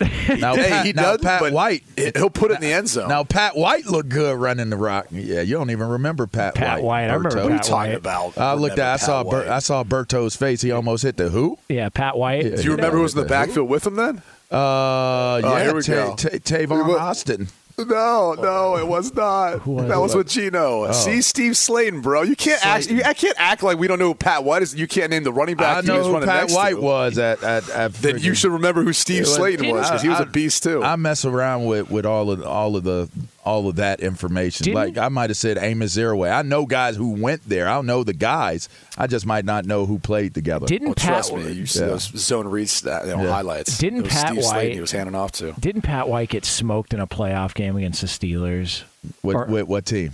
Now, 0.00 0.54
Hey, 0.56 0.68
Pat, 0.70 0.86
he 0.86 0.92
now 0.92 1.02
does, 1.12 1.20
Pat 1.20 1.40
but 1.40 1.52
White. 1.52 1.84
he'll 1.96 2.30
put 2.30 2.50
it 2.50 2.54
in 2.56 2.60
the 2.60 2.72
end 2.72 2.88
zone. 2.88 3.08
Now 3.08 3.22
Pat 3.24 3.56
White 3.56 3.86
looked 3.86 4.08
good 4.08 4.36
running 4.36 4.70
the 4.70 4.76
rock. 4.76 5.06
Yeah, 5.10 5.40
you 5.42 5.54
don't 5.56 5.70
even 5.70 5.88
remember 5.88 6.26
Pat, 6.26 6.54
White. 6.56 6.64
Pat 6.64 6.82
White, 6.82 7.04
I 7.10 7.14
remember 7.14 7.30
Berto. 7.30 7.34
Pat 7.34 7.42
what 7.44 7.52
are 7.52 7.56
you 7.56 7.62
talking 7.62 7.94
about? 7.94 8.38
I 8.38 8.54
looked 8.54 8.78
at. 8.78 8.92
I 8.94 8.96
saw. 8.96 9.22
Pat 9.22 9.30
Ber, 9.30 9.38
White. 9.38 9.48
I 9.48 9.58
saw 9.60 9.84
Berto's 9.84 10.34
face. 10.36 10.60
He 10.62 10.72
almost 10.72 11.02
hit 11.04 11.16
the 11.16 11.28
who? 11.30 11.58
yeah, 11.68 11.88
Pat 11.90 12.16
White. 12.18 12.44
Yeah. 12.44 12.56
Do 12.56 12.62
you 12.62 12.70
remember 12.72 12.96
who 12.96 13.02
was 13.04 13.12
in 13.14 13.18
the 13.18 13.22
Who? 13.24 13.28
backfield 13.28 13.68
with 13.68 13.86
him 13.86 13.96
then? 13.96 14.22
Uh, 14.50 15.40
yeah, 15.42 15.50
Oh, 15.52 15.56
here 15.62 15.74
we 15.74 15.82
Ta- 15.82 15.92
go. 15.92 16.14
Ta- 16.16 16.28
Tavon 16.38 17.00
Austin. 17.00 17.48
No, 17.76 18.34
no, 18.34 18.74
oh. 18.74 18.76
it 18.76 18.86
was 18.86 19.12
not. 19.14 19.66
was 19.66 19.88
that 19.88 19.96
it? 19.96 20.00
was 20.00 20.14
with 20.14 20.28
Geno. 20.28 20.84
Oh. 20.86 20.92
See, 20.92 21.20
Steve 21.22 21.52
Slaton, 21.54 22.02
bro. 22.02 22.22
You 22.22 22.36
can't 22.36 22.64
act. 22.64 22.88
I 22.90 23.14
can't 23.14 23.34
act 23.36 23.64
like 23.64 23.78
we 23.78 23.88
don't 23.88 23.98
know 23.98 24.08
who 24.08 24.14
Pat 24.14 24.44
White 24.44 24.62
is. 24.62 24.74
You 24.74 24.86
can't 24.86 25.10
name 25.10 25.24
the 25.24 25.32
running 25.32 25.56
back. 25.56 25.78
I 25.78 25.80
know 25.86 26.02
who 26.04 26.12
running 26.12 26.28
Pat 26.28 26.50
White 26.50 26.76
to. 26.76 26.80
was 26.80 27.18
at 27.18 27.42
at. 27.42 27.68
at 27.70 27.92
Then 27.94 28.18
you 28.18 28.34
should 28.34 28.52
remember 28.52 28.82
who 28.84 28.92
Steve 28.92 29.24
Slaton 29.24 29.72
was 29.72 29.88
because 29.88 30.02
he 30.02 30.08
was 30.08 30.20
a 30.20 30.22
I- 30.22 30.26
beast 30.26 30.62
too. 30.62 30.84
I 30.84 30.94
mess 30.96 31.24
around 31.24 31.64
with, 31.64 31.90
with 31.90 32.06
all 32.06 32.30
of 32.30 32.42
all 32.44 32.76
of 32.76 32.84
the 32.84 33.08
all 33.44 33.68
of 33.68 33.76
that 33.76 34.00
information. 34.00 34.64
Didn't- 34.64 34.74
like 34.76 34.98
I 34.98 35.08
might 35.08 35.30
have 35.30 35.36
said 35.36 35.58
Amos 35.58 35.96
Zereoué. 35.96 36.32
I 36.32 36.42
know 36.42 36.66
guys 36.66 36.96
who 36.96 37.10
went 37.10 37.48
there. 37.48 37.68
I 37.68 37.80
know 37.82 38.02
the 38.04 38.12
guys. 38.14 38.68
I 38.96 39.06
just 39.06 39.26
might 39.26 39.44
not 39.44 39.64
know 39.66 39.86
who 39.86 39.98
played 39.98 40.34
together. 40.34 40.66
Didn't 40.66 40.88
well, 40.88 40.94
Pat 40.94 41.06
trust 41.08 41.34
me, 41.34 41.52
you 41.52 41.66
see 41.66 41.80
Yeah. 41.80 41.86
those 41.86 42.02
zone 42.16 42.48
reads 42.48 42.70
stat, 42.72 43.06
you 43.06 43.16
know, 43.16 43.22
Yeah. 43.24 43.30
highlights. 43.30 43.76
Didn't 43.78 44.00
It 44.00 44.04
was 44.04 44.12
Pat 44.12 44.26
Steve 44.28 44.44
White- 44.44 44.68
Slaton 44.70 44.72
he 44.74 44.80
was 44.80 44.92
handing 44.92 45.14
off 45.14 45.32
to? 45.32 45.52
Didn't 45.60 45.82
Pat 45.82 46.08
White 46.08 46.30
get 46.30 46.44
smoked 46.44 46.94
in 46.94 47.00
a 47.00 47.06
playoff 47.06 47.54
game 47.54 47.76
against 47.76 48.00
the 48.00 48.06
Steelers? 48.06 48.82
with, 49.22 49.36
or- 49.36 49.44
with 49.46 49.66
what 49.68 49.84
team? 49.84 50.12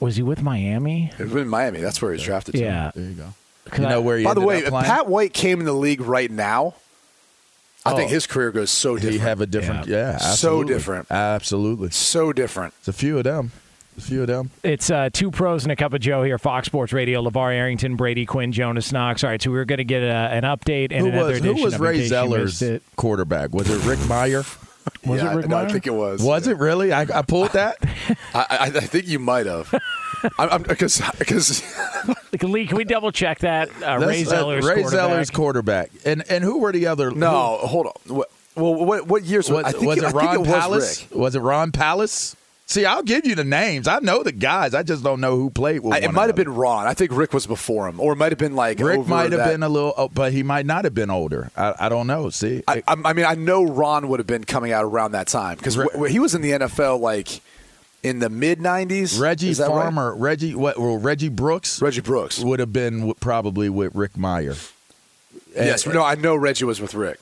Was 0.00 0.16
he 0.16 0.22
with 0.22 0.42
Miami? 0.42 1.10
It 1.18 1.24
was 1.30 1.42
in 1.42 1.48
Miami. 1.48 1.80
That's 1.80 2.00
where 2.02 2.12
he 2.12 2.16
was 2.16 2.22
drafted. 2.24 2.54
to. 2.54 2.60
Yeah. 2.60 2.90
There 2.94 3.04
you 3.04 3.14
go. 3.14 3.34
You 3.76 3.88
know 3.88 3.96
I- 3.96 3.98
where 3.98 4.18
he 4.18 4.24
By 4.24 4.34
the 4.34 4.40
way, 4.42 4.64
up? 4.64 4.84
Pat 4.84 5.08
White 5.08 5.32
came 5.32 5.58
in 5.60 5.66
the 5.66 5.72
league 5.72 6.00
right 6.02 6.30
now, 6.30 6.74
I 7.86 7.94
think 7.94 8.10
Oh. 8.10 8.14
his 8.14 8.26
career 8.26 8.50
goes 8.50 8.70
so 8.70 8.94
he 8.94 9.02
different. 9.02 9.20
have 9.22 9.40
a 9.42 9.46
different. 9.46 9.86
Yeah, 9.86 10.16
So 10.18 10.64
different. 10.64 11.10
Absolutely. 11.10 11.90
so 11.90 12.32
different. 12.32 12.72
It's 12.78 12.88
a 12.88 12.92
few 12.92 13.18
of 13.18 13.24
them. 13.24 13.52
A 13.96 14.00
few 14.00 14.22
of 14.22 14.26
them. 14.26 14.50
It's 14.64 14.90
uh, 14.90 15.08
two 15.12 15.30
pros 15.30 15.62
and 15.64 15.70
a 15.70 15.76
cup 15.76 15.92
of 15.92 16.00
Joe 16.00 16.24
here, 16.24 16.36
Fox 16.38 16.66
Sports 16.66 16.92
Radio. 16.92 17.22
LeVar 17.22 17.52
Arrington, 17.54 17.94
Brady 17.94 18.26
Quinn, 18.26 18.50
Jonas 18.50 18.90
Knox. 18.90 19.22
All 19.22 19.30
right, 19.30 19.40
so 19.40 19.50
we're 19.52 19.64
going 19.64 19.78
to 19.78 19.84
get 19.84 20.02
a, 20.02 20.06
an 20.12 20.42
update 20.42 20.88
and 20.90 21.02
Who 21.06 21.12
another 21.12 21.30
was 21.34 21.38
who 21.40 21.50
edition 21.50 21.64
was 21.64 21.74
of 21.74 21.80
Ray 21.80 21.94
In 21.94 22.00
Case 22.00 22.10
You 22.10 22.16
Zellars' 22.16 22.42
Missed 22.44 22.62
It. 22.62 22.82
quarterback? 22.96 23.52
Was 23.52 23.70
it 23.70 23.84
Rick 23.88 24.00
Mirer? 24.00 24.44
Was 25.06 25.22
yeah, 25.22 25.32
it 25.32 25.36
Rick 25.36 25.48
no, 25.48 25.56
Mirer? 25.56 25.66
I 25.68 25.72
think 25.72 25.86
it 25.86 25.94
was. 25.94 26.22
Was 26.22 26.48
it 26.48 26.58
really? 26.58 26.92
I, 26.92 27.02
I 27.02 27.22
pulled 27.22 27.52
that. 27.52 27.76
I, 28.34 28.46
I, 28.50 28.64
I 28.66 28.70
think 28.80 29.06
you 29.06 29.18
might 29.20 29.46
have. 29.46 29.72
I'm 30.38 30.62
because 30.62 31.02
because 31.18 31.62
Lee, 32.42 32.66
can 32.66 32.76
we 32.76 32.84
double 32.84 33.12
check 33.12 33.40
that? 33.40 33.70
Uh, 33.82 33.98
Ray 33.98 34.22
That's, 34.22 34.32
uh, 34.32 34.44
Zellars' 34.44 34.62
Ray 34.62 34.82
quarterback. 34.82 35.10
Zellars' 35.10 35.32
quarterback. 35.32 35.90
And 36.04 36.24
and 36.30 36.44
who 36.44 36.58
were 36.58 36.72
the 36.72 36.86
other? 36.86 37.10
no, 37.10 37.58
hold 37.58 37.86
on. 37.86 38.16
What, 38.16 38.30
well, 38.56 38.74
what 38.74 39.06
what 39.06 39.24
years 39.24 39.50
was, 39.50 39.64
was, 39.64 39.74
I 39.74 39.78
think 39.78 39.86
was 39.86 39.98
it, 39.98 40.04
it 40.04 40.06
I 40.06 40.10
think 40.10 40.22
Ron 40.22 40.34
it 40.34 40.38
was 40.40 40.48
Powlus? 40.48 41.10
Rick. 41.10 41.18
Was 41.18 41.34
it 41.36 41.40
Ron 41.40 41.72
Powlus? 41.72 42.36
See, 42.66 42.86
I'll 42.86 43.02
give 43.02 43.26
you 43.26 43.34
the 43.34 43.44
names. 43.44 43.86
I 43.86 43.98
know 43.98 44.22
the 44.22 44.32
guys. 44.32 44.72
I 44.72 44.82
just 44.82 45.04
don't 45.04 45.20
know 45.20 45.36
who 45.36 45.50
played 45.50 45.80
with. 45.80 45.92
I, 45.92 46.00
one 46.00 46.04
it 46.04 46.12
might 46.14 46.26
have 46.28 46.36
been 46.36 46.48
Ron. 46.54 46.86
I 46.86 46.94
think 46.94 47.10
Rick 47.12 47.34
was 47.34 47.46
before 47.46 47.86
him, 47.86 48.00
or 48.00 48.14
it 48.14 48.16
might 48.16 48.32
have 48.32 48.38
been 48.38 48.56
like 48.56 48.78
Rick 48.78 49.00
over 49.00 49.08
might 49.08 49.32
have 49.32 49.40
that- 49.40 49.50
been 49.50 49.62
a 49.62 49.68
little, 49.68 49.92
oh, 49.96 50.08
but 50.08 50.32
he 50.32 50.42
might 50.42 50.64
not 50.64 50.84
have 50.84 50.94
been 50.94 51.10
older. 51.10 51.50
I, 51.56 51.74
I 51.78 51.88
don't 51.90 52.06
know. 52.06 52.30
See, 52.30 52.62
I, 52.66 52.82
I 52.88 52.96
I 53.04 53.12
mean, 53.12 53.26
I 53.26 53.34
know 53.34 53.64
Ron 53.64 54.08
would 54.08 54.18
have 54.18 54.26
been 54.26 54.44
coming 54.44 54.72
out 54.72 54.84
around 54.84 55.12
that 55.12 55.26
time 55.26 55.58
because 55.58 55.76
Re- 55.76 56.10
he 56.10 56.18
was 56.18 56.34
in 56.34 56.40
the 56.40 56.52
NFL 56.52 57.00
like 57.00 57.42
in 58.04 58.20
the 58.20 58.28
mid 58.28 58.60
'90s. 58.60 59.18
Reggie 59.20 59.52
that 59.54 59.62
right? 59.68 59.68
Farmer, 59.68 60.14
Reggie, 60.14 60.54
what? 60.54 60.78
Well, 60.78 60.98
Reggie 60.98 61.28
Brooks 61.28 61.82
Reggie 61.82 62.00
Brooks. 62.00 62.38
would 62.38 62.60
have 62.60 62.72
been 62.72 62.98
w- 62.98 63.14
probably 63.18 63.68
with 63.68 63.94
Rick 63.94 64.12
Mirer. 64.12 64.70
Yes, 65.56 65.86
no, 65.86 66.02
I 66.04 66.14
know 66.16 66.34
Reggie 66.36 66.64
was 66.64 66.80
with 66.80 66.94
Rick. 66.94 67.18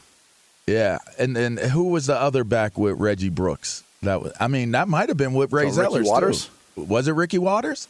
Yeah, 0.67 0.99
and 1.19 1.35
then 1.37 1.57
who 1.57 1.85
was 1.85 2.07
the 2.07 2.17
other 2.17 2.45
back 2.45 2.77
with 2.79 2.99
Reggie 2.99 3.29
Brooks? 3.31 3.83
That 4.03 4.23
was, 4.23 4.33
I 4.41 4.49
mean, 4.49 4.73
that 4.73 4.89
might 4.89 5.09
have 5.09 5.17
been 5.19 5.35
with 5.35 5.53
Ray 5.53 5.65
Ricky 5.67 5.77
Zellars. 5.77 6.07
Watters? 6.07 6.51
too. 6.75 6.83
Was 6.85 7.09
it 7.09 7.13
Ricky 7.13 7.39
Watters? 7.39 7.89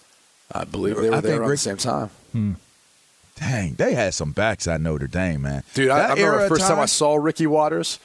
I 0.51 0.65
believe 0.65 0.97
they 0.97 1.09
were 1.11 1.17
I 1.17 1.21
there 1.21 1.39
around 1.41 1.49
Rick- 1.49 1.59
the 1.59 1.63
same 1.63 1.77
time. 1.79 2.11
Hmm. 2.33 2.53
Dang, 3.37 3.75
they 3.75 3.95
had 3.95 4.13
some 4.15 4.33
backs 4.33 4.67
at 4.69 4.81
Notre 4.81 5.07
Dame, 5.07 5.43
man. 5.43 5.63
Dude, 5.75 5.89
I, 5.91 5.99
That 5.99 6.11
I 6.11 6.15
remember 6.15 6.43
the 6.43 6.49
first 6.49 6.67
time 6.69 6.79
I 6.79 6.87
saw 6.87 7.15
Ricky 7.15 7.47
Watters. 7.47 7.99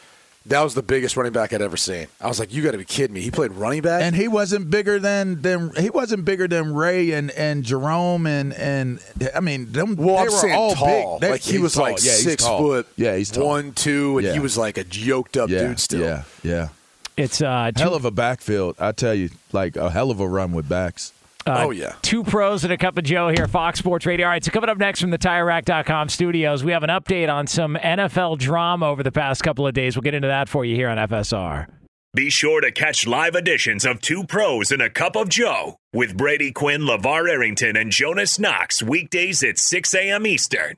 That 0.48 0.62
was 0.64 0.74
the 0.76 0.82
biggest 0.82 1.18
running 1.18 1.34
back 1.34 1.52
I'd 1.52 1.62
ever 1.62 1.76
seen. 1.78 2.08
I 2.22 2.28
was 2.28 2.40
like, 2.40 2.54
"You 2.54 2.64
got 2.64 2.72
to 2.72 2.78
be 2.78 2.86
kidding 2.86 3.14
me!" 3.14 3.22
He 3.22 3.32
played 3.32 3.52
running 3.52 3.82
back, 3.82 4.02
and 4.02 4.16
he 4.16 4.28
wasn't 4.30 4.70
bigger 4.70 4.98
than 4.98 5.42
than 5.42 5.74
he 5.76 5.90
wasn't 5.90 6.24
bigger 6.24 6.48
than 6.48 6.74
Ray 6.74 7.12
and 7.12 7.32
and 7.32 7.64
Jerome 7.66 8.26
and 8.26 8.54
and 8.54 9.00
I 9.36 9.42
mean 9.42 9.72
them. 9.74 9.96
well, 9.98 10.16
they 10.26 10.34
I'm 10.36 10.50
were 10.52 10.56
all 10.56 10.74
tall. 10.76 11.14
big. 11.20 11.22
They- 11.22 11.32
like 11.32 11.42
he 11.42 11.58
was 11.58 11.74
tall. 11.74 11.84
like 11.84 11.98
yeah, 12.04 12.14
six 12.14 12.44
tall. 12.44 12.60
foot, 12.60 12.88
Yeah, 12.96 13.18
he's 13.18 13.30
tall. 13.32 13.46
one 13.46 13.74
two, 13.74 14.20
and 14.20 14.28
Yeah. 14.28 14.34
he 14.34 14.40
was 14.40 14.58
like 14.58 14.78
a 14.78 14.86
yoked 14.90 15.36
up 15.36 15.50
yeah, 15.50 15.60
dude 15.68 15.80
still. 15.80 16.02
Yeah, 16.02 16.24
yeah. 16.44 16.70
It's 17.18 17.42
uh, 17.42 17.72
Hell 17.76 17.96
of 17.96 18.06
a 18.06 18.12
backfield, 18.12 18.76
I 18.80 18.92
tell 18.92 19.14
you. 19.16 19.32
Like 19.52 19.76
a 19.76 19.90
hell 19.90 20.12
of 20.12 20.20
a 20.20 20.28
run 20.28 20.52
with 20.54 20.70
backs. 20.70 21.12
Uh, 21.48 21.66
oh, 21.66 21.72
yeah. 21.72 21.96
Two 22.02 22.24
pros 22.24 22.64
and 22.64 22.74
a 22.74 22.78
cup 22.78 22.98
of 22.98 23.04
Joe 23.04 23.30
here, 23.30 23.48
Fox 23.48 23.80
Sports 23.80 24.06
Radio. 24.06 24.26
All 24.26 24.32
right, 24.32 24.44
so 24.44 24.52
coming 24.52 24.70
up 24.70 24.78
next 24.78 25.02
from 25.02 25.10
the 25.10 25.18
TireRack.com 25.18 26.10
studios, 26.10 26.64
we 26.64 26.72
have 26.72 26.84
an 26.84 26.90
update 26.90 27.32
on 27.34 27.48
some 27.48 27.76
NFL 27.76 28.38
drama 28.38 28.88
over 28.88 29.04
the 29.04 29.12
past 29.12 29.44
couple 29.44 29.66
of 29.66 29.74
days. 29.74 29.96
We'll 29.96 30.04
get 30.04 30.14
into 30.14 30.28
that 30.28 30.50
for 30.50 30.66
you 30.66 30.76
here 30.76 30.90
on 30.90 30.98
FSR. 30.98 31.68
Be 32.14 32.30
sure 32.32 32.62
to 32.62 32.72
catch 32.72 33.06
live 33.06 33.36
editions 33.36 33.86
of 33.86 34.02
Two 34.02 34.24
Pros 34.24 34.72
and 34.72 34.82
a 34.82 34.90
Cup 34.90 35.16
of 35.16 35.30
Joe 35.30 35.78
with 35.94 36.18
Brady 36.18 36.52
Quinn, 36.52 36.82
LeVar 36.82 37.30
Arrington, 37.30 37.78
and 37.78 37.92
Jonas 37.92 38.40
Knox 38.40 38.82
weekdays 38.82 39.44
at 39.44 39.60
6 39.60 39.94
a.m. 39.94 40.26
Eastern, 40.26 40.78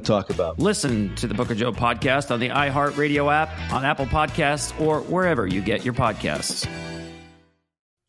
talk 0.01 0.29
about. 0.29 0.59
Listen 0.59 1.15
to 1.15 1.27
the 1.27 1.33
Book 1.33 1.49
of 1.49 1.57
Joe 1.57 1.71
podcast 1.71 2.31
on 2.31 2.39
the 2.39 2.49
iHeartRadio 2.49 3.31
app, 3.31 3.49
on 3.71 3.85
Apple 3.85 4.05
Podcasts, 4.05 4.79
or 4.79 5.01
wherever 5.01 5.47
you 5.47 5.61
get 5.61 5.85
your 5.85 5.93
podcasts. 5.93 6.67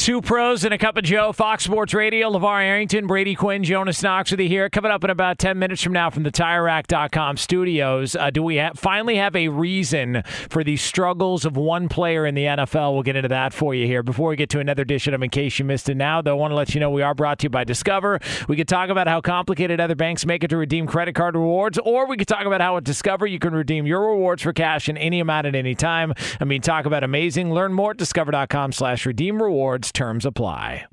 Two 0.00 0.22
pros 0.22 0.64
and 0.64 0.72
a 0.72 0.78
cup 0.78 0.96
of 0.96 1.04
Joe, 1.04 1.30
Fox 1.30 1.64
Sports 1.64 1.92
Radio, 1.92 2.30
LeVar 2.30 2.62
Arrington, 2.62 3.06
Brady 3.06 3.34
Quinn, 3.34 3.62
Jonas 3.62 4.02
Knox 4.02 4.30
with 4.30 4.40
you 4.40 4.48
here. 4.48 4.70
Coming 4.70 4.90
up 4.90 5.04
in 5.04 5.10
about 5.10 5.38
10 5.38 5.58
minutes 5.58 5.82
from 5.82 5.92
now 5.92 6.08
from 6.08 6.22
the 6.22 6.32
TireRack.com 6.32 7.36
studios. 7.36 8.16
Uh, 8.16 8.30
do 8.30 8.42
we 8.42 8.56
ha- 8.56 8.70
finally 8.74 9.16
have 9.16 9.36
a 9.36 9.48
reason 9.48 10.22
for 10.48 10.64
the 10.64 10.78
struggles 10.78 11.44
of 11.44 11.54
one 11.54 11.90
player 11.90 12.24
in 12.24 12.34
the 12.34 12.44
NFL? 12.44 12.94
We'll 12.94 13.02
get 13.02 13.14
into 13.14 13.28
that 13.28 13.52
for 13.52 13.74
you 13.74 13.86
here. 13.86 14.02
Before 14.02 14.30
we 14.30 14.36
get 14.36 14.48
to 14.50 14.58
another 14.58 14.80
edition 14.80 15.12
of 15.12 15.22
In 15.22 15.28
Case 15.28 15.58
You 15.58 15.66
Missed 15.66 15.90
It 15.90 15.98
Now, 15.98 16.22
though, 16.22 16.30
I 16.30 16.40
want 16.40 16.52
to 16.52 16.56
let 16.56 16.74
you 16.74 16.80
know 16.80 16.88
we 16.88 17.02
are 17.02 17.14
brought 17.14 17.38
to 17.40 17.44
you 17.44 17.50
by 17.50 17.64
Discover. 17.64 18.20
We 18.48 18.56
could 18.56 18.68
talk 18.68 18.88
about 18.88 19.06
how 19.06 19.20
complicated 19.20 19.80
other 19.80 19.96
banks 19.96 20.24
make 20.24 20.42
it 20.42 20.48
to 20.48 20.56
redeem 20.56 20.86
credit 20.86 21.14
card 21.14 21.34
rewards, 21.34 21.78
or 21.78 22.06
we 22.06 22.16
could 22.16 22.26
talk 22.26 22.46
about 22.46 22.62
how 22.62 22.78
at 22.78 22.84
Discover 22.84 23.26
you 23.26 23.38
can 23.38 23.52
redeem 23.54 23.86
your 23.86 24.06
rewards 24.12 24.42
for 24.44 24.54
cash 24.54 24.88
in 24.88 24.96
any 24.96 25.20
amount 25.20 25.46
at 25.46 25.54
any 25.54 25.74
time. 25.74 26.14
I 26.40 26.44
mean, 26.44 26.62
talk 26.62 26.86
about 26.86 27.04
amazing. 27.04 27.52
Learn 27.52 27.74
more 27.74 27.90
at 27.90 27.98
discover.com 27.98 28.72
slash 28.72 29.04
redeem 29.04 29.42
rewards. 29.42 29.89
Terms 29.92 30.24
apply. 30.24 30.86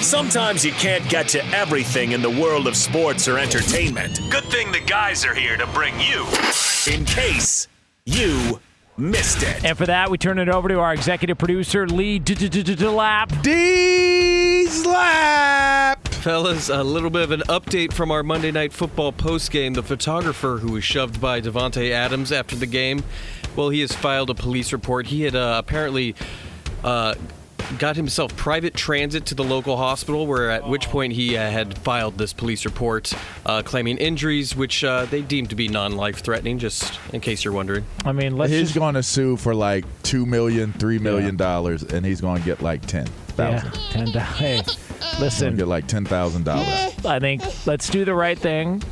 Sometimes 0.00 0.64
you 0.64 0.72
can't 0.72 1.06
get 1.08 1.28
to 1.28 1.44
everything 1.46 2.12
in 2.12 2.22
the 2.22 2.30
world 2.30 2.66
of 2.66 2.76
sports 2.76 3.28
or 3.28 3.38
entertainment. 3.38 4.20
Good 4.30 4.44
thing 4.44 4.72
the 4.72 4.80
guys 4.80 5.24
are 5.24 5.34
here 5.34 5.56
to 5.56 5.66
bring 5.68 5.94
you 6.00 6.26
in 6.90 7.04
case 7.04 7.68
you 8.04 8.60
missed 8.96 9.42
it. 9.42 9.64
And 9.64 9.76
for 9.76 9.86
that, 9.86 10.10
we 10.10 10.18
turn 10.18 10.38
it 10.38 10.48
over 10.48 10.68
to 10.68 10.78
our 10.80 10.94
executive 10.94 11.36
producer, 11.38 11.86
Lee 11.86 12.18
Delap. 12.18 13.42
D-Slap! 13.42 14.48
Fellas, 16.08 16.68
a 16.68 16.82
little 16.82 17.10
bit 17.10 17.22
of 17.22 17.30
an 17.30 17.42
update 17.42 17.92
from 17.92 18.10
our 18.10 18.22
Monday 18.22 18.50
Night 18.50 18.72
Football 18.72 19.12
postgame. 19.12 19.74
The 19.74 19.82
photographer 19.82 20.58
who 20.58 20.72
was 20.72 20.84
shoved 20.84 21.20
by 21.20 21.40
Davante 21.40 21.90
Adams 21.90 22.32
after 22.32 22.56
the 22.56 22.66
game, 22.66 23.04
well, 23.54 23.68
he 23.68 23.80
has 23.80 23.92
filed 23.92 24.30
a 24.30 24.34
police 24.34 24.72
report. 24.72 25.06
He 25.06 25.22
had 25.22 25.36
uh, 25.36 25.56
apparently 25.58 26.14
uh, 26.82 27.14
got 27.78 27.96
himself 27.96 28.34
private 28.36 28.74
transit 28.74 29.26
to 29.26 29.34
the 29.34 29.44
local 29.44 29.76
hospital, 29.76 30.26
where 30.26 30.50
at 30.50 30.68
which 30.68 30.86
point 30.86 31.12
he 31.12 31.36
uh, 31.36 31.50
had 31.50 31.76
filed 31.78 32.16
this 32.18 32.32
police 32.32 32.64
report 32.64 33.12
uh, 33.44 33.62
claiming 33.62 33.98
injuries, 33.98 34.56
which 34.56 34.82
uh, 34.84 35.04
they 35.06 35.20
deemed 35.22 35.50
to 35.50 35.56
be 35.56 35.68
non-life 35.68 36.20
threatening. 36.20 36.58
Just 36.58 36.98
in 37.12 37.20
case 37.20 37.44
you're 37.44 37.52
wondering. 37.54 37.84
I 38.04 38.12
mean, 38.12 38.36
let's 38.36 38.52
he's 38.52 38.68
just- 38.68 38.74
going 38.74 38.94
to 38.94 39.02
sue 39.02 39.36
for 39.36 39.54
like 39.54 39.84
two 40.02 40.24
million, 40.24 40.72
three 40.72 40.98
million 40.98 41.36
dollars, 41.36 41.82
and 41.82 42.06
he's 42.06 42.20
going 42.20 42.40
to 42.40 42.44
get 42.44 42.62
like 42.62 42.86
ten 42.86 43.06
thousand. 43.06 43.52
Yeah, 43.52 43.60
thousand. 43.60 43.90
ten 43.90 44.12
dollars. 44.12 44.38
Hey, 44.38 44.56
Listen, 44.58 45.20
listen. 45.20 45.56
get 45.56 45.68
like 45.68 45.86
ten 45.86 46.04
thousand 46.04 46.44
dollars. 46.44 46.92
I 47.04 47.18
think 47.20 47.42
let's 47.66 47.88
do 47.88 48.04
the 48.04 48.14
right 48.14 48.38
thing. 48.38 48.82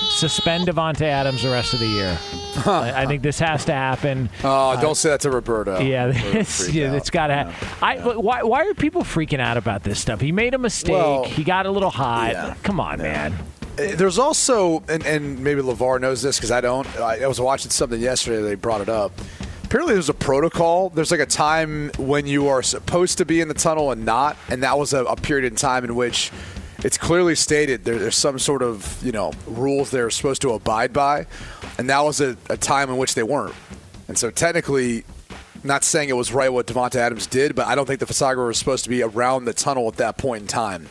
Suspend 0.00 0.66
Davante 0.66 1.02
Adams 1.02 1.42
the 1.42 1.50
rest 1.50 1.74
of 1.74 1.80
the 1.80 1.86
year. 1.86 2.18
I, 2.66 3.02
I 3.02 3.06
think 3.06 3.22
this 3.22 3.38
has 3.40 3.64
to 3.66 3.72
happen. 3.72 4.30
Oh, 4.42 4.70
Uh, 4.70 4.80
don't 4.80 4.94
say 4.96 5.10
that 5.10 5.20
to 5.20 5.30
Roberto. 5.30 5.80
Yeah, 5.80 6.06
it's, 6.14 6.68
yeah 6.70 6.94
it's 6.94 7.10
got 7.10 7.26
to. 7.28 7.44
Ha- 7.44 7.78
I. 7.82 7.98
but 7.98 8.22
Why? 8.22 8.42
Why 8.42 8.64
are 8.66 8.74
people 8.74 9.02
freaking 9.02 9.40
out 9.40 9.56
about 9.56 9.82
this 9.82 10.00
stuff? 10.00 10.20
He 10.20 10.32
made 10.32 10.54
a 10.54 10.58
mistake. 10.58 10.92
Well, 10.92 11.24
he 11.24 11.44
got 11.44 11.66
a 11.66 11.70
little 11.70 11.90
hot. 11.90 12.32
yeah. 12.32 12.54
Come 12.62 12.80
on, 12.80 12.98
man. 12.98 13.32
Uh, 13.78 13.94
There's 13.94 14.18
also, 14.18 14.82
and, 14.88 15.04
and 15.06 15.38
maybe 15.40 15.60
LeVar 15.62 16.00
knows 16.00 16.22
this 16.22 16.36
because 16.38 16.50
I 16.50 16.60
don't. 16.60 16.86
I, 16.98 17.22
I 17.22 17.26
was 17.26 17.40
watching 17.40 17.70
something 17.70 18.00
yesterday. 18.00 18.40
They 18.42 18.54
brought 18.54 18.80
it 18.80 18.88
up. 18.88 19.12
Apparently, 19.64 19.92
there's 19.94 20.08
a 20.08 20.14
protocol. 20.14 20.88
There's 20.88 21.10
like 21.10 21.20
a 21.20 21.26
time 21.26 21.90
when 21.98 22.26
you 22.26 22.48
are 22.48 22.62
supposed 22.62 23.18
to 23.18 23.26
be 23.26 23.40
in 23.42 23.48
the 23.48 23.54
tunnel 23.54 23.90
and 23.92 24.04
not, 24.06 24.36
and 24.50 24.62
that 24.62 24.78
was 24.78 24.94
a, 24.94 25.04
a 25.04 25.16
period 25.16 25.44
in 25.44 25.56
time 25.56 25.84
in 25.84 25.94
which 25.94 26.32
it's 26.84 26.98
clearly 26.98 27.34
stated 27.34 27.84
there, 27.84 27.98
there's 27.98 28.16
some 28.16 28.38
sort 28.38 28.62
of 28.62 29.02
you 29.04 29.12
know 29.12 29.32
rules 29.46 29.90
they're 29.90 30.10
supposed 30.10 30.42
to 30.42 30.52
abide 30.52 30.92
by, 30.92 31.26
and 31.78 31.88
that 31.90 32.00
was 32.00 32.20
a, 32.20 32.36
a 32.48 32.56
time 32.56 32.90
in 32.90 32.96
which 32.96 33.14
they 33.14 33.22
weren't. 33.22 33.54
And 34.06 34.16
so 34.16 34.30
technically, 34.30 35.04
not 35.64 35.84
saying 35.84 36.08
it 36.08 36.16
was 36.16 36.32
right 36.32 36.52
what 36.52 36.66
Davante 36.66 36.96
Adams 36.96 37.26
did, 37.26 37.54
but 37.54 37.66
I 37.66 37.74
don't 37.74 37.86
think 37.86 38.00
the 38.00 38.06
photographer 38.06 38.46
was 38.46 38.58
supposed 38.58 38.84
to 38.84 38.90
be 38.90 39.02
around 39.02 39.44
the 39.44 39.52
tunnel 39.52 39.88
at 39.88 39.96
that 39.96 40.16
point 40.18 40.42
in 40.42 40.48
time. 40.48 40.88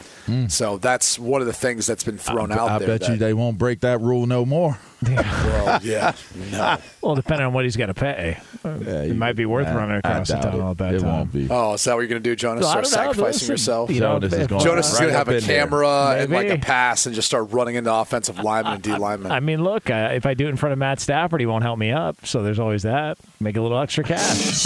So 0.50 0.78
that's 0.78 1.18
one 1.18 1.40
of 1.42 1.48
the 1.48 1.54
things 1.54 1.86
that's 1.88 2.04
been 2.04 2.18
thrown 2.18 2.52
out 2.52 2.68
Hmm. 2.70 2.76
I 2.76 2.80
there. 2.80 2.88
bet 2.88 3.02
that- 3.02 3.10
you 3.12 3.16
they 3.18 3.34
won't 3.34 3.58
break 3.58 3.80
that 3.82 4.02
rule 4.02 4.26
no 4.28 4.46
more. 4.46 4.78
well, 5.08 5.80
yeah, 5.84 6.14
no. 6.52 6.78
Well, 7.04 7.14
depending 7.16 7.46
on 7.46 7.54
what 7.54 7.64
he's 7.66 7.78
got 7.78 7.86
to 7.86 7.94
pay, 7.94 8.38
it 8.66 9.16
might 9.16 9.36
be 9.36 9.46
worth 9.46 9.68
I- 9.68 9.76
running 9.76 9.98
across 9.98 10.28
the 10.28 10.34
doubt 10.34 10.44
tunnel 10.44 10.68
it. 10.68 10.72
at 10.72 10.78
that 10.80 10.94
It 10.96 11.00
time. 11.02 11.10
won't 11.10 11.32
be. 11.32 11.48
Oh, 11.50 11.74
is 11.76 11.84
that 11.84 11.94
what 11.94 12.00
you're 12.02 12.08
going 12.10 12.22
to 12.24 12.30
do, 12.30 12.36
Jonas? 12.36 12.64
Well, 12.64 12.70
I 12.78 12.82
Start 12.82 12.84
don't 12.84 12.92
know. 12.92 13.14
sacrificing 13.14 13.50
yourself? 13.50 13.90
you 13.92 14.00
know, 14.02 14.20
Jonas 14.20 14.34
is 14.34 14.48
going 14.48 14.64
Jonas 14.64 14.94
is 14.94 15.00
right 15.00 15.06
to 15.06 15.14
have 15.14 15.30
a 15.30 15.40
camera 15.40 16.16
and 16.18 16.32
like 16.32 16.50
a 16.50 16.58
pass 16.58 17.06
and 17.06 17.14
just 17.16 17.28
start 17.28 17.52
running 17.52 17.76
into 17.76 17.94
offensive 17.94 18.40
linemen 18.40 18.74
and 18.74 18.82
D 18.84 18.96
linemen. 18.98 19.32
I 19.32 19.40
mean, 19.40 19.64
look, 19.64 19.90
uh, 19.90 20.10
if 20.14 20.26
I 20.26 20.34
do 20.34 20.48
it 20.48 20.50
in 20.50 20.58
front 20.58 20.74
of 20.74 20.80
Matt 20.80 21.00
Stafford, 21.00 21.40
he 21.40 21.46
won't 21.46 21.64
help 21.64 21.78
me 21.80 21.92
up. 21.92 22.26
So 22.26 22.42
there's 22.42 22.60
always 22.60 22.82
that. 22.84 23.18
Make 23.40 23.56
a 23.56 23.62
little 23.62 23.80
extra 23.80 24.04
cash. 24.04 24.66